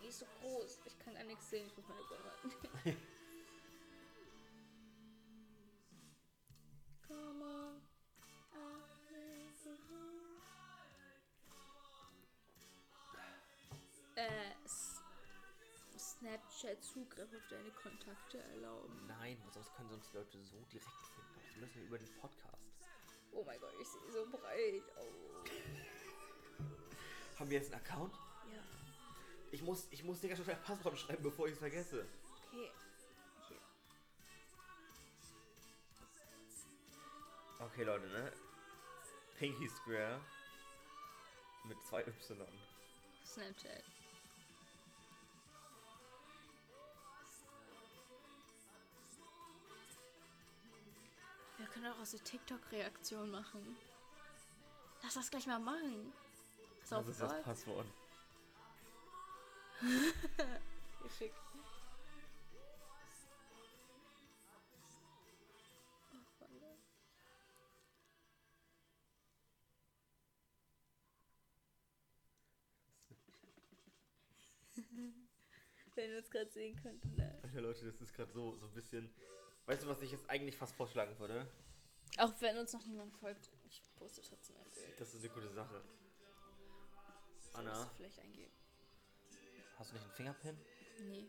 Die 0.00 0.06
ist 0.06 0.20
so 0.20 0.26
groß, 0.40 0.80
ich 0.86 0.98
kann 0.98 1.14
gar 1.14 1.24
nichts 1.24 1.50
sehen, 1.50 1.66
ich 1.66 1.76
muss 1.76 1.86
meine 1.86 2.02
Brille 2.02 2.24
halten. 2.24 3.06
Snapchat 16.24 16.82
Zugriff 16.82 17.28
auf 17.34 17.46
deine 17.50 17.70
Kontakte 17.72 18.38
erlauben. 18.38 19.06
Nein, 19.06 19.36
sonst 19.52 19.74
können 19.74 19.90
sonst 19.90 20.10
die 20.10 20.16
Leute 20.16 20.42
so 20.42 20.56
direkt 20.72 21.06
finden. 21.14 21.34
Das 21.46 21.56
müssen 21.60 21.74
wir 21.74 21.82
über 21.84 21.98
den 21.98 22.14
Podcast. 22.14 22.64
Oh 23.32 23.44
mein 23.44 23.60
Gott, 23.60 23.74
ich 23.78 23.86
sehe 23.86 24.10
so 24.10 24.26
breit. 24.30 24.82
Oh. 24.96 25.44
Haben 27.38 27.50
wir 27.50 27.58
jetzt 27.58 27.74
einen 27.74 27.84
Account? 27.84 28.14
Ja, 28.50 28.62
Ich 29.50 29.60
muss, 29.60 29.86
ich 29.90 30.02
muss 30.02 30.22
dir 30.22 30.28
ganz 30.28 30.42
schnell 30.42 30.56
Passwort 30.56 30.98
schreiben, 30.98 31.22
bevor 31.22 31.46
ich 31.46 31.52
es 31.52 31.58
vergesse. 31.58 32.06
okay. 32.52 32.70
Hier. 33.48 33.60
Okay, 37.58 37.82
Leute, 37.82 38.06
ne? 38.06 38.32
Pinky 39.36 39.68
Square 39.68 40.22
mit 41.64 41.82
zwei 41.82 42.00
Y. 42.06 42.48
Snapchat. 43.26 43.84
Können 51.84 51.96
auch 51.96 52.00
aus 52.00 52.12
der 52.12 52.24
TikTok-Reaktion 52.24 53.30
machen. 53.30 53.76
Lass 55.02 55.14
das 55.14 55.30
gleich 55.30 55.46
mal 55.46 55.58
machen. 55.58 56.12
Pass 56.80 56.94
auf, 56.94 57.04
Das 57.04 57.14
ist 57.14 57.20
das 57.20 57.30
was? 57.30 57.42
Passwort. 57.42 57.86
Geschickt. 61.02 61.36
Wenn 75.94 76.10
ihr 76.10 76.18
uns 76.18 76.30
gerade 76.30 76.50
sehen 76.50 76.76
könntet, 76.76 77.14
ne? 77.16 77.38
Alter 77.42 77.60
Leute, 77.60 77.84
das 77.84 78.00
ist 78.00 78.14
gerade 78.14 78.32
so, 78.32 78.56
so 78.56 78.66
ein 78.66 78.72
bisschen. 78.72 79.14
Weißt 79.66 79.82
du, 79.82 79.88
was 79.88 80.00
ich 80.00 80.12
jetzt 80.12 80.28
eigentlich 80.30 80.56
fast 80.56 80.74
vorschlagen 80.74 81.18
würde? 81.18 81.46
Auch 82.18 82.32
wenn 82.40 82.58
uns 82.58 82.72
noch 82.72 82.86
niemand 82.86 83.12
folgt, 83.12 83.50
ich 83.64 83.82
poste 83.96 84.22
trotzdem 84.22 84.56
ein 84.56 84.70
Bild. 84.70 85.00
Das 85.00 85.14
ist 85.14 85.24
eine 85.24 85.32
gute 85.32 85.48
Sache. 85.48 85.82
Anna, 87.54 87.84
du 87.84 87.90
vielleicht 87.96 88.18
eingeben? 88.20 88.52
hast 89.78 89.90
du 89.90 89.94
nicht 89.94 90.04
einen 90.04 90.12
Fingerpin? 90.12 90.56
Nee. 91.08 91.28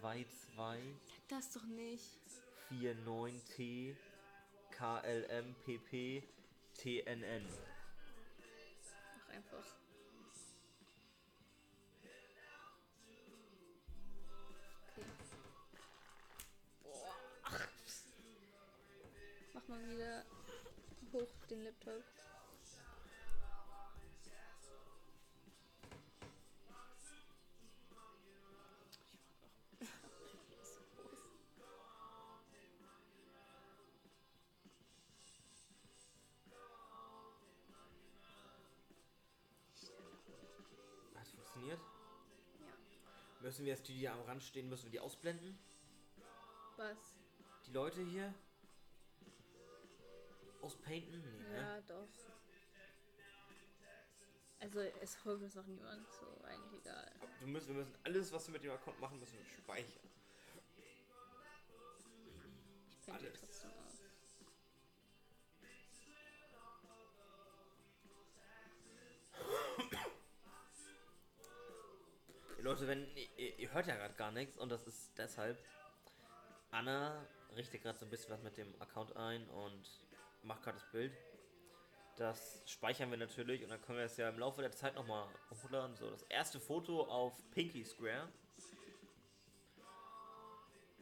22 0.00 0.94
Sag 1.06 1.28
das 1.28 1.50
doch 1.52 1.64
nicht. 1.64 2.18
49T 2.70 3.94
KLMPP 4.70 6.24
TNN. 6.74 7.46
Mach 9.14 9.28
einfach. 9.28 9.81
Wieder 19.88 20.24
hoch 21.12 21.28
den 21.50 21.64
Laptop. 21.64 22.02
Hat 41.14 41.28
funktioniert? 41.28 41.78
Ja. 41.78 42.66
Müssen 43.40 43.64
wir 43.64 43.72
jetzt 43.72 43.88
die, 43.88 43.94
die 43.94 44.08
am 44.08 44.20
Rand 44.22 44.42
stehen, 44.42 44.68
müssen 44.68 44.84
wir 44.84 44.90
die 44.90 45.00
ausblenden? 45.00 45.58
Was? 46.76 47.18
Die 47.66 47.72
Leute 47.72 48.02
hier? 48.02 48.34
Auspainten? 50.62 51.20
Nee, 51.20 51.48
ne? 51.48 51.56
Ja, 51.56 51.80
doch. 51.82 52.08
Also 54.60 54.78
es 54.78 55.16
folgt 55.16 55.42
uns 55.42 55.56
auch 55.56 55.66
niemand, 55.66 56.08
so 56.12 56.40
eigentlich 56.44 56.80
egal. 56.80 57.12
Wir 57.40 57.48
müssen, 57.48 57.68
wir 57.68 57.74
müssen 57.74 57.96
alles, 58.04 58.32
was 58.32 58.46
wir 58.46 58.52
mit 58.52 58.62
dem 58.62 58.70
Account 58.70 59.00
machen, 59.00 59.18
müssen 59.18 59.36
wir 59.36 59.44
speichern. 59.44 60.08
Ich 63.04 63.12
Alles. 63.12 63.40
trotzdem 63.40 63.70
aus. 63.70 64.02
Leute, 72.60 72.86
wenn 72.86 73.08
ihr, 73.16 73.58
ihr 73.58 73.72
hört 73.72 73.88
ja 73.88 73.96
gerade 73.96 74.14
gar 74.14 74.30
nichts 74.30 74.56
und 74.58 74.68
das 74.68 74.86
ist 74.86 75.18
deshalb. 75.18 75.58
Anna 76.70 77.26
richtet 77.56 77.82
gerade 77.82 77.98
so 77.98 78.06
ein 78.06 78.10
bisschen 78.10 78.30
was 78.30 78.42
mit 78.42 78.56
dem 78.56 78.80
Account 78.80 79.16
ein 79.16 79.48
und 79.48 79.90
macht 80.42 80.62
gerade 80.62 80.78
das 80.78 80.90
Bild. 80.90 81.12
Das 82.16 82.62
speichern 82.66 83.10
wir 83.10 83.18
natürlich 83.18 83.62
und 83.62 83.70
dann 83.70 83.80
können 83.80 83.98
wir 83.98 84.04
es 84.04 84.16
ja 84.16 84.28
im 84.28 84.38
Laufe 84.38 84.60
der 84.60 84.72
Zeit 84.72 84.94
nochmal 84.94 85.26
hochladen. 85.50 85.96
So, 85.96 86.10
das 86.10 86.22
erste 86.24 86.60
Foto 86.60 87.02
auf 87.02 87.32
Pinky 87.50 87.84
Square. 87.84 88.28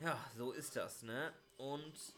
Ja, 0.01 0.19
so 0.37 0.53
ist 0.53 0.77
das, 0.77 1.03
ne? 1.03 1.33
Und. 1.59 2.15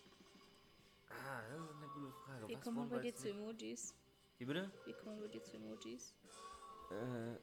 Ah, 1.09 1.43
das 1.51 1.61
ist 1.61 1.77
eine 1.77 1.89
gute 1.89 2.12
Frage. 2.12 2.49
Wie 2.49 2.57
Was 2.57 2.62
kommen 2.62 2.77
wir 2.77 2.97
bei 2.97 3.03
dir 3.03 3.09
jetzt 3.09 3.23
zu 3.23 3.31
Emojis? 3.31 3.95
Wie 4.39 4.45
bitte? 4.45 4.70
Wie 4.85 4.93
kommen 4.93 5.16
wir 5.20 5.27
bei 5.27 5.33
dir 5.33 5.43
zu 5.43 5.57
Emojis? 5.57 6.14
Äh, 6.91 7.37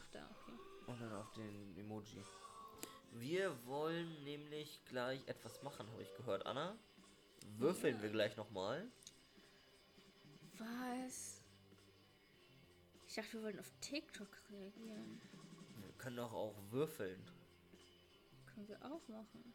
Ach 0.00 0.08
da, 0.12 0.28
okay. 0.40 0.58
Und 0.86 1.00
dann 1.00 1.12
auf 1.14 1.30
den 1.32 1.76
Emoji. 1.76 2.22
Wir 3.12 3.54
wollen 3.66 4.24
nämlich 4.24 4.84
gleich 4.86 5.26
etwas 5.26 5.62
machen, 5.62 5.90
habe 5.90 6.02
ich 6.02 6.14
gehört, 6.14 6.46
Anna. 6.46 6.78
Würfeln 7.58 8.00
wir 8.02 8.10
gleich 8.10 8.36
nochmal. 8.36 8.90
Was? 10.58 11.42
Ich 13.06 13.14
dachte, 13.14 13.32
wir 13.34 13.42
wollten 13.42 13.58
auf 13.60 13.72
TikTok 13.80 14.28
reagieren. 14.50 15.20
Wir 15.80 15.92
können 15.98 16.16
doch 16.16 16.32
auch 16.32 16.54
würfeln. 16.70 17.20
Können 18.54 18.68
wir 18.68 18.78
auch 18.84 19.06
machen. 19.08 19.52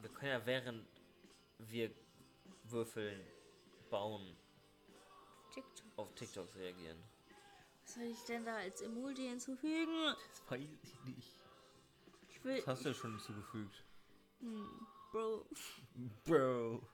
Wir 0.00 0.10
können 0.10 0.30
ja 0.30 0.46
während 0.46 0.86
wir 1.58 1.90
würfeln, 2.64 3.20
bauen, 3.90 4.36
TikTok. 5.52 5.86
auf 5.96 6.14
TikToks 6.14 6.54
reagieren. 6.56 6.98
Was 7.82 7.94
soll 7.94 8.04
ich 8.04 8.24
denn 8.24 8.44
da 8.44 8.56
als 8.56 8.80
Emoji 8.82 9.28
hinzufügen? 9.28 10.14
Das 10.28 10.50
weiß 10.50 10.68
ich 10.82 11.04
nicht. 11.04 11.34
Ich 12.28 12.44
will. 12.44 12.62
hast 12.66 12.84
du 12.84 12.94
schon 12.94 13.10
hinzugefügt? 13.12 13.84
Hm, 14.40 14.86
Bro. 15.10 15.44
Bro. 16.24 16.88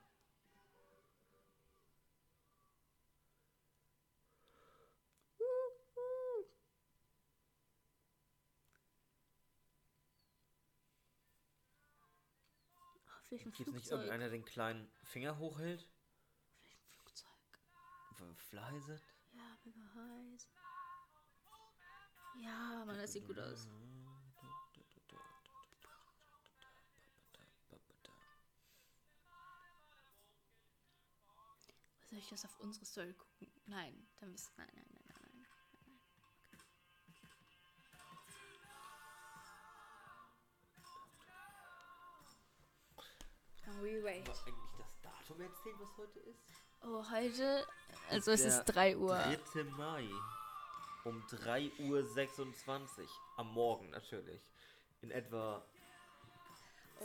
Auf 13.08 13.30
welchem 13.32 13.52
Gibt 13.52 13.58
nicht 13.58 13.88
Flugzeug? 13.88 13.92
irgendeiner 13.92 14.30
den 14.30 14.44
kleinen 14.46 14.88
Finger 15.02 15.36
hochhält? 15.36 15.86
Auf 18.12 18.20
welchem 18.20 18.36
Flugzeug? 18.36 18.82
Sind? 18.86 19.02
Ja, 19.34 19.58
mega 19.64 19.80
heiß. 19.94 20.48
Ja, 22.40 22.84
Mann, 22.86 22.96
das 22.96 23.12
sieht 23.12 23.26
gut 23.26 23.38
aus. 23.38 23.68
Soll 32.10 32.18
ich 32.20 32.28
das 32.28 32.44
auf 32.44 32.58
unsere 32.60 32.84
Story 32.84 33.12
gucken? 33.12 33.50
Nein, 33.66 34.06
dann 34.20 34.30
müsst. 34.30 34.56
Nein, 34.56 34.68
nein, 34.74 34.84
nein, 34.92 35.02
nein, 35.08 35.16
nein. 35.22 35.32
nein, 35.32 35.96
nein. 43.66 43.82
We 43.82 44.02
wait. 44.04 44.26
War 44.28 44.46
eigentlich 44.46 44.70
das 44.78 45.00
Datum 45.02 45.40
erzählen, 45.40 45.76
was 45.80 45.96
heute 45.98 46.20
ist? 46.20 46.40
Oh, 46.82 47.10
heute. 47.10 47.66
Also 48.10 48.30
es 48.30 48.42
ist 48.42 48.58
Der 48.58 48.74
3 48.74 48.96
Uhr. 48.96 49.16
3. 49.52 49.64
Mai. 49.64 50.08
Um 51.04 51.20
3.26 51.26 51.90
Uhr. 51.90 53.08
Am 53.36 53.52
Morgen 53.52 53.90
natürlich. 53.90 54.40
In 55.02 55.10
etwa. 55.10 55.66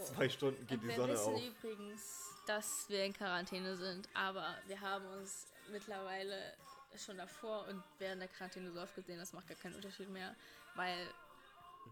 Zwei 0.03 0.29
Stunden 0.29 0.65
geht 0.67 0.81
die 0.81 0.87
wir 0.87 0.95
Sonne 0.95 1.13
wissen 1.13 1.33
auf. 1.35 1.41
übrigens, 1.41 2.29
dass 2.47 2.89
wir 2.89 3.05
in 3.05 3.13
Quarantäne 3.13 3.75
sind, 3.77 4.07
aber 4.13 4.55
wir 4.67 4.79
haben 4.79 5.05
uns 5.13 5.47
mittlerweile 5.71 6.53
schon 6.97 7.17
davor 7.17 7.67
und 7.67 7.81
während 7.99 8.21
der 8.21 8.29
Quarantäne 8.29 8.71
so 8.71 8.81
oft 8.81 8.95
gesehen, 8.95 9.19
das 9.19 9.33
macht 9.33 9.47
gar 9.47 9.57
keinen 9.57 9.75
Unterschied 9.75 10.09
mehr, 10.09 10.35
weil 10.75 11.07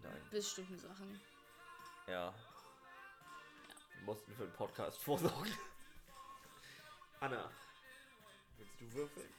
Nein. 0.04 0.22
bestimmte 0.32 0.78
Sachen. 0.78 1.20
Ja. 2.08 2.34
Wir 3.96 4.06
mussten 4.06 4.34
für 4.34 4.44
den 4.44 4.54
Podcast 4.54 4.98
vorsorgen. 5.02 5.54
Anna. 7.20 7.50
Willst 8.58 8.74
du 8.80 8.94
würfeln? 8.94 9.30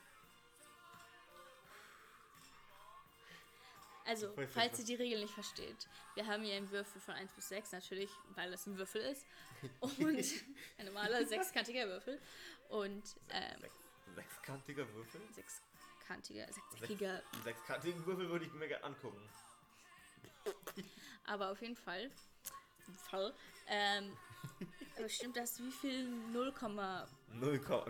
Also, 4.06 4.34
falls 4.48 4.78
ihr 4.78 4.84
die 4.84 4.94
Regel 4.94 5.20
nicht 5.20 5.34
versteht, 5.34 5.88
wir 6.14 6.26
haben 6.26 6.42
hier 6.42 6.56
einen 6.56 6.70
Würfel 6.70 7.00
von 7.00 7.14
1 7.14 7.32
bis 7.32 7.48
6, 7.48 7.72
natürlich, 7.72 8.10
weil 8.34 8.52
es 8.52 8.66
ein 8.66 8.76
Würfel 8.76 9.02
ist. 9.02 9.26
Und 9.80 9.98
ein 10.78 10.86
normaler 10.86 11.24
sechskantiger 11.26 11.86
Würfel. 11.86 12.20
Und 12.68 13.04
ähm, 13.30 13.60
Sechs, 13.60 13.78
sechskantiger 14.14 14.88
Würfel? 14.94 15.20
sechskantiger, 15.32 16.46
sechseckiger 16.52 17.22
Einen 17.32 17.42
sechskantigen 17.42 18.06
Würfel 18.06 18.28
würde 18.28 18.44
ich 18.46 18.52
mir 18.52 18.68
gerne 18.68 18.84
angucken. 18.84 19.28
Aber 21.24 21.50
auf 21.50 21.60
jeden 21.60 21.76
Fall. 21.76 22.10
Fall. 23.08 23.34
Ähm, 23.68 24.16
bestimmt 24.96 25.36
das 25.36 25.60
wie 25.60 25.70
viel 25.70 26.08
0, 26.08 26.30
0, 26.32 26.52
Komma- 26.52 27.06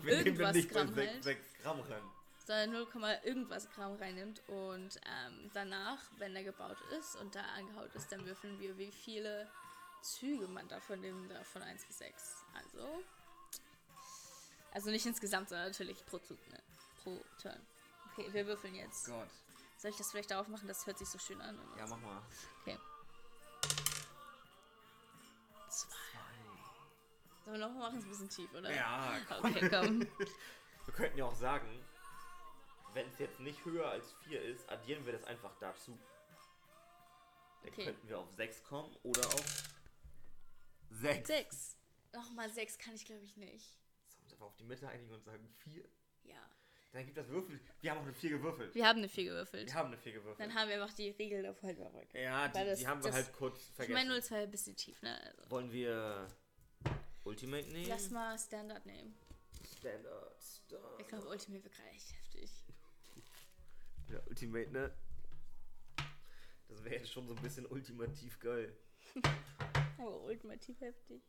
wir 0.03 0.23
nehmen 0.23 0.53
nicht 0.53 0.71
Gramm 0.71 0.93
6, 0.93 1.13
halt. 1.13 1.25
6 1.25 1.59
Gramm 1.63 1.81
rein. 1.81 2.03
Sondern 2.51 2.73
0, 2.73 2.87
Komma 2.87 3.15
irgendwas 3.23 3.71
Gramm 3.71 3.95
reinnimmt 3.95 4.43
und 4.49 5.01
ähm, 5.07 5.51
danach, 5.55 6.01
wenn 6.19 6.35
er 6.35 6.43
gebaut 6.43 6.79
ist 6.99 7.15
und 7.15 7.33
da 7.37 7.43
angehaut 7.57 7.95
ist, 7.95 8.11
dann 8.11 8.27
würfeln 8.27 8.59
wir, 8.59 8.77
wie 8.77 8.91
viele 8.91 9.49
Züge 10.03 10.49
man 10.49 10.67
davon 10.67 11.01
nimmt, 11.01 11.31
da 11.31 11.45
von 11.45 11.63
1 11.63 11.87
bis 11.87 11.99
6. 11.99 12.45
Also. 12.55 13.05
Also 14.73 14.91
nicht 14.91 15.07
insgesamt, 15.07 15.49
sondern 15.49 15.69
natürlich 15.69 16.05
pro 16.07 16.19
Zug, 16.19 16.39
ne? 16.49 16.61
Pro 17.05 17.21
Turn. 17.41 17.61
Okay, 18.11 18.29
wir 18.33 18.45
würfeln 18.49 18.75
jetzt. 18.75 19.07
Gott. 19.07 19.29
Soll 19.77 19.93
ich 19.93 19.97
das 19.97 20.11
vielleicht 20.11 20.33
darauf 20.33 20.49
machen? 20.49 20.67
Das 20.67 20.85
hört 20.87 20.99
sich 20.99 21.09
so 21.09 21.21
schön 21.21 21.41
an. 21.41 21.57
Ja, 21.79 21.87
mach 21.87 21.99
mal. 21.99 22.21
Okay. 22.63 22.77
Zwei. 25.69 25.95
Sollen 27.45 27.61
wir 27.61 27.67
noch 27.69 27.75
mal 27.75 27.91
machen? 27.91 27.99
Ist 28.01 28.07
ein 28.07 28.11
bisschen 28.11 28.29
tief, 28.29 28.53
oder? 28.55 28.75
Ja, 28.75 29.21
komm. 29.29 29.45
Okay, 29.55 29.69
komm. 29.69 30.01
Wir 30.87 30.95
könnten 30.95 31.19
ja 31.19 31.27
auch 31.27 31.37
sagen, 31.37 31.69
wenn 32.95 33.07
es 33.09 33.19
jetzt 33.19 33.41
nicht 33.41 33.65
höher 33.65 33.89
als 33.89 34.13
4 34.25 34.43
ist, 34.43 34.69
addieren 34.69 35.05
wir 35.07 35.13
das 35.13 35.25
einfach 35.25 35.55
dazu. 35.61 35.99
Dann 37.63 37.73
Okay. 37.73 37.85
könnten 37.85 38.09
wir 38.09 38.19
auf 38.19 38.31
6 38.33 38.63
kommen 38.65 38.97
oder 39.03 39.27
auf 39.27 39.45
6. 40.91 41.27
Sechs. 41.27 41.77
Nochmal 42.13 42.51
sechs 42.51 42.77
kann 42.79 42.95
ich, 42.95 43.05
glaube 43.05 43.25
ich, 43.25 43.37
nicht. 43.37 43.79
Sollen 44.09 44.19
wir 44.19 44.25
uns 44.25 44.33
einfach 44.33 44.47
auf 44.47 44.57
die 44.57 44.65
Mitte 44.65 44.89
einigen 44.89 45.13
und 45.13 45.23
sagen 45.25 45.49
4? 45.59 45.85
Ja. 46.25 46.37
Dann 46.93 47.05
gibt 47.05 47.17
das 47.17 47.29
Würfel. 47.29 47.61
Wir 47.83 47.93
haben 47.93 47.99
auch 47.99 48.03
eine 48.03 48.13
4 48.15 48.31
gewürfelt. 48.31 48.75
Wir 48.75 48.85
haben 48.89 48.99
eine 48.99 49.09
vier 49.09 49.25
gewürfelt. 49.25 49.67
Wir 49.67 49.75
haben 49.75 49.87
eine 49.89 49.97
4 49.97 50.13
gewürfelt. 50.15 50.41
Dann 50.41 50.55
haben 50.59 50.69
wir 50.69 50.83
einfach 50.83 50.95
die 50.97 51.11
Regel 51.11 51.47
halt 51.63 51.79
mal 51.79 51.95
weg. 51.95 52.09
ja, 52.15 52.49
die, 52.49 52.65
das- 52.65 52.79
die 52.81 52.89
haben 52.89 53.05
wir 53.05 53.13
halt 53.13 53.33
kurz 53.33 53.61
Ich 53.61 53.75
vergessen. 53.77 54.09
meine 54.09 54.21
02 54.21 54.43
ein 54.43 54.51
bisschen 54.51 54.75
tief, 54.75 55.01
ne? 55.03 55.17
Also. 55.25 55.51
Wollen 55.51 55.71
wir 55.71 56.27
Ultimate 57.23 57.69
nehmen? 57.69 57.89
Lass 57.89 58.11
mal 58.11 58.37
Standard 58.37 58.85
nehmen. 58.87 59.15
Standard. 59.79 60.43
Standard. 60.67 61.01
Ich 61.01 61.07
glaube, 61.07 61.29
Ultimate 61.29 61.63
wird 61.63 61.75
gerade 61.75 61.91
echt 61.91 62.13
heftig. 62.13 62.51
Ja, 64.11 64.21
Ultimate, 64.27 64.71
ne? 64.71 64.93
Das 66.69 66.83
wäre 66.85 66.97
jetzt 66.97 67.13
schon 67.13 67.27
so 67.29 67.35
ein 67.35 67.43
bisschen 67.43 67.67
ultimativ 67.67 68.39
geil. 68.41 68.77
Aber 69.99 70.21
ultimativ 70.25 70.81
heftig. 70.81 71.23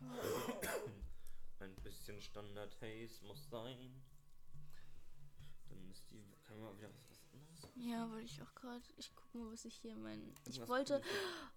Ein 1.60 1.74
bisschen 1.76 2.20
Standard-Haze 2.20 3.24
muss 3.24 3.48
sein. 3.48 4.02
Dann 5.68 5.90
ist 5.90 6.10
die. 6.10 6.22
Können 6.44 6.60
wir 6.60 6.68
mal 6.70 6.76
wieder 6.76 6.90
was, 6.90 7.08
was 7.08 7.32
anderes? 7.32 7.68
Ja, 7.74 8.10
wollte 8.10 8.26
ich 8.26 8.42
auch 8.42 8.54
gerade. 8.54 8.84
Ich 8.96 9.14
guck 9.14 9.34
mal, 9.34 9.50
was 9.52 9.64
ich 9.64 9.74
hier 9.76 9.96
mein. 9.96 10.34
Ich 10.46 10.58
Irgendwas 10.58 10.68
wollte. 10.68 11.02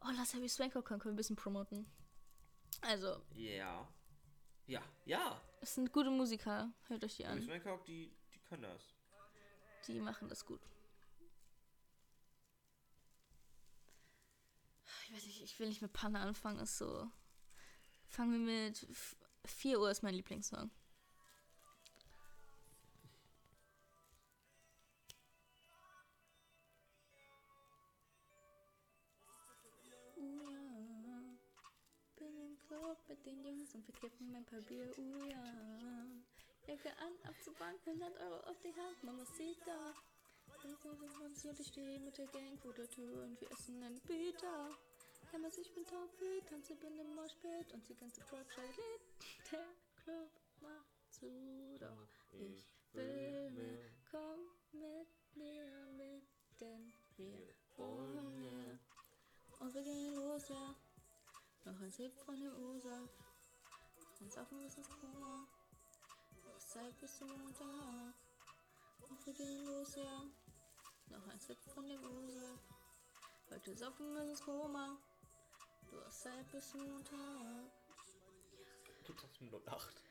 Oh, 0.01 0.09
lass 0.15 0.33
Happy 0.33 0.47
Swanker 0.47 0.81
können, 0.81 0.99
können 1.01 1.13
wir 1.13 1.15
ein 1.15 1.17
bisschen 1.17 1.35
promoten. 1.35 1.85
Also, 2.81 3.21
Ja. 3.35 3.87
Ja, 4.67 4.81
ja. 5.05 5.41
Es 5.61 5.75
sind 5.75 5.91
gute 5.91 6.09
Musiker. 6.09 6.71
Hört 6.87 7.03
euch 7.03 7.17
die 7.17 7.25
an. 7.25 7.41
Smackhock, 7.41 7.85
die, 7.85 8.11
die 8.33 8.39
können 8.49 8.63
das. 8.63 8.93
Die 9.87 9.99
machen 9.99 10.27
das 10.29 10.45
gut. 10.45 10.61
Ich 15.05 15.13
weiß 15.13 15.25
nicht, 15.25 15.41
ich 15.41 15.59
will 15.59 15.67
nicht 15.69 15.81
mit 15.81 15.93
Panne 15.93 16.19
anfangen, 16.19 16.59
ist 16.59 16.77
so. 16.77 17.09
Fangen 18.09 18.33
wir 18.45 18.53
mit 18.69 18.83
F- 18.89 19.15
4 19.45 19.79
Uhr 19.79 19.89
ist 19.89 20.03
mein 20.03 20.13
Lieblingssong. 20.13 20.69
Club 32.87 33.09
mit 33.09 33.25
den 33.25 33.43
Jungs 33.43 33.75
und 33.75 33.85
wir 33.85 33.95
kippen 33.95 34.33
ein 34.33 34.45
paar 34.45 34.61
Bier, 34.61 34.87
uh 34.97 35.25
ja. 35.25 35.43
Jacke 36.67 36.89
an, 36.99 37.11
ab 37.27 37.35
zur 37.43 37.53
Bank, 37.55 37.77
100 37.85 38.17
Euro 38.21 38.39
auf 38.49 38.57
die 38.61 38.73
Hand, 38.73 39.03
Mama 39.03 39.25
sieht 39.25 39.59
da. 39.65 39.93
Und 40.63 41.59
ich 41.59 41.67
stehe 41.67 41.99
mit 41.99 42.17
der 42.17 42.27
Gang 42.27 42.57
vor 42.61 42.71
der 42.73 42.89
Tür 42.89 43.23
und 43.23 43.41
wir 43.41 43.51
essen 43.51 43.83
einen 43.83 43.99
Pita. 44.03 44.69
Hämmer 45.31 45.49
ich 45.49 45.73
bin 45.73 45.83
topfit, 45.83 46.47
tanze 46.47 46.75
bin 46.75 46.97
im 46.97 47.13
Moshpit 47.13 47.73
und 47.73 47.85
die 47.89 47.95
ganze 47.95 48.21
schreit 48.21 48.47
Lied. 48.55 49.51
Der 49.51 49.67
Club 50.01 50.31
macht 50.61 51.11
zu, 51.11 51.77
doch 51.81 52.07
ich 52.31 52.73
will 52.93 53.51
mehr. 53.51 53.91
Komm 54.09 54.47
mit 54.71 55.09
mir 55.35 55.87
mit, 55.97 56.23
denn 56.61 56.93
wir 57.17 57.53
wollen 57.75 58.39
mehr. 58.39 58.79
Und 59.59 59.73
wir 59.73 59.83
gehen 59.83 60.15
los, 60.15 60.47
ja. 60.47 60.73
Noch 61.67 61.81
ein 61.81 61.91
Sip 61.91 62.17
von 62.25 62.39
dem 62.39 62.55
Ursaft. 62.55 63.13
Und 64.19 64.31
saufen 64.31 64.59
bis 64.63 64.77
ins 64.77 64.89
Koma. 64.89 65.45
Noch 66.45 66.57
Zeit 66.59 66.97
bis 66.97 67.17
zum 67.17 67.27
Montag. 67.27 68.13
Und 69.09 69.25
wir 69.25 69.33
gehen 69.33 69.65
los, 69.65 69.95
ja. 69.95 70.23
Noch 71.09 71.27
ein 71.27 71.39
Sip 71.39 71.57
von 71.73 71.87
dem 71.87 72.01
Ursaft. 72.03 72.63
Heute 73.49 73.75
saufen 73.75 74.13
bis 74.15 74.23
ins 74.29 74.41
Koma. 74.41 74.97
Du 75.91 76.01
hast 76.03 76.21
Zeit 76.21 76.49
bis 76.51 76.69
zum 76.71 76.87
Montag. 76.89 77.71
Du 79.03 79.13
hast 79.15 79.41
mit 79.41 79.53
08. 79.67 80.01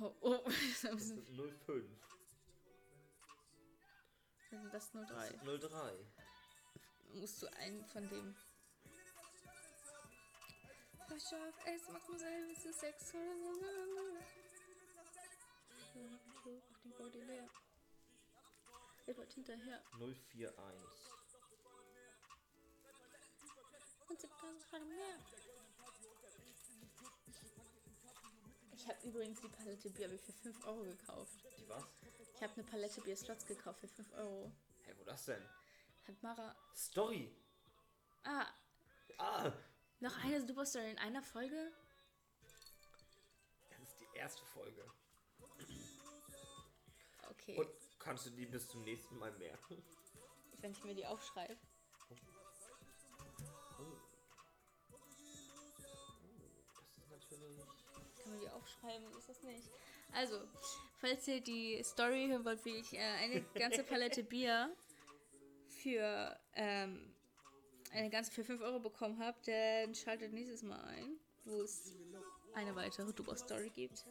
Oh, 0.00 0.12
oh. 0.22 0.40
das 0.46 0.54
ist 0.56 0.84
ein 0.86 0.96
Das 0.96 1.10
bisschen. 1.10 1.38
ist 1.48 1.66
05. 1.66 1.84
Das 4.72 4.84
ist 4.84 4.94
nur 4.94 5.04
Das 5.06 5.10
drei. 5.14 5.28
ist 5.54 5.70
03. 5.70 6.06
Musst 7.14 7.42
du 7.42 7.46
einen 7.56 7.84
von 7.86 8.08
dem. 8.08 8.34
Pass 11.14 11.32
auf, 11.32 11.54
es 11.64 11.88
macht 11.90 12.08
nur 12.08 12.18
selber, 12.18 12.50
es 12.50 12.64
ist 12.64 12.80
Sex 12.80 13.14
oder 13.14 13.36
so. 13.36 13.50
Auf 16.40 16.82
den 16.82 16.92
Body 16.98 17.20
leer. 17.20 17.48
Er 19.06 19.16
wird 19.16 19.32
hinterher. 19.32 19.80
041. 19.92 20.50
Und 24.08 24.20
sie 24.20 24.26
kann 24.26 24.58
gerade 24.58 24.84
mehr. 24.86 25.18
Ich 28.72 28.88
habe 28.88 29.06
übrigens 29.06 29.40
die 29.40 29.48
Palette 29.48 29.90
Bier 29.90 30.10
ich 30.10 30.20
für 30.20 30.32
5 30.32 30.66
Euro 30.66 30.82
gekauft. 30.82 31.44
Die 31.60 31.68
was? 31.68 31.84
Ich 32.34 32.42
habe 32.42 32.54
eine 32.54 32.64
Palette 32.64 33.00
Bier 33.02 33.16
Slots 33.16 33.46
gekauft 33.46 33.78
für 33.78 33.88
5 33.88 34.12
Euro. 34.14 34.50
Hä, 34.82 34.92
wo 34.98 35.04
das 35.04 35.26
denn? 35.26 35.48
Hat 36.08 36.22
Mara. 36.24 36.56
Story. 36.74 37.32
Ah, 38.24 38.48
Ah, 39.18 39.52
noch 40.04 40.22
eine 40.22 40.40
Superstory 40.40 40.90
in 40.90 40.98
einer 40.98 41.22
Folge? 41.22 41.72
das 43.70 43.88
ist 43.88 44.00
die 44.00 44.18
erste 44.18 44.44
Folge. 44.44 44.84
Okay. 47.30 47.56
Und 47.58 47.68
kannst 47.98 48.26
du 48.26 48.30
die 48.30 48.46
bis 48.46 48.68
zum 48.68 48.82
nächsten 48.84 49.18
Mal 49.18 49.32
merken? 49.32 49.82
Wenn 50.58 50.72
ich 50.72 50.84
mir 50.84 50.94
die 50.94 51.06
aufschreibe. 51.06 51.56
Oh. 52.10 52.14
Oh, 54.98 55.08
das 56.80 56.98
ist 56.98 57.10
natürlich. 57.10 57.58
Kann 58.22 58.30
man 58.30 58.40
die 58.40 58.48
aufschreiben, 58.50 59.10
ist 59.18 59.28
das 59.28 59.42
nicht. 59.42 59.68
Also, 60.12 60.40
falls 60.98 61.26
ihr 61.28 61.40
die 61.40 61.82
Story 61.82 62.28
hören 62.28 62.44
wollt, 62.44 62.64
wie 62.64 62.76
ich 62.76 62.92
äh, 62.92 62.98
eine 62.98 63.42
ganze 63.54 63.82
Palette 63.84 64.22
Bier 64.24 64.74
für 65.68 66.38
ähm, 66.54 67.13
eine 67.94 68.10
ganze 68.10 68.32
für 68.32 68.44
5 68.44 68.60
Euro 68.60 68.80
bekommen 68.80 69.18
habe, 69.18 69.38
dann 69.46 69.94
schaltet 69.94 70.32
nächstes 70.32 70.62
Mal 70.62 70.82
ein, 70.84 71.16
wo 71.44 71.62
es 71.62 71.94
eine 72.54 72.74
weitere 72.74 73.12
Duber-Story 73.12 73.70
gibt. 73.70 74.04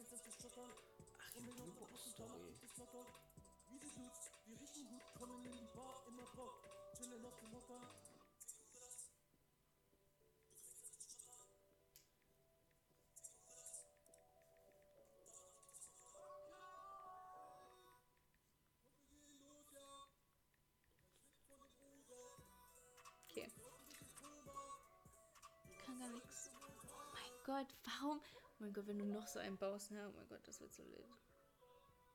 Gott, 27.44 27.66
warum? 27.84 28.20
Oh 28.20 28.50
mein 28.58 28.72
Gott, 28.72 28.86
wenn 28.86 28.98
du 28.98 29.04
noch 29.04 29.26
so 29.28 29.38
einen 29.38 29.58
baust, 29.58 29.90
ne? 29.90 30.08
Oh 30.08 30.16
mein 30.16 30.26
Gott, 30.28 30.40
das 30.48 30.60
wird 30.60 30.72
so 30.72 30.82
lit. 30.82 31.06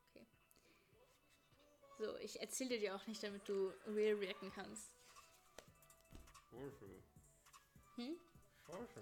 Okay. 0.09 0.25
So, 1.99 2.17
ich 2.17 2.41
erzähle 2.41 2.79
dir 2.79 2.95
auch 2.95 3.05
nicht, 3.05 3.21
damit 3.21 3.47
du 3.47 3.71
real 3.85 4.17
reacten 4.17 4.51
kannst. 4.51 4.91
Scheiße. 6.49 7.03
Hm? 7.95 8.19
Scheiße. 8.65 9.01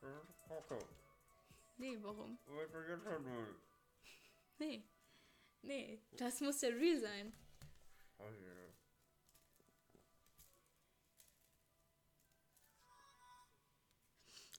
Das 0.00 0.10
ist 0.10 0.48
Kacke. 0.48 0.78
Nee, 1.76 1.98
warum? 2.00 2.38
Was 2.46 2.68
ich 2.68 2.88
jetzt 2.88 3.04
will. 3.04 3.54
Nee. 4.58 4.82
Nee, 5.60 6.00
das 6.12 6.40
muss 6.40 6.62
ja 6.62 6.70
real 6.70 6.98
sein. 6.98 7.32
Scheiße. 8.16 8.67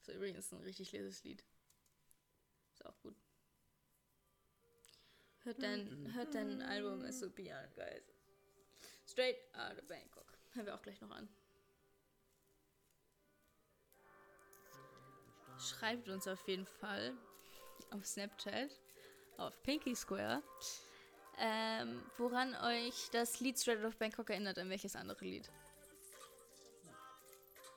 So, 0.10 0.16
übrigens 0.16 0.51
ein 0.51 0.62
richtig 0.62 0.91
leses 0.91 1.24
Lied. 1.24 1.43
Ist 2.74 2.84
auch 2.86 2.99
gut. 3.01 3.16
Hört 5.43 5.62
dein, 5.62 6.14
hört 6.14 6.34
dein 6.34 6.62
Album, 6.64 7.05
ist 7.05 7.20
so 7.20 7.30
beyond, 7.30 7.76
guys. 7.76 8.12
Straight 9.07 9.38
out 9.53 9.78
of 9.78 9.88
Bangkok. 9.88 10.34
Hören 10.53 10.66
wir 10.66 10.76
auch 10.76 10.82
gleich 10.82 10.99
noch 11.01 11.12
an. 11.12 11.30
Schreibt 15.60 16.10
uns 16.10 16.28
auf 16.28 16.47
jeden 16.47 16.66
Fall 16.66 17.16
auf 17.91 18.03
Snapchat, 18.05 18.72
auf 19.38 19.62
Pinky 19.62 19.95
Square, 19.95 20.41
ähm, 21.38 22.01
woran 22.18 22.55
euch 22.55 23.10
das 23.12 23.39
Lied 23.41 23.60
Straight 23.60 23.80
Out 23.80 23.86
of 23.86 23.97
Bangkok 23.97 24.30
erinnert, 24.32 24.57
an 24.57 24.70
welches 24.70 24.95
andere 24.95 25.24
Lied. 25.24 25.51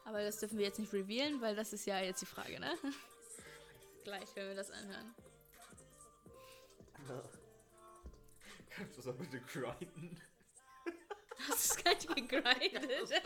Aber 0.04 0.22
das 0.22 0.38
dürfen 0.38 0.58
wir 0.58 0.66
jetzt 0.66 0.78
nicht 0.78 0.92
revealen, 0.92 1.40
weil 1.40 1.54
das 1.54 1.72
ist 1.72 1.86
ja 1.86 2.00
jetzt 2.00 2.22
die 2.22 2.26
Frage, 2.26 2.58
ne? 2.58 2.72
Gleich, 4.04 4.28
wenn 4.34 4.48
wir 4.48 4.54
das 4.56 4.70
anhören. 4.70 5.14
Kannst 8.70 8.96
du 8.96 9.02
das 9.02 9.06
auch 9.08 9.18
bitte 9.18 9.40
grinden? 9.40 10.20
Hast 11.48 11.70
du 11.70 11.74
es 11.74 11.84
gerade 11.84 12.06
gegrindet? 12.06 13.10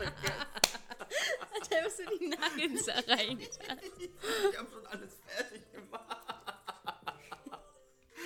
da 1.69 1.83
musst 1.83 1.99
du 1.99 2.17
die 2.17 2.27
Nuggets 2.27 2.85
da 2.85 2.93
rein. 3.13 3.39
Ich 3.39 4.57
hab 4.57 4.69
schon 4.69 4.85
alles 4.87 5.19
fertig 5.25 5.71
gemacht. 5.71 6.17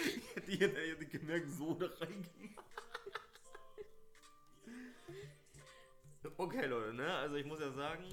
Ich 0.08 0.36
hätte 0.36 0.52
hier 0.52 0.68
hätte 0.70 1.04
ich 1.04 1.10
gemerkt, 1.10 1.50
so 1.52 1.74
da 1.74 1.88
reingemacht. 2.00 2.66
Okay, 6.38 6.66
Leute, 6.66 6.94
ne? 6.94 7.14
Also 7.18 7.36
ich 7.36 7.46
muss 7.46 7.60
ja 7.60 7.72
sagen. 7.72 8.06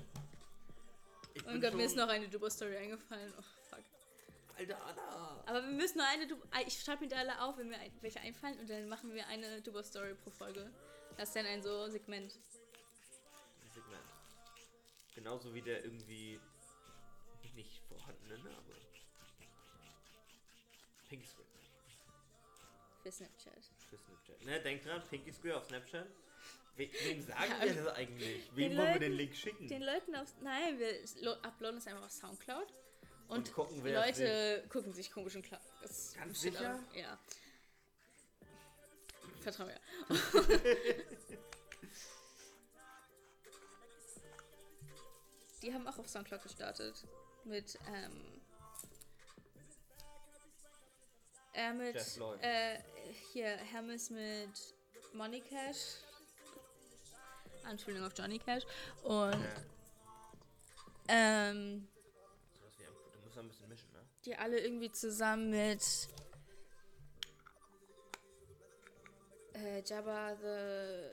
Oh 1.46 1.58
Gott, 1.60 1.74
mir 1.74 1.84
ist 1.84 1.92
schon- 1.92 2.00
noch 2.00 2.08
eine 2.08 2.28
Dubo-Story 2.28 2.76
eingefallen. 2.76 3.32
Oh, 3.38 3.42
fuck. 3.70 3.84
Alter 4.56 4.84
Anna! 4.84 5.42
Aber 5.46 5.62
wir 5.62 5.72
müssen 5.72 5.98
nur 5.98 6.06
eine 6.06 6.26
Dubo... 6.26 6.42
Ah, 6.50 6.60
Ich 6.66 6.80
schreibe 6.80 7.02
mir 7.02 7.08
die 7.08 7.14
alle 7.14 7.40
auf, 7.42 7.56
wenn 7.58 7.68
mir 7.68 7.78
ein- 7.78 7.92
welche 8.00 8.20
einfallen 8.20 8.58
und 8.58 8.68
dann 8.68 8.88
machen 8.88 9.14
wir 9.14 9.26
eine 9.28 9.60
Dubo-Story 9.62 10.14
pro 10.14 10.30
Folge. 10.30 10.70
Das 11.16 11.28
ist 11.28 11.36
dann 11.36 11.46
ein 11.46 11.62
so 11.62 11.88
Segment. 11.88 12.32
Segment. 13.72 14.02
Genauso 15.14 15.52
wie 15.54 15.62
der 15.62 15.84
irgendwie 15.84 16.40
nicht 17.54 17.82
vorhandene 17.88 18.38
Name. 18.38 18.74
Pinky 21.08 21.26
Square. 21.26 21.46
Für 23.02 23.10
Snapchat. 23.12 23.64
Für 23.90 23.96
Snapchat. 23.98 24.44
Ne, 24.44 24.60
denk 24.60 24.82
dran, 24.84 25.02
Pinky 25.08 25.32
Square 25.32 25.56
auf 25.58 25.64
Snapchat. 25.66 26.06
We 26.78 26.88
wem 27.04 27.20
sagen 27.22 27.50
Ja, 27.60 27.64
wir 27.66 27.74
das 27.82 27.94
eigentlich? 27.94 28.50
Wem 28.54 28.76
wollen 28.78 28.86
wir 28.94 29.00
den 29.00 29.12
Leuten- 29.12 29.16
Link 29.16 29.34
schicken? 29.34 29.66
Den 29.68 29.82
Leuten 29.82 30.14
auf. 30.14 30.32
Nein, 30.40 30.78
wir 30.78 30.94
lo- 31.22 31.36
uploaden 31.42 31.78
es 31.78 31.86
einfach 31.88 32.04
auf 32.04 32.12
Soundcloud. 32.12 32.72
Und, 33.28 33.36
Und 33.38 33.52
gucken, 33.52 33.84
Leute 33.84 34.64
gucken 34.70 34.94
sich 34.94 35.10
komisch 35.10 35.34
und 35.36 35.42
klar. 35.42 35.60
Das 35.82 36.14
Ganz 36.14 36.40
sicher? 36.40 36.78
Ja. 36.94 37.18
Vertrau 39.40 39.66
mir. 39.66 39.78
Die 45.62 45.74
haben 45.74 45.86
auch 45.88 45.98
auf 45.98 46.08
Soundcloud 46.08 46.42
gestartet. 46.42 47.04
Mit, 47.44 47.78
ähm. 47.88 48.40
Äh, 51.54 51.72
mit. 51.72 51.96
Äh, 52.40 52.78
hier, 53.32 53.48
Hermes 53.48 54.10
mit 54.10 54.74
Money 55.12 55.40
Cash. 55.40 56.04
Anspielung 57.68 58.04
auf 58.04 58.12
Johnny 58.16 58.38
Cash. 58.38 58.64
Und, 59.02 59.32
Ja. 59.32 59.38
ähm. 61.08 61.88
Wie 62.78 62.84
Du 62.84 63.24
musst 63.24 63.38
ein 63.38 63.48
bisschen 63.48 63.68
mischen, 63.68 63.92
ne? 63.92 64.00
die 64.24 64.34
alle 64.36 64.58
irgendwie 64.60 64.90
zusammen 64.90 65.50
mit 65.50 66.08
äh, 69.54 69.82
Jabba 69.84 70.34
the 70.36 71.10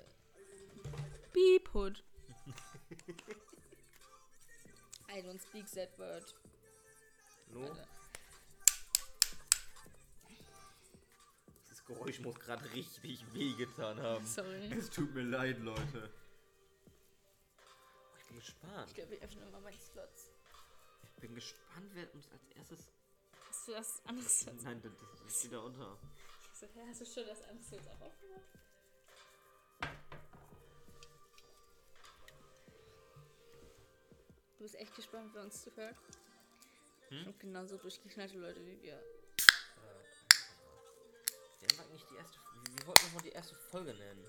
Beep 1.34 1.74
Hood. 1.74 2.04
I 5.10 5.22
don't 5.22 5.40
speak 5.42 5.70
that 5.74 5.98
word. 5.98 6.34
No? 7.54 7.62
Warte. 7.62 7.88
Das 11.70 11.86
Geräusch 11.86 12.20
muss 12.22 12.40
gerade 12.40 12.66
richtig 12.74 13.24
wehgetan 13.34 14.02
haben. 14.02 14.26
Sorry. 14.26 14.72
Es 14.74 14.90
tut 14.90 15.14
mir 15.14 15.22
leid, 15.24 15.60
Leute. 15.60 16.10
Gespannt. 18.46 18.88
Ich 18.90 18.94
glaube, 18.94 19.16
ich 19.16 19.24
öffne 19.24 19.46
mal 19.48 19.62
meine 19.62 19.80
Slots. 19.80 20.30
Ich 21.04 21.22
bin 21.22 21.34
gespannt, 21.34 21.90
wer 21.94 22.14
uns 22.14 22.30
als 22.32 22.44
erstes. 22.56 22.88
Hast 23.50 23.68
du 23.68 23.72
das 23.72 24.06
anderes 24.06 24.46
jetzt? 24.46 24.64
Nein, 24.64 24.82
das 24.84 24.92
das 25.24 25.36
ist 25.36 25.46
wieder 25.46 25.64
unter. 25.64 25.98
Ich 26.54 26.60
so, 26.60 26.68
hä, 26.68 26.86
hast 26.88 27.02
du 27.02 27.06
schon 27.06 27.26
das 27.26 27.42
anderes 27.42 27.72
jetzt 27.72 27.88
auch 27.88 28.02
aufgemacht? 28.02 28.44
Du 34.58 34.64
bist 34.64 34.76
echt 34.76 34.96
gespannt, 34.96 35.32
wer 35.34 35.42
uns 35.42 35.64
zuhört. 35.64 35.98
Hm? 37.10 37.26
Und 37.26 37.40
genauso 37.40 37.78
durchgeknallte 37.78 38.38
Leute 38.38 38.64
wie 38.64 38.80
wir. 38.80 39.04
Wir 41.62 41.68
haben 41.70 41.88
eigentlich 41.88 42.06
die 42.06 42.16
erste. 42.16 42.38
Wir, 42.38 42.78
wir 42.78 42.88
wollten 42.88 43.06
nochmal 43.06 43.24
die 43.24 43.32
erste 43.32 43.56
Folge 43.56 43.96
nennen. 43.96 44.24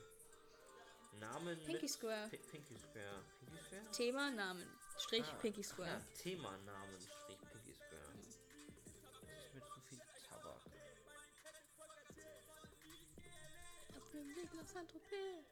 Namen 1.21 1.59
Pinky 1.65 1.89
Square. 1.89 2.29
Pi- 2.31 2.39
Pinky 2.51 2.77
Square. 2.77 3.23
Pinky 3.41 3.63
Square? 3.65 3.91
Thema, 3.93 4.31
Namen. 4.31 4.67
Strich 4.99 5.25
Ah, 5.31 5.37
Pinky 5.41 5.61
ach 5.61 5.65
Square. 5.65 5.89
Ja, 5.91 6.01
Thema 6.23 6.57
Namen 6.59 7.01
Strich 7.01 7.39
Pinky 7.53 7.75
Square. 7.75 8.13
Das 8.17 8.27
ist 8.29 9.55
mit 9.55 9.65
zu 9.65 9.81
viel 9.89 9.99
Tabak. 10.29 10.63
Auf 13.97 14.11
dem 14.13 14.37
Weg 14.37 14.55
nach 14.55 14.67
Saint-Tropez. 14.67 15.47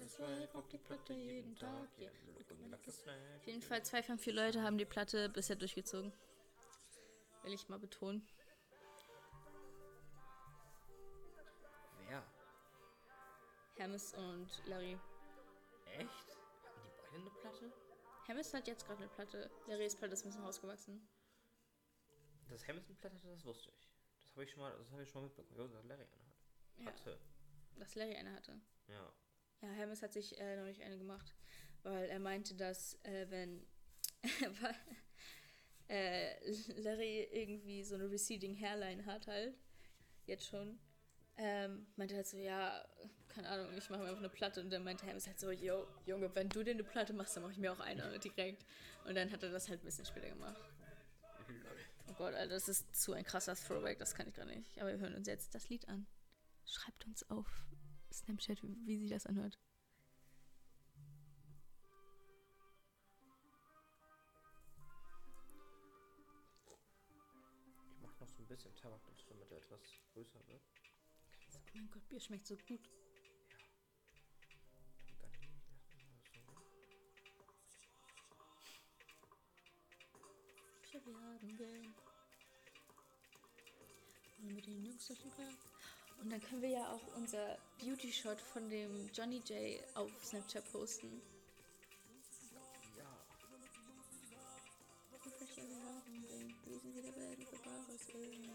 Dieses 0.00 0.18
Vibe 0.18 0.54
auf 0.54 0.68
die 0.68 0.78
Platte 0.78 1.12
jeden 1.14 1.56
Tag, 1.56 1.88
ja. 1.98 2.10
Looking 2.36 2.70
like 2.70 2.86
a 2.86 2.90
snack. 2.90 3.16
Auf 3.36 3.46
jeden 3.46 3.62
Fall 3.62 3.82
zwei 3.84 4.02
von 4.02 4.18
vier 4.18 4.32
Leute 4.34 4.62
haben 4.62 4.78
die 4.78 4.84
Platte 4.84 5.28
bisher 5.28 5.56
durchgezogen. 5.56 6.12
Will 7.42 7.52
ich 7.54 7.68
mal 7.68 7.78
betonen. 7.78 8.26
Hermes 13.78 14.12
und 14.14 14.48
Larry. 14.66 14.98
Echt? 15.86 16.00
Hatten 16.00 16.82
die 16.84 16.90
beide 17.00 17.16
eine 17.16 17.30
Platte? 17.30 17.72
Hermes 18.26 18.52
hat 18.52 18.66
jetzt 18.66 18.84
gerade 18.84 19.02
eine 19.02 19.08
Platte. 19.08 19.50
Larrys 19.68 19.94
Platte 19.94 20.14
ist 20.14 20.24
ein 20.24 20.30
bisschen 20.30 20.42
rausgewachsen. 20.42 21.08
Dass 22.48 22.66
Hamilton 22.66 22.90
eine 22.90 22.98
Platte 22.98 23.16
hatte, 23.16 23.28
das 23.28 23.44
wusste 23.44 23.70
ich. 23.70 23.88
Das 24.20 24.32
habe 24.32 24.44
ich 24.44 24.50
schon 24.50 24.60
mal, 24.60 24.76
das 24.76 24.90
habe 24.90 25.02
ich 25.04 25.08
schon 25.08 25.22
mal 25.22 25.28
mitbekommen. 25.28 25.72
Dass 25.72 25.84
Larry 25.84 26.02
eine 26.02 26.02
hat. 26.02 26.34
Ja, 26.78 26.86
Hatte. 26.86 27.18
dass 27.76 27.94
Larry 27.94 28.16
eine 28.16 28.32
hatte. 28.32 28.60
Ja. 28.88 29.12
Ja, 29.62 29.68
Hermes 29.68 30.02
hat 30.02 30.12
sich 30.12 30.36
äh, 30.40 30.56
noch 30.56 30.64
nicht 30.64 30.82
eine 30.82 30.98
gemacht, 30.98 31.34
weil 31.84 32.08
er 32.08 32.18
meinte, 32.18 32.56
dass 32.56 32.94
äh, 33.04 33.30
wenn 33.30 33.64
äh, 35.88 36.50
Larry 36.80 37.28
irgendwie 37.30 37.84
so 37.84 37.94
eine 37.94 38.10
receding 38.10 38.56
Hairline 38.56 39.06
hat 39.06 39.28
halt, 39.28 39.56
jetzt 40.26 40.46
schon, 40.46 40.80
ähm, 41.36 41.86
meinte 41.94 42.14
er 42.14 42.18
halt 42.18 42.26
so, 42.26 42.36
ja, 42.36 42.84
keine 43.28 43.48
Ahnung, 43.48 43.66
ich 43.76 43.88
mache 43.90 44.00
mir 44.00 44.08
einfach 44.08 44.18
eine 44.18 44.28
Platte 44.28 44.60
und 44.60 44.70
dann 44.70 44.84
meinte 44.84 45.06
Hermes 45.06 45.26
halt 45.26 45.38
so, 45.38 45.50
yo, 45.50 45.86
Junge, 46.06 46.34
wenn 46.34 46.48
du 46.48 46.62
dir 46.62 46.72
eine 46.72 46.84
Platte 46.84 47.12
machst, 47.12 47.36
dann 47.36 47.42
mache 47.42 47.52
ich 47.52 47.58
mir 47.58 47.72
auch 47.72 47.80
eine 47.80 48.18
direkt. 48.18 48.64
Und 49.04 49.14
dann 49.14 49.30
hat 49.30 49.42
er 49.42 49.50
das 49.50 49.68
halt 49.68 49.82
ein 49.82 49.84
bisschen 49.84 50.04
später 50.04 50.28
gemacht. 50.28 50.60
Oh 52.08 52.14
Gott, 52.14 52.34
Alter, 52.34 52.54
das 52.54 52.68
ist 52.68 52.94
zu 52.96 53.12
ein 53.12 53.24
krasser 53.24 53.54
Throwback, 53.54 53.98
das 53.98 54.14
kann 54.14 54.28
ich 54.28 54.34
gar 54.34 54.46
nicht. 54.46 54.78
Aber 54.80 54.90
wir 54.90 54.98
hören 54.98 55.14
uns 55.14 55.26
jetzt 55.26 55.54
das 55.54 55.68
Lied 55.68 55.88
an. 55.88 56.06
Schreibt 56.64 57.06
uns 57.06 57.28
auf 57.30 57.46
Snapchat, 58.12 58.58
wie 58.62 58.98
sie 58.98 59.08
das 59.08 59.26
anhört. 59.26 59.58
Ich 67.94 68.02
mache 68.02 68.20
noch 68.20 68.28
so 68.28 68.42
ein 68.42 68.46
bisschen 68.46 68.74
Tabak 68.74 69.00
dazu, 69.06 69.26
damit 69.28 69.50
er 69.50 69.58
etwas 69.58 69.80
größer 70.12 70.46
wird. 70.48 70.62
Oh 71.54 71.60
mein 71.74 71.90
Gott, 71.90 72.08
Bier 72.08 72.20
schmeckt 72.20 72.46
so 72.46 72.56
gut. 72.56 72.90
Gehen. 81.56 81.94
Wollen 84.38 84.54
wir 84.54 84.62
den 84.62 84.84
Jungs 84.84 85.06
durch 85.06 85.18
den 85.20 85.30
Park? 85.32 85.58
Und 86.20 86.30
dann 86.30 86.40
können 86.40 86.62
wir 86.62 86.70
ja 86.70 86.92
auch 86.92 87.16
unser 87.16 87.58
Beauty-Shot 87.80 88.40
von 88.40 88.68
dem 88.68 89.08
Johnny 89.12 89.38
J 89.38 89.82
auf 89.94 90.10
Snapchat 90.24 90.70
posten. 90.72 91.22
Ja. 92.96 93.18
Wieder 96.64 97.46
für 97.46 97.56
Bares 97.64 98.08
Öl. 98.14 98.48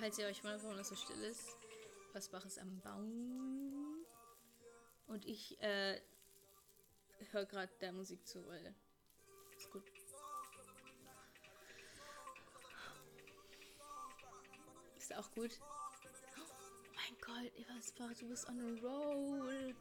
Falls 0.03 0.19
ihr 0.19 0.27
euch 0.27 0.43
wundert, 0.43 0.65
warum 0.65 0.79
das 0.79 0.89
so 0.89 0.97
still 0.97 1.23
ist, 1.23 1.57
Passbach 2.13 2.45
ist 2.45 2.59
am 2.59 2.81
Baum. 2.81 4.05
Und 5.07 5.25
ich 5.25 5.63
äh, 5.63 6.01
höre 7.31 7.47
gerade 7.47 7.73
der 7.81 7.93
Musik 7.93 8.27
zu, 8.27 8.45
weil 8.49 8.75
ist 9.57 9.71
gut. 9.71 9.85
Ist 14.97 15.15
auch 15.15 15.31
gut. 15.31 15.61
Oh 15.61 16.95
mein 16.97 17.17
Gott, 17.21 17.57
Eversbach, 17.57 18.13
du 18.19 18.27
bist 18.27 18.49
on 18.49 18.59
a 18.59 18.81
roll. 18.85 19.73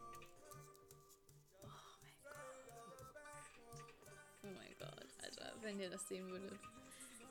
Oh 1.64 1.66
mein 2.04 2.28
Gott. 2.30 4.06
Oh 4.44 4.48
mein 4.56 4.78
Gott, 4.78 5.08
Alter, 5.24 5.56
wenn 5.62 5.80
ihr 5.80 5.90
das 5.90 6.08
sehen 6.08 6.30
würdet. 6.30 6.60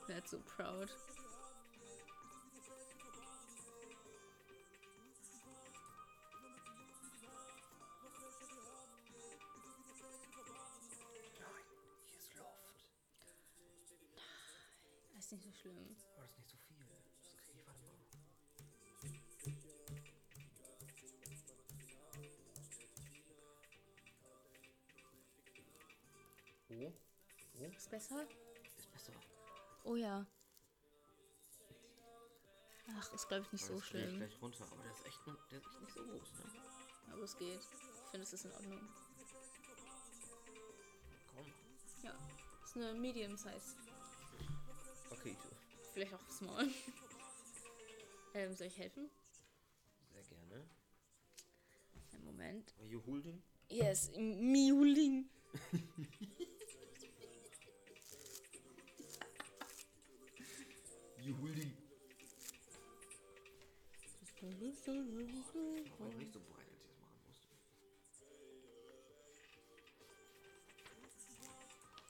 Wärt 0.07 0.27
so 0.27 0.41
proud. 0.41 0.89
Ist 27.81 27.89
besser? 27.89 28.27
Ist 28.77 28.91
besser. 28.91 29.11
Oh 29.85 29.95
ja. 29.95 30.23
Ach, 32.95 33.11
ist 33.11 33.27
glaube 33.27 33.43
ich 33.43 33.51
nicht 33.53 33.65
Aber 33.65 33.73
so 33.73 33.81
schlimm. 33.81 34.17
gleich 34.17 34.39
runter, 34.39 34.67
aber 34.71 34.83
der 34.83 34.91
ist 34.91 35.03
echt, 35.03 35.19
der 35.25 35.57
ist 35.57 35.65
echt 35.65 35.81
nicht 35.81 35.93
so 35.95 36.03
groß, 36.03 36.31
ne? 36.33 36.51
Aber 37.11 37.23
es 37.23 37.35
geht. 37.37 37.59
Ich 37.59 38.11
finde, 38.11 38.23
es 38.23 38.33
ist 38.33 38.45
in 38.45 38.51
Ordnung. 38.51 38.87
Komm. 41.33 41.45
Ja. 42.03 42.13
Ist 42.63 42.75
eine 42.75 42.93
Medium 42.93 43.35
Size. 43.35 43.75
Okay, 45.09 45.35
tu. 45.41 45.49
Vielleicht 45.91 46.13
auch 46.13 46.29
small. 46.29 46.69
ähm, 48.35 48.53
soll 48.53 48.67
ich 48.67 48.77
helfen? 48.77 49.09
Sehr 50.13 50.21
gerne. 50.21 50.69
Einen 52.13 52.25
Moment. 52.25 52.75
Are 52.77 52.85
you 52.85 53.01
holding? 53.07 53.41
Yes, 53.69 54.11
Miuling. 54.11 55.27
You 56.19 56.45
Das 64.71 64.87
war 64.87 66.07
nicht 66.13 66.31
so 66.31 66.39
breit, 66.39 66.65
als 66.71 66.79
ich 66.79 66.87
das 66.87 66.97
machen 67.01 67.19
musste. 67.27 67.47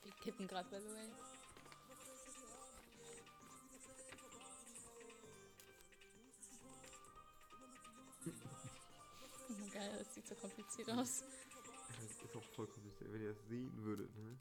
Wir 0.04 0.12
kippen 0.22 0.48
gerade, 0.48 0.70
by 0.70 0.80
the 0.80 0.94
way. 0.94 1.10
Oh, 9.50 9.70
Geil, 9.74 9.98
das 9.98 10.14
sieht 10.14 10.28
so 10.28 10.36
kompliziert 10.36 10.90
aus. 10.92 11.24
Das 12.00 12.24
ist 12.24 12.36
auch 12.36 12.44
voll 12.56 12.68
kompliziert, 12.68 13.12
wenn 13.12 13.22
ihr 13.22 13.34
das 13.34 13.48
sehen 13.48 13.84
würdet, 13.84 14.16
ne? 14.16 14.38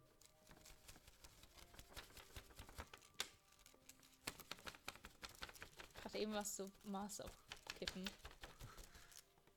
Gerade 6.02 6.18
eben 6.18 6.32
was 6.32 6.56
so 6.56 6.70
Maß 6.84 7.22
aufkippen. 7.80 8.04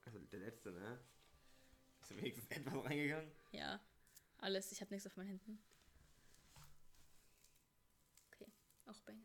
Also 0.06 0.20
der 0.20 0.40
letzte, 0.40 0.72
ne? 0.72 1.00
Ist 2.02 2.16
wenigstens 2.16 2.48
etwas 2.50 2.86
reingegangen? 2.86 3.32
Ja, 3.52 3.80
alles. 4.40 4.72
Ich 4.72 4.82
habe 4.82 4.94
nichts 4.94 5.08
auf 5.08 5.16
meinen 5.18 5.30
Händen. 5.30 5.64
Okay, 8.32 8.52
auch 8.86 9.00
Banger. 9.02 9.22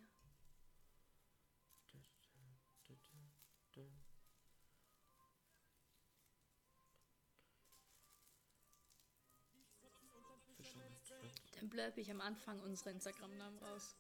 Dann 11.55 11.69
blurb 11.71 11.97
ich 11.99 12.11
am 12.11 12.21
Anfang 12.21 12.61
unsere 12.61 12.91
Instagram-Namen 12.91 13.59
raus. 13.59 13.97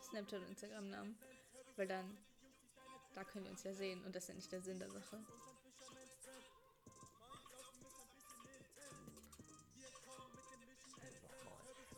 Snapchat 0.00 0.40
und 0.40 0.48
Instagram-Namen. 0.48 1.18
Weil 1.76 1.86
dann, 1.88 2.16
da 3.14 3.24
können 3.24 3.44
wir 3.44 3.52
uns 3.52 3.62
ja 3.62 3.72
sehen 3.72 4.04
und 4.04 4.14
das 4.14 4.24
ist 4.24 4.28
ja 4.28 4.34
nicht 4.34 4.52
der 4.52 4.60
Sinn 4.60 4.78
der 4.78 4.90
Sache. 4.90 5.24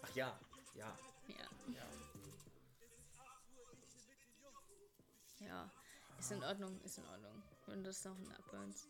Ach 0.02 0.14
ja, 0.14 0.38
ja. 0.74 0.98
Ja. 1.28 1.34
ja. 1.74 1.86
Ja, 5.40 5.70
ist 6.18 6.32
in 6.32 6.42
Ordnung, 6.42 6.80
ist 6.82 6.98
in 6.98 7.06
Ordnung. 7.06 7.42
Wenn 7.66 7.82
du 7.82 7.90
das 7.90 8.04
noch 8.04 8.16
abburnst. 8.38 8.88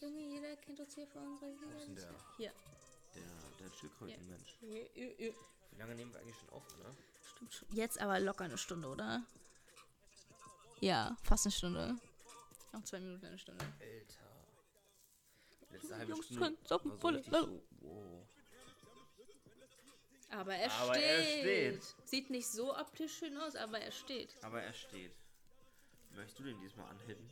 Junge, 0.00 0.20
jeder 0.20 0.56
kennt 0.56 0.78
uns 0.78 0.94
hier 0.94 1.06
von 1.06 1.22
unserer 1.22 1.48
der? 1.48 2.14
Hier. 2.36 2.52
Der, 3.14 3.22
der 3.60 3.70
Schildkrötenmensch. 3.74 4.56
Hier. 4.60 5.34
Wie 5.76 5.80
lange 5.80 5.94
nehmen 5.94 6.12
wir 6.14 6.20
eigentlich 6.20 6.38
schon 6.38 6.48
auf, 6.48 6.64
ne? 6.78 6.96
Stimmt 7.34 7.52
schon. 7.52 7.68
Jetzt 7.76 8.00
aber 8.00 8.18
locker 8.18 8.44
eine 8.44 8.56
Stunde, 8.56 8.88
oder? 8.88 9.22
Ja, 10.80 11.16
fast 11.22 11.44
eine 11.44 11.52
Stunde. 11.52 11.96
Noch 12.72 12.82
zwei 12.84 12.98
Minuten, 12.98 13.26
eine 13.26 13.38
Stunde. 13.38 13.62
Alter. 13.62 14.26
Letzte 15.70 15.96
halbe 15.96 16.12
Jungs 16.12 16.24
Stunde 16.24 16.40
war 16.42 16.50
so 16.66 17.06
richtig 17.08 17.32
wow. 17.80 18.26
Aber 20.30 20.54
er 20.54 20.72
Aber 20.72 20.94
steht. 20.94 21.04
er 21.04 21.22
steht. 21.22 21.94
Sieht 22.04 22.30
nicht 22.30 22.48
so 22.48 22.74
optisch 22.74 23.18
schön 23.18 23.36
aus, 23.36 23.54
aber 23.54 23.78
er 23.78 23.92
steht. 23.92 24.34
Aber 24.42 24.62
er 24.62 24.72
steht. 24.72 25.12
Möchtest 26.12 26.38
du 26.38 26.44
den 26.44 26.58
diesmal 26.60 26.88
anhitten? 26.88 27.28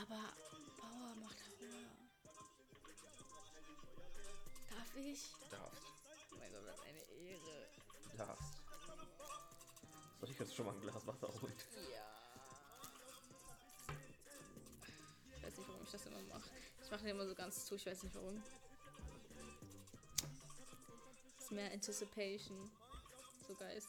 Aber 0.00 0.22
Bauer 0.78 1.14
macht 1.16 1.36
Hunger. 1.48 1.90
Darf 4.70 4.96
ich? 4.96 5.32
Darfst. 5.50 5.89
Mein 6.40 6.52
Gott, 6.52 6.66
was 6.66 6.80
eine 6.80 7.00
Ehre. 7.00 7.68
Du 8.10 8.16
darfst. 8.16 8.62
Soll 10.20 10.30
ich 10.30 10.38
jetzt 10.38 10.54
schon 10.54 10.66
mal 10.66 10.74
ein 10.74 10.80
Glas 10.80 11.06
Wasser 11.06 11.28
holen? 11.28 11.52
Ja. 11.92 12.10
Ich 15.36 15.42
weiß 15.42 15.56
nicht, 15.58 15.68
warum 15.68 15.82
ich 15.82 15.90
das 15.90 16.06
immer 16.06 16.22
mache. 16.22 16.50
Ich 16.82 16.90
mache 16.90 17.02
den 17.02 17.10
immer 17.10 17.26
so 17.26 17.34
ganz 17.34 17.66
zu, 17.66 17.74
ich 17.74 17.86
weiß 17.86 18.02
nicht 18.02 18.14
warum. 18.14 18.42
Das 21.36 21.44
ist 21.44 21.52
mehr 21.52 21.72
Anticipation. 21.72 22.70
So 23.46 23.54
Geist. 23.54 23.88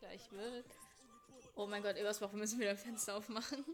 Gleich 0.00 0.32
wird. 0.32 0.66
Oh 1.56 1.66
mein 1.66 1.82
Gott, 1.82 1.96
übers 1.96 2.20
Wochen 2.20 2.38
müssen 2.38 2.58
wir 2.58 2.70
ein 2.70 2.76
Fenster 2.76 3.16
aufmachen. 3.16 3.64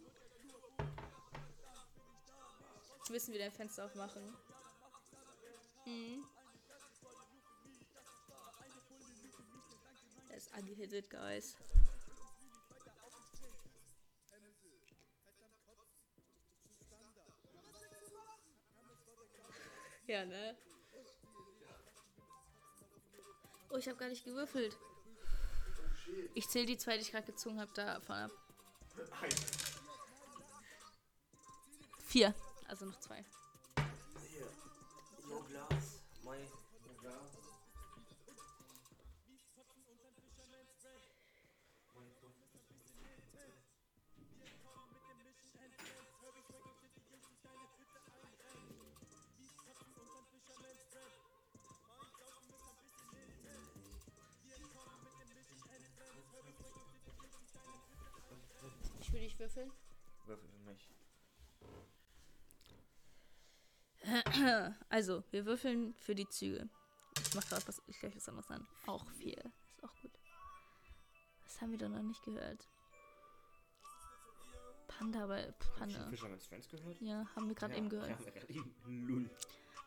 Müssen 3.09 3.33
wir 3.33 3.45
ein 3.45 3.53
Fenster 3.53 3.87
aufmachen. 3.87 4.23
Mhm. 5.87 6.25
Er 10.29 10.37
ist 10.37 10.55
agitated, 10.55 11.11
guys. 11.11 11.57
Ja, 20.07 20.25
ne? 20.27 20.57
Oh, 23.71 23.77
ich 23.77 23.89
habe 23.89 23.97
gar 23.97 24.09
nicht 24.09 24.25
gewürfelt. 24.25 24.77
Ich 26.35 26.49
zähle 26.49 26.67
die 26.67 26.77
zwei, 26.77 26.97
die 26.97 27.03
ich 27.03 27.11
gerade 27.11 27.27
gezogen 27.27 27.61
habe, 27.61 27.73
davon 27.75 28.17
ab. 28.17 28.31
Vier. 32.05 32.35
Also 32.69 32.87
noch 32.87 32.99
zwei. 33.01 33.25
Hier. 34.29 34.47
Your 35.29 35.45
glass. 35.47 36.01
My 36.23 36.39
glass. 37.01 37.40
Würfeln. 59.41 59.73
Würfel 60.27 60.49
für 60.49 60.59
mich. 60.71 60.89
Also, 64.89 65.25
wir 65.31 65.45
würfeln 65.45 65.95
für 65.95 66.15
die 66.15 66.29
Züge. 66.29 66.69
Ich 67.27 67.35
mach 67.35 67.47
gerade 67.49 67.67
was, 67.67 67.83
ich 67.87 67.99
gleich 67.99 68.17
was 68.17 68.29
anderes 68.29 68.51
an. 68.51 68.67
Auch 68.87 69.07
vier. 69.13 69.37
Ist 69.69 69.85
auch 69.85 69.95
gut. 70.01 70.13
Was 71.45 71.61
haben 71.61 71.73
wir 71.73 71.79
da 71.79 71.89
noch 71.89 72.03
nicht 72.03 72.23
gehört? 72.23 72.69
Panda, 74.89 75.25
aber 75.25 75.37
Hast 75.37 75.61
du 75.61 75.79
Panda. 75.79 76.09
Fisherman's 76.09 76.47
Friends 76.47 76.69
gehört? 76.69 77.01
Ja, 77.01 77.27
haben 77.35 77.49
wir 77.49 77.55
gerade 77.55 77.75
ja, 77.75 77.79
eben 77.79 77.89
gehört. 77.89 78.09
Ja, 78.09 78.17
haben 78.17 78.25
wir 78.25 78.33
gerade 78.33 78.53
eben. 78.53 78.75
Lull. 79.07 79.31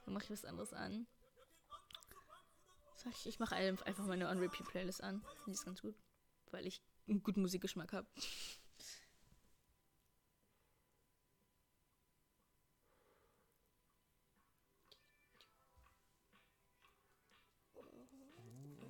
Dann 0.06 0.14
mache 0.14 0.26
ich 0.26 0.32
was 0.32 0.46
anderes 0.46 0.74
an. 0.74 1.08
Sag 2.96 3.14
ich, 3.14 3.28
ich 3.28 3.40
mache 3.40 3.56
einfach 3.56 4.06
meine 4.06 4.30
On-Repeat-Playlist 4.30 5.04
an. 5.04 5.24
Die 5.46 5.52
ist 5.52 5.66
ganz 5.66 5.82
gut. 5.82 5.96
Weil 6.52 6.68
ich 6.68 6.82
einen 7.08 7.24
guten 7.24 7.42
Musikgeschmack 7.42 7.94
habe. 7.94 8.08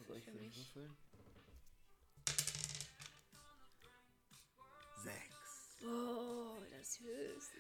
Für 0.04 0.16
würfeln? 0.34 0.98
Sechs. 5.04 5.78
Oh, 5.86 6.58
das 6.72 7.00
höchste. 7.00 7.58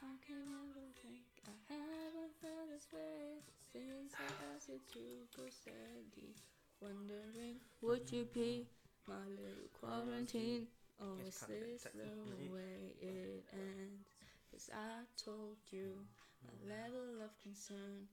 I 0.00 0.16
can 0.26 0.44
never 0.44 0.92
think 1.02 1.24
I 1.46 1.50
haven't 1.68 2.34
felt 2.40 2.68
this 2.70 2.92
way 2.92 3.42
since 3.72 4.14
I 4.14 4.28
was 4.54 4.64
closer 4.66 4.78
to 4.92 5.00
go 5.36 5.48
steady. 5.50 6.34
Wondering, 6.80 7.60
would 7.82 8.10
you 8.12 8.24
be 8.32 8.68
my 9.06 9.24
little 9.28 9.68
quarantine? 9.72 10.68
Or 11.00 11.18
is 11.26 11.40
this 11.48 11.86
the 11.94 12.52
way 12.52 12.94
it 13.00 13.44
ends? 13.52 14.08
Cause 14.50 14.70
I 14.72 15.04
told 15.16 15.56
you 15.70 16.06
my 16.44 16.74
level 16.74 17.22
of 17.24 17.30
concern. 17.42 18.08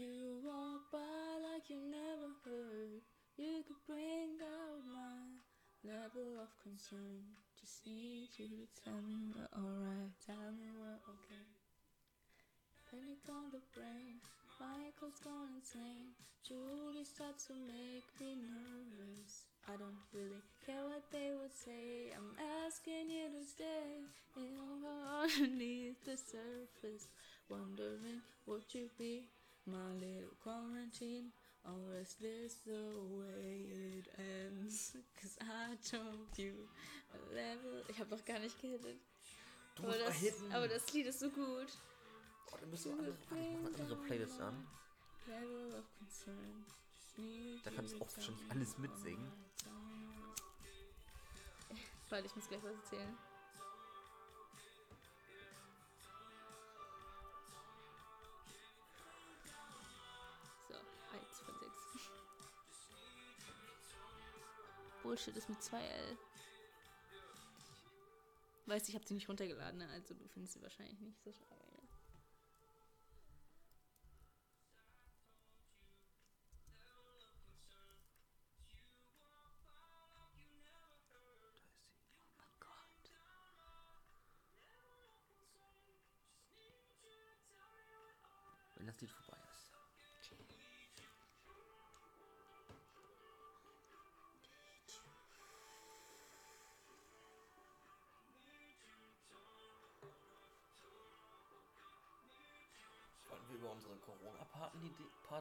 You 0.00 0.40
walk 0.40 0.88
by 0.88 1.28
like 1.44 1.68
you 1.68 1.76
never 1.76 2.32
heard. 2.48 3.04
You 3.36 3.60
could 3.68 3.84
bring 3.84 4.40
out 4.40 4.80
my 4.88 5.28
level 5.84 6.40
of 6.40 6.48
concern. 6.56 7.20
Just 7.60 7.84
need 7.84 8.32
you 8.40 8.48
to 8.48 8.64
tell 8.80 8.96
me 9.04 9.28
we're 9.28 9.52
alright. 9.52 10.16
Tell 10.24 10.56
me 10.56 10.72
we're 10.72 11.04
okay. 11.04 11.44
Panic 12.88 13.28
on 13.28 13.52
the 13.52 13.60
brain. 13.76 14.24
Michael's 14.56 15.20
gone 15.20 15.52
insane. 15.60 16.16
Julie 16.48 17.04
starts 17.04 17.52
to 17.52 17.54
make 17.68 18.08
me 18.16 18.40
nervous. 18.40 19.52
I 19.68 19.76
don't 19.76 20.00
really 20.16 20.40
care 20.64 20.80
what 20.88 21.04
they 21.12 21.36
would 21.36 21.52
say. 21.52 22.16
I'm 22.16 22.40
asking 22.64 23.12
you 23.12 23.28
to 23.36 23.44
stay 23.44 24.00
underneath 24.32 26.00
the 26.08 26.16
surface. 26.16 27.12
Wondering, 27.52 28.24
would 28.48 28.64
you 28.72 28.88
be 28.96 29.28
my 29.70 29.92
little 29.98 30.34
quarantine? 30.42 31.32
Or 31.64 31.94
is 32.00 32.14
this 32.20 32.60
the 32.64 32.92
way 33.18 33.98
it 33.98 34.08
ends? 34.18 34.96
Cause 35.20 35.36
I 35.40 35.76
told 35.84 36.28
you 36.36 36.52
a 37.14 37.34
level. 37.34 37.84
Ich 37.88 37.98
hab 38.00 38.10
noch 38.10 38.24
gar 38.24 38.38
nicht 38.38 38.58
gehittet. 38.60 38.98
Du 39.76 39.82
Aber 39.84 39.98
das, 39.98 40.14
hitten. 40.16 40.52
aber 40.52 40.68
das 40.68 40.92
Lied 40.92 41.06
ist 41.06 41.20
so 41.20 41.30
gut. 41.30 41.68
Oh, 42.52 42.56
dann 42.60 42.70
müssen 42.70 42.92
wir 42.92 42.98
andere, 42.98 43.16
warte, 43.28 43.44
ich 43.44 43.58
mach 43.62 43.72
eine 43.74 43.82
andere 43.82 43.98
Playlist 44.06 44.40
an. 44.40 44.66
Level 45.26 45.74
of 45.78 45.84
concern. 45.98 46.64
Da 47.64 47.70
kannst 47.70 47.92
du 47.92 48.00
auch 48.00 48.16
wahrscheinlich 48.16 48.50
alles 48.50 48.78
mitsingen. 48.78 49.30
Warte, 52.08 52.26
ich 52.26 52.34
muss 52.34 52.48
gleich 52.48 52.62
was 52.62 52.74
erzählen. 52.74 53.16
Bullshit 65.10 65.36
ist 65.36 65.48
mit 65.48 65.60
2 65.60 65.76
L. 65.76 66.18
Weißt 68.66 68.86
du, 68.86 68.90
ich 68.90 68.94
habe 68.94 69.04
sie 69.04 69.14
nicht 69.14 69.28
runtergeladen, 69.28 69.78
ne? 69.80 69.88
also 69.88 70.14
du 70.14 70.28
findest 70.28 70.54
sie 70.54 70.62
wahrscheinlich 70.62 71.00
nicht 71.00 71.20
so 71.24 71.32
schade. 71.32 71.79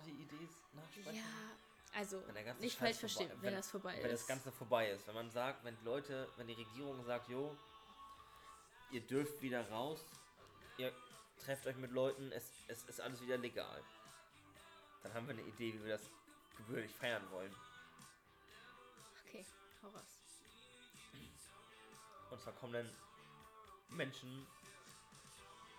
Corona-Party-Idee 0.09 0.49
nachsprechen? 0.73 1.15
Ja, 1.15 1.99
also 1.99 2.23
Wenn 2.27 2.35
der 2.35 2.43
ganze 2.43 2.61
nicht 2.61 2.77
falsch 2.77 2.97
verstehen, 2.97 3.29
vorbei- 3.29 3.41
wenn, 3.43 3.53
das 3.55 3.71
vorbei 3.71 3.97
wenn 4.01 4.11
ist. 4.11 4.21
das 4.21 4.27
Ganze 4.27 4.51
vorbei 4.51 4.91
ist, 4.91 5.07
wenn 5.07 5.15
man 5.15 5.29
sagt, 5.31 5.63
wenn 5.63 5.75
die 5.77 5.85
Leute, 5.85 6.27
wenn 6.37 6.47
die 6.47 6.53
Regierung 6.53 7.03
sagt, 7.05 7.29
jo, 7.29 7.55
ihr 8.91 9.01
dürft 9.01 9.41
wieder 9.41 9.67
raus, 9.69 10.03
ihr 10.77 10.93
trefft 11.43 11.65
euch 11.67 11.75
mit 11.77 11.91
Leuten, 11.91 12.31
es, 12.31 12.51
es 12.67 12.83
ist 12.85 13.01
alles 13.01 13.21
wieder 13.21 13.37
legal. 13.37 13.83
Dann 15.03 15.13
haben 15.13 15.27
wir 15.27 15.33
eine 15.33 15.43
Idee, 15.43 15.73
wie 15.73 15.83
wir 15.85 15.97
das 15.97 16.09
gebührlich 16.57 16.93
feiern 16.95 17.23
wollen. 17.31 17.55
okay, 19.25 19.45
hau 19.81 19.87
raus. 19.89 20.03
Und 22.31 22.41
zwar 22.41 22.53
kommen 22.53 22.73
dann 22.73 22.89
Menschen 23.89 24.45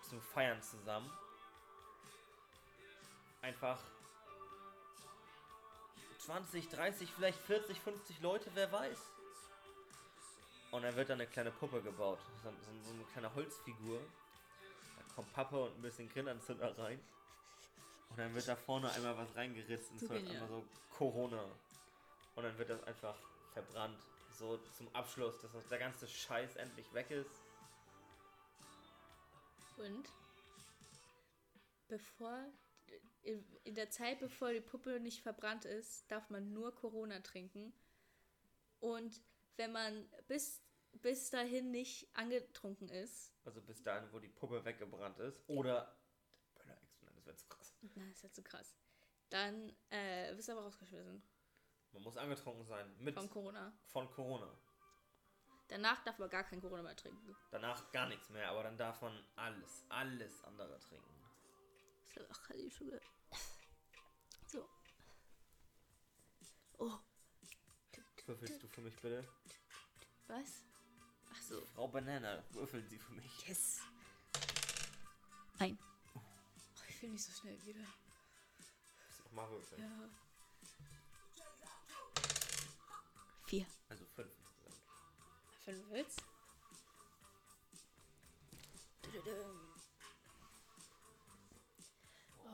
zum 0.08 0.20
Feiern 0.20 0.60
zusammen. 0.62 1.10
Einfach 3.42 3.78
20, 6.26 6.68
30, 6.68 7.10
vielleicht 7.10 7.38
40, 7.40 7.80
50 7.80 8.20
Leute, 8.20 8.50
wer 8.54 8.70
weiß. 8.70 8.98
Und 10.70 10.82
dann 10.82 10.94
wird 10.94 11.08
da 11.08 11.14
eine 11.14 11.26
kleine 11.26 11.50
Puppe 11.50 11.82
gebaut. 11.82 12.18
So, 12.44 12.50
so, 12.50 12.84
so 12.84 12.90
eine 12.92 13.04
kleine 13.12 13.34
Holzfigur. 13.34 13.98
Da 14.96 15.14
kommt 15.14 15.32
Papa 15.32 15.56
und 15.56 15.76
ein 15.78 15.82
bisschen 15.82 16.08
Grillanzünder 16.12 16.76
rein. 16.78 17.00
Und 18.10 18.18
dann 18.18 18.34
wird 18.34 18.46
da 18.46 18.54
vorne 18.56 18.90
einmal 18.92 19.16
was 19.16 19.34
reingeritzt 19.34 19.90
und 19.92 19.98
So 20.00 20.06
einmal 20.34 20.48
so 20.48 20.64
Corona. 20.96 21.44
Und 22.36 22.42
dann 22.44 22.56
wird 22.58 22.70
das 22.70 22.82
einfach 22.84 23.16
verbrannt. 23.52 23.98
So 24.38 24.58
zum 24.76 24.94
Abschluss, 24.94 25.40
dass 25.40 25.52
das- 25.52 25.66
der 25.68 25.78
ganze 25.78 26.06
Scheiß 26.06 26.56
endlich 26.56 26.92
weg 26.94 27.10
ist. 27.10 27.30
Und 29.76 30.08
bevor 31.88 32.44
in, 33.22 33.44
in 33.64 33.74
der 33.74 33.90
Zeit, 33.90 34.18
bevor 34.20 34.52
die 34.52 34.60
Puppe 34.60 34.98
nicht 35.00 35.22
verbrannt 35.22 35.64
ist, 35.64 36.10
darf 36.10 36.30
man 36.30 36.52
nur 36.52 36.74
Corona 36.74 37.20
trinken. 37.20 37.72
Und 38.80 39.20
wenn 39.56 39.72
man 39.72 40.08
bis, 40.28 40.62
bis 40.92 41.30
dahin 41.30 41.70
nicht 41.70 42.08
angetrunken 42.16 42.88
ist, 42.88 43.32
Also 43.44 43.60
bis 43.62 43.82
dahin, 43.82 44.10
wo 44.12 44.18
die 44.18 44.28
Puppe 44.28 44.64
weggebrannt 44.64 45.18
ist. 45.18 45.42
Oder 45.48 45.96
der 46.56 46.62
Böller 46.64 46.78
explodiert, 46.82 47.16
das 47.18 47.26
wäre 47.26 47.36
zu 47.36 47.46
krass. 47.48 47.74
na, 47.94 48.10
ist 48.10 48.22
ja 48.22 48.32
zu 48.32 48.42
krass, 48.42 48.76
dann 49.28 49.72
äh, 49.90 50.34
wirst 50.36 50.48
du 50.48 50.52
aber 50.52 50.62
rausgeschmissen 50.62 51.22
Man 51.92 52.02
muss 52.02 52.16
angetrunken 52.16 52.64
sein 52.64 52.96
mit 52.98 53.14
vom 53.14 53.28
Corona. 53.30 53.72
von 53.86 54.10
Corona. 54.10 54.58
Danach 55.68 56.02
darf 56.02 56.18
man 56.18 56.28
gar 56.30 56.42
kein 56.44 56.60
Corona 56.60 56.82
mehr 56.82 56.96
trinken. 56.96 57.36
Danach 57.52 57.92
gar 57.92 58.08
nichts 58.08 58.28
mehr, 58.30 58.48
aber 58.48 58.64
dann 58.64 58.76
darf 58.76 59.02
man 59.02 59.24
alles, 59.36 59.84
alles 59.88 60.42
andere 60.42 60.80
trinken. 60.80 61.19
Ich 62.10 62.16
glaube, 62.16 62.28
ach, 62.32 62.50
die 62.52 62.70
Schule. 62.70 63.00
So. 64.48 64.68
Oh, 66.78 66.98
Würfelst 68.26 68.62
du 68.62 68.68
für 68.68 68.80
mich 68.80 68.96
bitte? 68.96 69.24
was? 70.26 70.64
Ach 71.32 71.42
so. 71.42 71.60
Frau 71.74 71.86
Banana, 71.86 72.42
würfeln 72.50 72.84
Sie 72.88 72.98
für 72.98 73.12
mich. 73.12 73.46
Yes. 73.46 73.80
Ein. 75.60 75.78
Oh, 76.14 76.20
ich 76.88 77.02
will 77.02 77.10
nicht 77.10 77.24
so 77.24 77.32
schnell 77.40 77.64
wieder. 77.64 77.86
Nochmal 79.24 79.48
würfeln. 79.50 79.82
Ja. 79.82 80.10
Vier. 83.46 83.66
Also 83.88 84.04
fünf 84.16 84.32
insgesamt. 84.38 84.80
Fünf 85.64 85.90
Witz. 85.90 86.16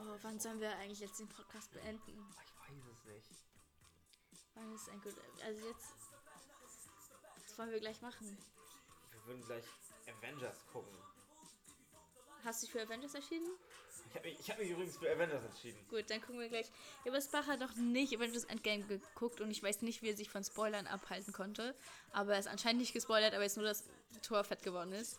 Oh, 0.06 0.18
wann 0.22 0.38
sollen 0.38 0.60
wir 0.60 0.70
eigentlich 0.76 1.00
jetzt 1.00 1.18
den 1.18 1.28
Podcast 1.28 1.72
beenden? 1.72 2.24
Ah, 2.36 2.42
Ich 2.44 2.72
weiß 2.72 2.84
es 2.92 3.04
nicht. 3.06 3.40
Wann 4.54 4.74
ist 4.74 4.88
ein 4.88 5.00
gut. 5.00 5.14
Also 5.44 5.66
jetzt. 5.66 5.94
Was 7.44 7.58
wollen 7.58 7.70
wir 7.72 7.80
gleich 7.80 8.00
machen? 8.00 8.38
Wir 9.10 9.26
würden 9.26 9.44
gleich 9.44 9.64
Avengers 10.06 10.64
gucken. 10.72 10.96
Hast 12.44 12.62
du 12.62 12.66
dich 12.66 12.72
für 12.72 12.82
Avengers 12.82 13.14
entschieden? 13.14 13.48
Ich 14.08 14.14
habe 14.14 14.28
mich, 14.28 14.38
ich 14.40 14.50
hab 14.50 14.58
mich 14.58 14.70
übrigens 14.70 14.96
für 14.96 15.10
Avengers 15.10 15.44
entschieden. 15.44 15.84
Gut, 15.88 16.08
dann 16.08 16.20
gucken 16.20 16.38
wir 16.38 16.48
gleich. 16.48 16.70
Ebersbach 17.04 17.46
hat 17.48 17.58
noch 17.58 17.74
nicht 17.74 18.14
Avengers 18.16 18.44
Endgame 18.44 18.84
geguckt 18.84 19.40
und 19.40 19.50
ich 19.50 19.62
weiß 19.62 19.82
nicht, 19.82 20.02
wie 20.02 20.10
er 20.10 20.16
sich 20.16 20.30
von 20.30 20.44
Spoilern 20.44 20.86
abhalten 20.86 21.32
konnte. 21.32 21.74
Aber 22.12 22.34
er 22.34 22.38
ist 22.38 22.46
anscheinend 22.46 22.80
nicht 22.82 22.92
gespoilert, 22.92 23.34
aber 23.34 23.42
jetzt 23.42 23.56
nur, 23.56 23.66
dass 23.66 23.84
Tor 24.22 24.44
fett 24.44 24.62
geworden 24.62 24.92
ist. 24.92 25.18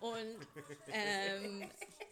Und 0.00 0.46
ähm, 0.88 1.70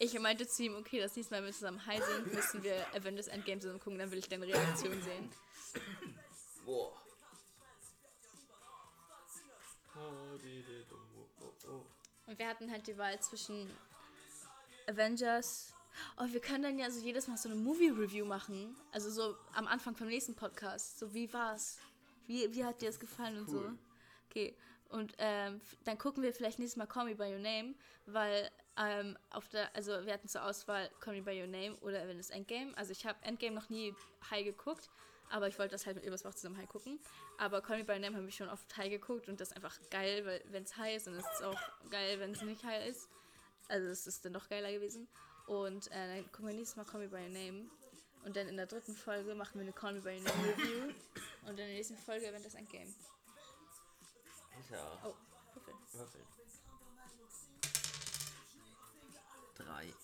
ich 0.00 0.18
meinte 0.18 0.48
zu 0.48 0.62
ihm, 0.62 0.74
okay, 0.76 0.98
das 0.98 1.14
nächste 1.14 1.34
Mal, 1.34 1.40
wenn 1.40 1.48
wir 1.48 1.52
zusammen 1.52 1.86
high 1.86 2.02
sind, 2.02 2.32
müssen 2.32 2.62
wir 2.62 2.86
Avengers 2.94 3.28
Endgame 3.28 3.60
zusammen 3.60 3.80
gucken, 3.80 3.98
dann 3.98 4.10
will 4.10 4.18
ich 4.18 4.28
deine 4.28 4.46
Reaktion 4.46 5.00
sehen. 5.02 5.30
Boah. 6.64 6.96
Und 12.26 12.38
wir 12.38 12.48
hatten 12.48 12.70
halt 12.70 12.86
die 12.86 12.96
Wahl 12.96 13.20
zwischen 13.20 13.70
Avengers. 14.88 15.74
Oh, 16.16 16.24
wir 16.28 16.40
können 16.40 16.62
dann 16.62 16.78
ja 16.78 16.90
so 16.90 17.00
jedes 17.00 17.28
Mal 17.28 17.36
so 17.36 17.50
eine 17.50 17.60
Movie-Review 17.60 18.24
machen. 18.24 18.74
Also 18.92 19.10
so 19.10 19.36
am 19.52 19.66
Anfang 19.66 19.94
vom 19.94 20.06
nächsten 20.06 20.34
Podcast. 20.34 20.98
So, 20.98 21.12
wie 21.12 21.30
war's? 21.34 21.76
Wie, 22.26 22.54
wie 22.54 22.64
hat 22.64 22.80
dir 22.80 22.86
das 22.86 22.98
gefallen 22.98 23.36
und 23.40 23.50
so? 23.50 23.58
Cool. 23.58 23.78
Okay. 24.30 24.56
Und 24.88 25.12
ähm, 25.18 25.60
dann 25.84 25.98
gucken 25.98 26.22
wir 26.22 26.32
vielleicht 26.32 26.58
nächstes 26.58 26.78
Mal 26.78 26.86
Call 26.86 27.04
Me 27.04 27.14
By 27.14 27.32
Your 27.34 27.38
Name, 27.38 27.74
weil 28.06 28.50
Ähm, 28.80 29.18
auf 29.28 29.46
der, 29.48 29.74
also 29.76 30.06
wir 30.06 30.14
hatten 30.14 30.26
zur 30.26 30.42
Auswahl 30.42 30.88
Call 31.00 31.14
Me 31.14 31.22
By 31.22 31.38
Your 31.38 31.48
Name 31.48 31.76
oder 31.82 32.02
Avengers 32.02 32.30
Endgame. 32.30 32.72
Also 32.78 32.92
ich 32.92 33.04
habe 33.04 33.18
Endgame 33.22 33.54
noch 33.54 33.68
nie 33.68 33.94
high 34.30 34.42
geguckt, 34.42 34.88
aber 35.28 35.48
ich 35.48 35.58
wollte 35.58 35.72
das 35.72 35.84
halt 35.84 35.96
mit 35.96 36.06
Ebersbach 36.06 36.34
zusammen 36.34 36.56
high 36.56 36.68
gucken. 36.68 36.98
Aber 37.36 37.60
Call 37.60 37.78
Me 37.78 37.84
By 37.84 37.92
Your 37.92 37.98
Name 37.98 38.16
habe 38.16 38.26
ich 38.26 38.36
schon 38.36 38.48
oft 38.48 38.74
high 38.78 38.88
geguckt 38.88 39.28
und 39.28 39.38
das 39.38 39.48
ist 39.48 39.56
einfach 39.56 39.78
geil, 39.90 40.24
weil 40.24 40.42
wenn 40.46 40.62
es 40.62 40.78
high 40.78 40.96
ist 40.96 41.08
und 41.08 41.14
es 41.14 41.26
ist 41.34 41.42
auch 41.42 41.60
geil, 41.90 42.20
wenn 42.20 42.32
es 42.32 42.40
nicht 42.40 42.64
high 42.64 42.88
ist. 42.88 43.10
Also 43.68 43.86
es 43.88 44.06
ist 44.06 44.24
dann 44.24 44.32
noch 44.32 44.48
geiler 44.48 44.72
gewesen. 44.72 45.08
Und 45.46 45.88
äh, 45.88 46.16
dann 46.16 46.32
gucken 46.32 46.46
wir 46.46 46.54
nächstes 46.54 46.76
Mal 46.76 46.84
Call 46.84 47.00
Me 47.00 47.08
By 47.08 47.16
Your 47.16 47.28
Name. 47.28 47.70
Und 48.24 48.34
dann 48.34 48.48
in 48.48 48.56
der 48.56 48.66
dritten 48.66 48.94
Folge 48.94 49.34
machen 49.34 49.56
wir 49.56 49.62
eine 49.62 49.72
Call 49.74 49.92
Me 49.92 50.00
By 50.00 50.16
Your 50.16 50.22
Name 50.22 50.48
Review. 50.56 50.94
Und 51.42 51.50
in 51.50 51.56
der 51.56 51.66
nächsten 51.66 51.98
Folge 51.98 52.28
Avengers 52.28 52.54
Endgame. 52.54 52.94
Alter. 54.56 54.98
Oh, 55.04 55.14
Würfel. 55.54 55.74
Würfel. 55.92 56.39
Drei. 59.70 59.94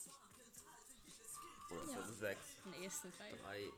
Oder 1.71 1.93
Ja. 1.93 2.03
sechs. 2.07 2.47
Nee, 2.67 2.87
es 2.87 3.01
sind 3.03 3.19
drei. 3.19 3.33
Drei. 3.33 3.73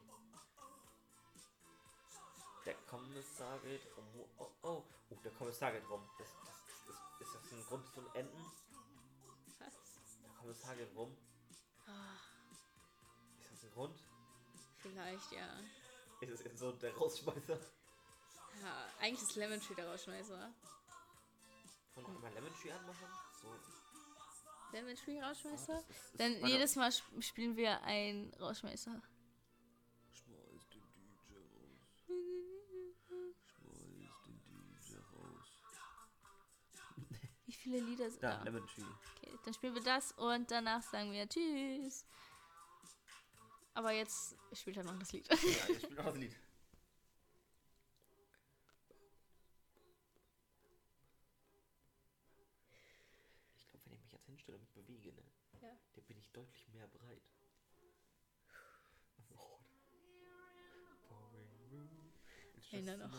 Der 2.66 2.74
Kommissar 2.90 3.58
geht 3.60 3.80
rum. 3.96 4.06
Oh, 4.36 4.50
oh. 4.62 4.84
oh 5.10 5.14
der 5.24 5.32
Kommissar 5.32 5.72
geht 5.72 5.88
rum. 5.88 6.06
Das, 6.18 6.28
das, 6.44 6.56
das, 6.86 7.28
ist 7.28 7.34
das 7.34 7.52
ein 7.52 7.64
Grund 7.64 7.94
zum 7.94 8.06
Enden? 8.14 8.52
Was? 9.58 9.74
Der 10.22 10.30
Kommissar 10.38 10.76
geht 10.76 10.94
rum. 10.94 11.16
Ah, 11.86 12.16
Ist 13.40 13.50
das 13.52 13.64
ein 13.64 13.70
Grund? 13.72 13.98
vielleicht, 14.82 15.32
ja. 15.32 15.48
Ist 16.20 16.30
es 16.30 16.44
jetzt 16.44 16.58
so 16.58 16.72
der 16.72 16.94
Rausschmeißer? 16.96 17.58
Ja, 18.62 18.86
eigentlich 19.00 19.22
ist 19.22 19.36
Lemon 19.36 19.60
Tree 19.60 19.74
der 19.74 19.88
Rausschmeißer. 19.88 20.52
Und 21.94 22.02
noch 22.02 22.14
einmal 22.14 22.32
Lemon 22.34 22.54
Tree 22.54 22.72
anmachen? 22.72 23.08
So. 23.40 23.77
Lemon 24.72 24.94
Tree 24.96 25.20
Rausschmeißer? 25.20 25.72
das 25.74 25.82
ist- 25.84 25.90
ist 26.12 26.20
Dann 26.20 26.40
meine- 26.40 26.52
jedes 26.54 26.76
Mal 26.76 26.88
sp- 26.92 27.20
spielen 27.22 27.56
wir 27.56 27.82
einen 27.82 28.32
Rausschmeißer. 28.34 29.00
Schmeiß 30.12 30.68
den 30.72 30.82
DJ 30.92 31.34
raus. 31.34 32.04
Schmeiß 33.46 34.14
den 34.26 34.40
DJ 34.44 34.96
raus. 35.14 35.48
Wie 37.46 37.52
viele 37.52 37.80
Lieder 37.80 38.10
sind 38.10 38.22
Da, 38.22 38.36
da? 38.36 38.42
Lemon 38.44 38.66
Tree. 38.66 38.82
Okay, 39.16 39.38
dann 39.44 39.54
spielen 39.54 39.74
wir 39.74 39.82
das 39.82 40.12
und 40.12 40.50
danach 40.50 40.82
sagen 40.82 41.12
wir 41.12 41.26
Tschüss. 41.28 42.04
Aber 43.74 43.92
jetzt 43.92 44.36
spielt 44.52 44.76
er 44.76 44.84
noch 44.84 44.98
das 44.98 45.12
Lied. 45.12 45.26
Ja, 45.28 45.34
ich 45.36 45.76
spiele 45.82 45.94
noch 45.94 46.04
das 46.06 46.16
Lied. 46.16 46.36
Ich 53.58 53.68
glaube, 53.68 53.84
wenn 53.86 53.92
ich 53.94 54.02
mich 54.02 54.12
jetzt 54.12 54.26
hinstelle 54.26 54.56
und 54.56 54.62
mich 54.62 54.72
bewege, 54.72 55.12
ne, 55.12 55.22
Ja. 55.62 55.76
dann 55.94 56.04
bin 56.04 56.18
ich 56.18 56.30
deutlich 56.32 56.68
mehr 56.68 56.86
breit. 56.88 57.22
Oh. 59.36 59.58
Pouring 61.08 61.50
room. 61.70 62.12
Einer 62.72 62.96
just 62.96 63.12
noch. 63.12 63.18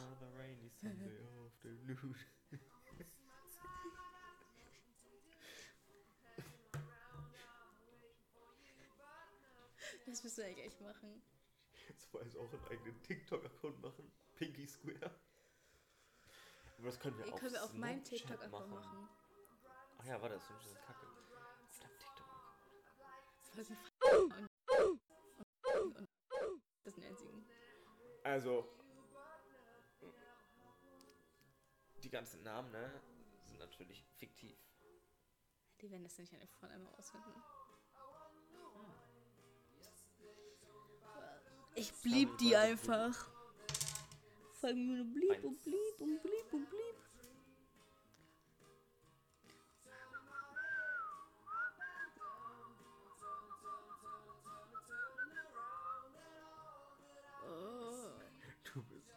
Das 10.06 10.24
müssen 10.24 10.38
wir 10.38 10.46
eigentlich 10.46 10.66
echt 10.66 10.82
machen. 10.82 11.22
Jetzt 11.88 12.14
wollen 12.14 12.34
wir 12.34 12.42
auch 12.42 12.52
einen 12.52 12.66
eigenen 12.68 13.04
TikTok-Account 13.04 13.82
machen. 13.82 14.12
Pinky 14.38 14.68
Square. 14.68 15.20
Aber 16.78 16.88
das 16.88 17.00
können 17.00 17.18
wir 17.18 17.26
Den 17.26 17.34
auf 17.34 17.40
können 17.40 17.54
wir 17.54 17.64
auf 17.64 17.74
meinem 17.74 18.04
TikTok-Account 18.04 18.70
machen. 18.70 19.10
Ach 19.98 20.06
ja, 20.06 20.22
warte, 20.22 20.36
das 20.36 20.44
ist 20.44 20.82
kacke. 20.82 21.06
Auf 21.68 21.80
deinem 21.80 21.98
TikTok-Account. 22.00 22.90
Das 26.84 26.94
sind 26.94 27.04
die 27.04 27.08
einzigen. 27.08 27.46
Also, 28.24 28.79
die 32.10 32.16
ganzen 32.16 32.42
Namen, 32.42 32.72
ne, 32.72 32.92
sind 33.44 33.60
natürlich 33.60 34.04
fiktiv. 34.18 34.58
Die 35.80 35.92
werden 35.92 36.04
das 36.04 36.18
nicht 36.18 36.34
alle 36.34 36.48
von 36.60 36.70
einmal 36.72 36.92
ausfinden. 36.96 37.44
Ich 41.76 41.94
blieb 42.02 42.36
die 42.40 42.56
einfach. 42.56 43.30
Folgen 44.54 44.88
mir 44.88 45.04
nur 45.04 45.14
blieb 45.14 45.44
und 45.44 45.62
blieb 45.62 46.00
und 46.00 46.22
blieb 46.24 46.54
und 46.54 46.70
blieb. 46.70 46.96
Oh. 57.44 58.20
Du 58.74 58.84
bist, 58.84 59.14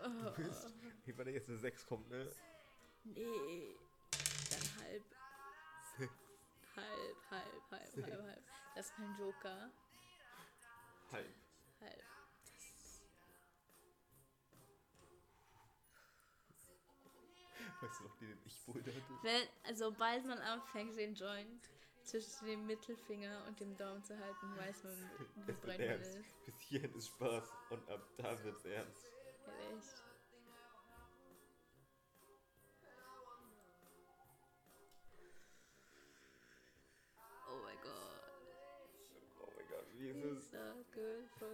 du 0.00 0.42
bist, 0.42 0.71
wie 1.04 1.16
wenn 1.16 1.26
da 1.26 1.30
jetzt 1.30 1.48
eine 1.48 1.58
6 1.58 1.86
kommt, 1.86 2.08
ne? 2.10 2.30
Nee. 3.04 3.76
Dann 4.50 4.84
halb. 4.84 5.04
Halb, 6.76 7.30
halb, 7.30 7.70
halb, 7.70 7.96
halb, 7.96 8.22
halb. 8.22 8.42
Das 8.74 8.86
ist 8.86 8.96
kein 8.96 9.16
Joker. 9.18 9.70
Halb. 11.10 11.34
Halb. 11.80 12.02
Weißt 17.80 18.00
du 18.00 18.04
noch, 18.04 18.16
den 18.18 18.38
ich 18.44 18.68
wohl 18.68 18.80
hatte? 18.80 19.02
Wenn, 19.22 19.48
also 19.64 19.90
sobald 19.90 20.24
man 20.24 20.38
anfängt, 20.38 20.96
den 20.96 21.14
Joint 21.14 21.68
zwischen 22.04 22.46
dem 22.46 22.66
Mittelfinger 22.66 23.44
und 23.46 23.58
dem 23.58 23.76
Daumen 23.76 24.02
zu 24.04 24.16
halten, 24.18 24.56
weiß 24.56 24.84
man, 24.84 25.10
wie 25.46 25.66
man 25.66 25.80
ist. 25.80 26.18
Bis 26.44 26.60
hierhin 26.60 26.94
ist 26.94 27.08
Spaß 27.08 27.52
und 27.70 27.88
ab 27.90 28.06
da 28.16 28.42
wird's 28.44 28.64
ernst. 28.64 29.12
Ehrlich. 29.46 29.84
Oh 29.88 30.01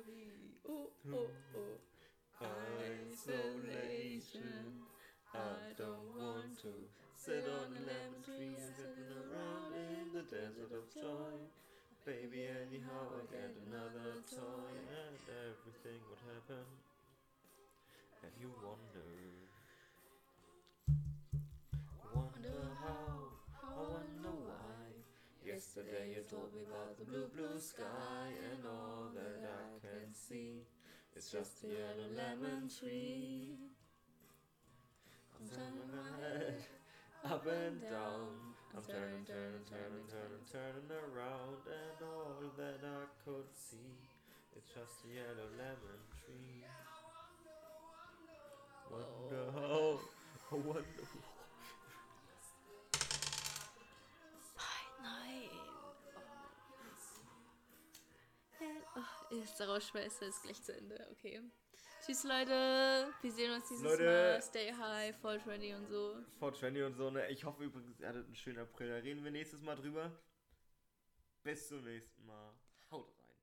good. 0.04 0.54
Oh, 0.68 0.90
oh, 1.12 1.30
oh. 1.56 1.78
Isolation. 3.08 4.62
I 5.34 5.74
don't 5.76 6.14
want 6.16 6.54
to 6.62 6.72
sit 7.16 7.44
on 7.46 7.74
a 7.74 7.82
lemon 7.82 8.22
tree 8.24 8.54
and 8.54 8.74
sitting 8.78 9.10
around 9.10 9.74
in 9.74 10.12
the 10.14 10.22
desert 10.22 10.72
of 10.72 10.86
joy. 10.94 11.34
Baby, 12.06 12.48
anyhow, 12.48 13.12
I 13.12 13.26
get 13.28 13.52
another 13.68 14.22
toy 14.24 14.72
and 14.72 15.18
everything 15.28 16.00
would 16.08 16.22
happen. 16.24 16.64
Have 18.22 18.36
you? 18.40 18.48
Wonder 18.62 19.37
Yesterday 25.78 26.10
you 26.10 26.22
told 26.26 26.50
me 26.54 26.66
about 26.66 26.98
the 26.98 27.04
blue, 27.04 27.30
blue 27.30 27.54
sky 27.60 28.34
and 28.50 28.66
all 28.66 29.14
that 29.14 29.46
I 29.46 29.78
can 29.78 30.10
see. 30.10 30.66
It's 31.14 31.30
just 31.30 31.62
a 31.62 31.68
yellow 31.68 32.10
lemon 32.18 32.66
tree. 32.66 33.54
I'm 35.38 35.46
turning 35.46 35.86
my 35.94 36.10
head 36.18 36.58
up 37.30 37.46
and 37.46 37.80
down. 37.80 38.58
I'm 38.74 38.82
turning, 38.82 39.22
turning, 39.22 39.62
turning, 39.70 40.06
turning, 40.10 40.42
turning 40.50 40.90
around, 40.90 41.62
and 41.70 41.98
all 42.02 42.42
that 42.58 42.82
I 42.82 43.06
could 43.22 43.54
see. 43.54 44.02
It's 44.56 44.66
just 44.74 45.06
a 45.06 45.14
yellow 45.14 45.46
lemon 45.62 46.02
tree. 46.26 46.66
Wonder 48.90 50.02
I 50.50 50.54
wonder. 50.56 51.37
Oh. 59.30 59.34
Oh, 59.34 59.74
ist 59.74 60.42
gleich 60.42 60.62
zu 60.62 60.74
Ende. 60.74 61.06
Okay. 61.12 61.42
Tschüss, 62.04 62.24
Leute. 62.24 63.12
Wir 63.20 63.32
sehen 63.32 63.52
uns 63.52 63.68
dieses 63.68 63.84
Leute. 63.84 64.04
Mal. 64.04 64.42
Stay 64.42 64.72
high, 64.72 65.14
voll 65.20 65.38
trendy 65.40 65.74
und 65.74 65.86
so. 65.86 66.14
420 66.38 66.82
und 66.84 66.94
so, 66.94 67.10
ne? 67.10 67.28
Ich 67.28 67.44
hoffe 67.44 67.64
übrigens, 67.64 68.00
ihr 68.00 68.08
hattet 68.08 68.24
einen 68.24 68.34
schönen 68.34 68.58
April. 68.60 68.88
Da 68.88 68.96
reden 68.96 69.22
wir 69.24 69.30
nächstes 69.30 69.60
Mal 69.60 69.76
drüber. 69.76 70.18
Bis 71.42 71.68
zum 71.68 71.84
nächsten 71.84 72.24
Mal. 72.24 72.54
Haut 72.90 73.08
rein. 73.18 73.36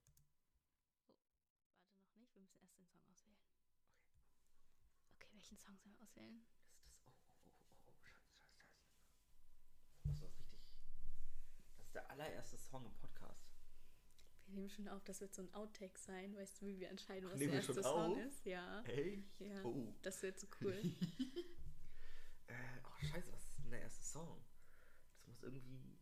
Warte 2.16 2.34
noch 2.34 2.41
nicht, 2.41 2.53
wir 2.60 2.62
müssen 2.64 2.90
erst 2.95 3.07
den 3.07 3.16
Song 3.16 3.36
auswählen. 3.38 3.40
Okay, 5.16 5.30
welchen 5.34 5.57
Song 5.57 5.78
sollen 5.78 5.94
wir 5.95 6.02
auswählen? 6.03 6.41
Das 6.74 6.86
ist 6.88 7.06
das. 7.06 7.14
Oh, 7.45 7.45
oh, 7.45 7.52
oh, 7.86 7.91
oh, 7.91 7.94
scheiße, 8.02 8.40
scheiße. 8.57 8.82
Das 10.03 10.16
ist 10.16 10.40
richtig. 10.40 10.60
Das 11.78 11.86
ist 11.86 11.94
der 11.95 12.10
allererste 12.10 12.57
Song 12.57 12.86
im 12.86 12.94
Podcast. 12.94 13.05
Nehmen 14.56 14.69
schon 14.69 14.88
auf, 14.88 15.03
das 15.03 15.22
wird 15.22 15.34
so 15.34 15.41
ein 15.41 15.53
Outtake 15.53 15.99
sein. 15.99 16.36
Weißt 16.36 16.61
du, 16.61 16.65
wie 16.65 16.80
wir 16.80 16.90
entscheiden, 16.90 17.30
was 17.30 17.40
der 17.40 17.52
wir 17.52 17.61
schon 17.61 17.76
erste 17.76 17.84
Song 17.84 18.11
auf? 18.14 18.18
ist? 18.18 18.45
Ja. 18.45 18.82
Echt? 18.84 19.40
Ja. 19.40 19.64
Oh. 19.64 19.94
Das 20.02 20.22
wird 20.23 20.40
so 20.40 20.48
cool. 20.61 20.76
Äh, 22.48 22.53
ach, 22.84 22.99
scheiße, 23.02 23.34
was 23.34 23.44
ist 23.44 23.57
denn 23.57 23.72
der 23.72 23.82
erste 23.82 24.03
Song? 24.03 24.40
Das 25.18 25.26
muss 25.26 25.41
irgendwie. 25.41 25.95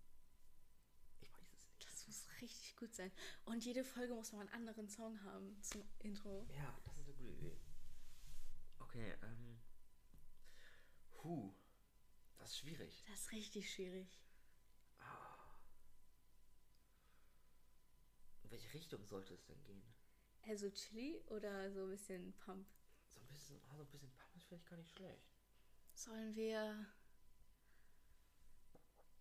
richtig 2.44 2.76
gut 2.76 2.94
sein. 2.94 3.12
Und 3.46 3.66
jede 3.66 3.84
Folge 3.84 4.14
muss 4.14 4.32
man 4.32 4.42
einen 4.42 4.68
anderen 4.68 4.90
Song 4.90 5.24
haben 5.24 5.62
zum 5.62 5.84
Intro. 6.00 6.46
Ja, 6.50 6.78
das 6.84 6.94
ist 6.94 7.00
eine 7.00 7.06
gute 7.06 7.24
Idee. 7.24 7.58
Okay, 8.80 9.16
ähm. 9.24 9.60
Huh. 11.24 11.54
Das 12.38 12.50
ist 12.50 12.60
schwierig. 12.60 13.04
Das 13.08 13.22
ist 13.22 13.32
richtig 13.32 13.72
schwierig. 13.72 14.20
In 15.00 15.33
welche 18.54 18.72
Richtung 18.76 19.04
sollte 19.04 19.34
es 19.34 19.44
denn 19.46 19.62
gehen? 19.64 19.84
Also 20.44 20.70
Chili 20.70 21.20
oder 21.28 21.72
so 21.72 21.86
ein 21.86 21.90
bisschen 21.90 22.34
Pump? 22.34 22.68
So 23.10 23.20
ein 23.20 23.28
bisschen, 23.28 23.60
ah, 23.66 23.76
so 23.76 23.82
ein 23.82 23.90
bisschen 23.90 24.12
Pump 24.12 24.36
ist 24.36 24.46
vielleicht 24.46 24.68
gar 24.68 24.78
nicht 24.78 24.92
schlecht. 24.92 25.34
Sollen 25.96 26.36
wir. 26.36 26.86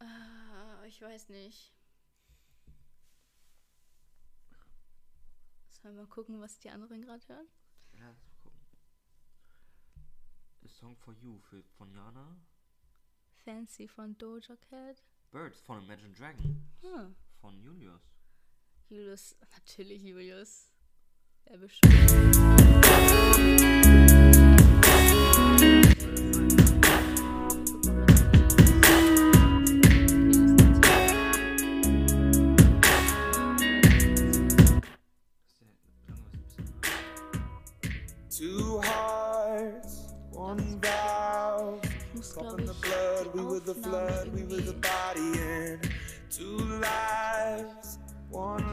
Äh, 0.00 0.86
ich 0.88 1.00
weiß 1.00 1.30
nicht. 1.30 1.74
Sollen 5.70 5.96
wir 5.96 6.02
mal 6.02 6.09
gucken, 6.09 6.38
was 6.40 6.59
die 6.59 6.68
anderen 6.68 7.00
gerade 7.00 7.26
hören? 7.26 7.48
Ja, 7.94 8.10
lass 8.10 8.22
mal 8.26 8.34
gucken. 8.42 8.60
The 10.60 10.68
Song 10.68 10.96
for 10.96 11.14
You 11.14 11.38
für, 11.40 11.62
von 11.78 11.90
Jana. 11.94 12.36
Fancy 13.44 13.88
von 13.88 14.16
Doja 14.18 14.56
Cat. 14.56 15.02
Birds 15.30 15.60
von 15.62 15.82
Imagine 15.82 16.12
Dragon. 16.12 16.70
Hm. 16.82 17.16
Von 17.40 17.59
Julius. 17.62 18.11
Julius, 18.93 19.35
natürlich 19.51 20.02
Julius. 20.02 20.69
Er 21.47 21.56
bestimmt. 21.56 21.94
Two 38.28 38.82
hearts, 38.82 40.12
one 40.32 40.78
vow. 40.82 41.81
Ich 41.82 42.14
muss, 42.14 42.35
Caught 42.35 42.43
glaube 42.43 42.60
in 42.60 42.66
the 42.66 42.74
blood, 42.74 43.35
we 43.35 43.43
were 43.43 43.60
the 43.60 43.74
flood, 43.74 44.28
we 44.35 44.43
were 44.43 44.60
the 44.60 44.74
body 44.74 45.40
in. 45.40 45.81
Two 46.28 46.59
lives, 46.59 47.98
one. 48.28 48.72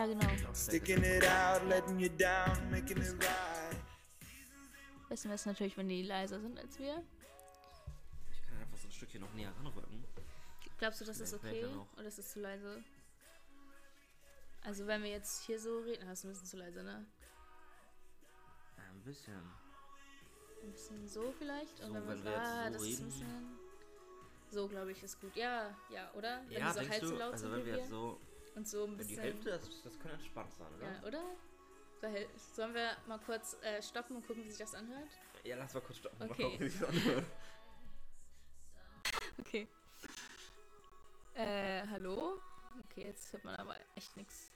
Ja, 0.00 0.06
genau. 0.06 0.54
Sticking 0.54 1.02
it 1.04 1.24
out, 1.24 1.62
letting 1.68 1.98
you 2.00 2.08
down, 2.08 2.70
making 2.70 2.98
it 2.98 3.12
right. 3.22 3.76
Wissen 5.08 5.28
wir 5.30 5.34
es 5.34 5.46
natürlich, 5.46 5.76
wenn 5.76 5.88
die 5.88 6.02
leiser 6.02 6.40
sind 6.40 6.58
als 6.58 6.78
wir. 6.78 7.02
Ich 8.32 8.42
kann 8.48 8.58
einfach 8.58 8.78
so 8.78 8.88
ein 8.88 8.92
Stückchen 8.92 9.20
noch 9.20 9.32
näher 9.34 9.52
ranrücken. 9.58 10.04
Glaubst 10.78 11.00
du, 11.00 11.04
das 11.04 11.20
ist 11.20 11.34
okay? 11.34 11.66
Oder 11.96 12.06
ist 12.06 12.18
es 12.18 12.32
zu 12.32 12.40
leise? 12.40 12.82
Also 14.62 14.86
wenn 14.86 15.02
wir 15.02 15.10
jetzt 15.10 15.42
hier 15.44 15.58
so 15.58 15.80
reden, 15.80 16.08
hast 16.08 16.24
du 16.24 16.28
ein 16.28 16.32
bisschen 16.32 16.46
zu 16.46 16.56
leise, 16.56 16.82
ne? 16.82 17.04
Ja, 18.76 18.84
ein 18.90 19.00
bisschen. 19.02 19.34
Ein 20.62 20.72
bisschen 20.72 21.08
so 21.08 21.32
vielleicht? 21.38 21.78
So, 21.78 21.84
Und 21.86 21.94
wenn 21.94 22.24
wir 22.24 22.30
jetzt 22.32 22.40
ah, 22.40 22.66
so 22.66 22.72
das 22.72 22.82
ist 22.82 22.88
ein 23.00 23.04
reden. 23.04 23.04
bisschen... 23.06 23.58
So, 24.52 24.68
glaube 24.68 24.92
ich, 24.92 25.02
ist 25.02 25.20
gut. 25.20 25.34
Ja, 25.36 25.74
ja, 25.90 26.10
oder? 26.14 26.42
Wenn 26.48 26.58
ja, 26.58 26.72
die 26.72 26.84
so 26.84 26.88
halb 26.90 27.00
so 27.04 27.10
du? 27.10 27.16
laut 27.16 27.32
Also 27.32 27.46
sind 27.48 27.56
wenn 27.58 27.66
wir. 27.66 27.76
jetzt 27.76 27.88
so. 27.88 28.20
Und 28.54 28.68
so 28.68 28.84
ein 28.84 28.90
Wenn 28.90 28.98
die 28.98 29.14
bisschen... 29.14 29.22
Hälfte, 29.22 29.50
das, 29.50 29.82
das 29.82 29.98
könnte 29.98 30.16
entspannt 30.16 30.52
sein, 30.54 30.66
oder? 30.76 30.92
Ja, 30.92 31.02
oder? 31.06 31.22
Sollen 32.54 32.74
wir 32.74 32.96
mal 33.06 33.18
kurz 33.18 33.56
äh, 33.62 33.82
stoppen 33.82 34.16
und 34.16 34.26
gucken, 34.26 34.44
wie 34.44 34.50
sich 34.50 34.58
das 34.58 34.74
anhört? 34.74 35.10
Ja, 35.44 35.56
lass 35.56 35.74
mal 35.74 35.80
kurz 35.80 35.98
stoppen. 35.98 36.18
Mal 36.18 36.30
Okay. 36.30 36.42
gucken, 36.44 36.60
wie 36.60 36.68
sich's 36.68 36.84
anhört. 36.84 37.24
Okay. 39.38 39.66
Äh, 41.34 41.86
hallo? 41.88 42.40
Okay, 42.84 43.06
jetzt 43.06 43.32
hört 43.32 43.44
man 43.44 43.56
aber 43.56 43.74
echt 43.94 44.14
nichts. 44.16 44.52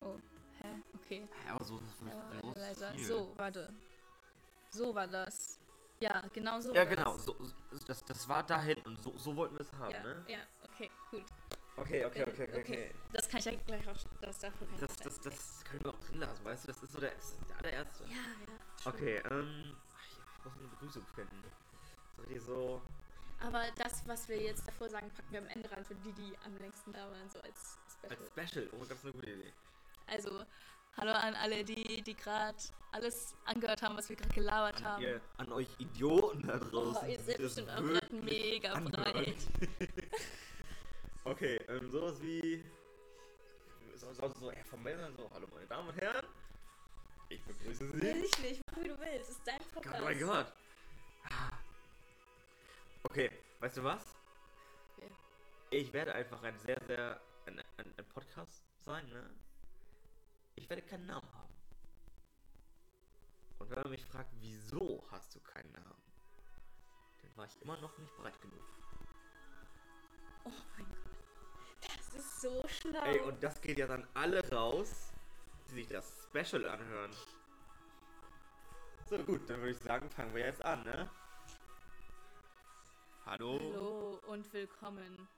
Oh, 0.00 0.18
hä? 0.60 0.82
Okay. 0.94 1.28
Ja, 1.46 1.54
aber 1.54 1.64
so 1.64 1.78
ist 1.78 1.84
es 2.02 2.06
Ja, 2.06 2.40
bloß 2.40 2.56
leiser. 2.56 2.98
So, 2.98 3.32
warte. 3.36 3.72
So 4.70 4.94
war 4.94 5.08
das. 5.08 5.58
Ja, 6.00 6.22
genau 6.32 6.60
so 6.60 6.74
Ja, 6.74 6.84
genau. 6.84 7.14
das. 7.14 7.24
So, 7.24 7.36
das, 7.86 8.04
das 8.04 8.28
war 8.28 8.42
da 8.42 8.60
hinten. 8.60 8.96
So, 8.96 9.16
so 9.16 9.34
wollten 9.36 9.54
wir 9.54 9.60
es 9.62 9.72
haben, 9.74 9.92
Ja, 9.92 10.02
ne? 10.02 10.24
ja, 10.28 10.38
okay, 10.62 10.90
gut. 11.10 11.24
Okay, 11.76 12.04
okay, 12.04 12.20
Äh, 12.20 12.22
okay, 12.30 12.42
okay, 12.48 12.60
okay. 12.60 12.94
Das 13.12 13.28
kann 13.28 13.38
ich 13.40 13.44
ja 13.46 13.52
gleich 13.66 13.88
auch. 13.88 13.96
Das 14.20 14.38
dafür 14.38 14.66
kann 14.66 14.78
Das, 14.80 14.96
gleich- 14.96 15.04
das, 15.08 15.20
das 15.20 15.64
können 15.64 15.84
wir 15.84 15.90
auch 15.90 16.00
drin 16.00 16.20
lassen, 16.20 16.44
weißt 16.44 16.64
du? 16.64 16.68
Das 16.68 16.82
ist 16.82 16.92
so 16.92 17.00
der, 17.00 17.12
der 17.48 17.56
allererste. 17.58 18.04
Ja, 18.04 18.10
ja. 18.10 18.90
Okay, 18.92 19.22
ähm. 19.30 19.76
Ich 20.38 20.44
muss 20.44 20.54
eine 20.58 20.68
Begrüßung 20.68 21.06
finden. 21.14 21.42
So 22.16 22.22
die 22.24 22.38
so. 22.38 22.82
Aber 23.40 23.64
das, 23.76 24.06
was 24.06 24.28
wir 24.28 24.40
jetzt 24.40 24.66
davor 24.68 24.88
sagen, 24.88 25.10
packen 25.10 25.32
wir 25.32 25.40
am 25.40 25.48
Ende 25.48 25.70
ran 25.70 25.84
für 25.84 25.94
die, 25.96 26.12
die 26.12 26.36
am 26.44 26.56
längsten 26.58 26.92
da 26.92 27.10
waren, 27.10 27.28
so 27.30 27.40
als 27.40 27.78
Special. 27.90 28.16
Als 28.18 28.28
Special. 28.50 28.68
Oh, 28.72 28.84
das 28.84 28.98
ist 28.98 29.04
eine 29.04 29.12
gute 29.12 29.30
Idee. 29.30 29.52
Also, 30.06 30.44
hallo 30.96 31.12
an 31.12 31.34
alle, 31.34 31.64
die, 31.64 32.02
die 32.02 32.14
gerade 32.14 32.58
alles 32.92 33.34
angehört 33.44 33.82
haben, 33.82 33.96
was 33.96 34.08
wir 34.08 34.16
gerade 34.16 34.34
gelabert 34.34 34.76
An, 34.76 34.84
haben. 34.84 35.02
ihr, 35.02 35.20
an 35.38 35.52
euch 35.52 35.68
Idioten 35.78 36.46
da 36.46 36.58
draußen. 36.58 37.02
Oh, 37.02 37.10
ihr 37.10 37.20
seid 37.20 37.38
bestimmt 37.38 37.70
auch 37.70 37.76
gerade 37.76 38.14
mega 38.14 38.72
anhören. 38.72 38.92
breit. 38.92 39.48
okay, 41.24 41.56
ähm, 41.68 41.90
sowas 41.90 42.20
wie. 42.22 42.64
So, 43.96 44.12
so, 44.12 44.28
so 44.38 44.50
eher 44.50 44.64
formell 44.64 44.98
sein, 44.98 45.14
so, 45.16 45.30
hallo 45.32 45.46
meine 45.52 45.66
Damen 45.66 45.88
und 45.88 46.00
Herren. 46.00 46.26
Ich 47.28 47.42
begrüße 47.42 47.90
Sie. 47.90 48.00
Will 48.02 48.24
ich 48.24 48.38
nicht, 48.38 48.60
mach 48.70 48.82
wie 48.82 48.88
du 48.88 48.98
willst, 49.00 49.28
das 49.28 49.36
ist 49.36 49.46
dein 49.46 49.60
Podcast. 49.72 50.00
Oh 50.00 50.04
mein 50.04 50.20
Gott. 50.20 50.52
Okay, 53.04 53.30
weißt 53.60 53.76
du 53.78 53.84
was? 53.84 54.02
Okay. 54.96 55.10
Ich 55.70 55.92
werde 55.92 56.14
einfach 56.14 56.42
ein 56.42 56.58
sehr, 56.60 56.80
sehr. 56.86 57.20
ein, 57.46 57.58
ein, 57.58 57.94
ein 57.96 58.04
Podcast 58.06 58.62
sein, 58.84 59.06
ne? 59.08 59.30
Ich 60.56 60.68
werde 60.70 60.82
keinen 60.82 61.06
Namen 61.06 61.28
haben. 61.34 61.54
Und 63.58 63.70
wenn 63.70 63.82
man 63.82 63.90
mich 63.90 64.04
fragt, 64.04 64.30
wieso 64.40 65.04
hast 65.10 65.34
du 65.34 65.40
keinen 65.40 65.72
Namen? 65.72 66.02
Dann 67.22 67.36
war 67.36 67.46
ich 67.46 67.60
immer 67.62 67.76
noch 67.80 67.96
nicht 67.98 68.16
bereit 68.16 68.40
genug. 68.40 68.62
Oh 70.44 70.50
mein 70.76 70.86
Gott. 70.88 70.98
Das 71.80 72.14
ist 72.14 72.40
so 72.40 72.62
schlau. 72.68 73.04
Ey, 73.04 73.20
und 73.20 73.42
das 73.42 73.60
geht 73.60 73.78
ja 73.78 73.86
dann 73.86 74.06
alle 74.14 74.48
raus, 74.50 75.12
die 75.70 75.74
sich 75.74 75.88
das 75.88 76.28
Special 76.28 76.68
anhören. 76.68 77.12
So 79.06 79.18
gut, 79.18 79.48
dann 79.48 79.58
würde 79.60 79.72
ich 79.72 79.78
sagen, 79.78 80.08
fangen 80.10 80.34
wir 80.34 80.46
jetzt 80.46 80.64
an, 80.64 80.82
ne? 80.84 81.10
Hallo, 83.26 83.58
Hallo 83.58 84.20
und 84.26 84.52
willkommen 84.52 85.28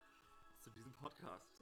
zu 0.60 0.70
diesem 0.70 0.92
Podcast. 0.94 1.55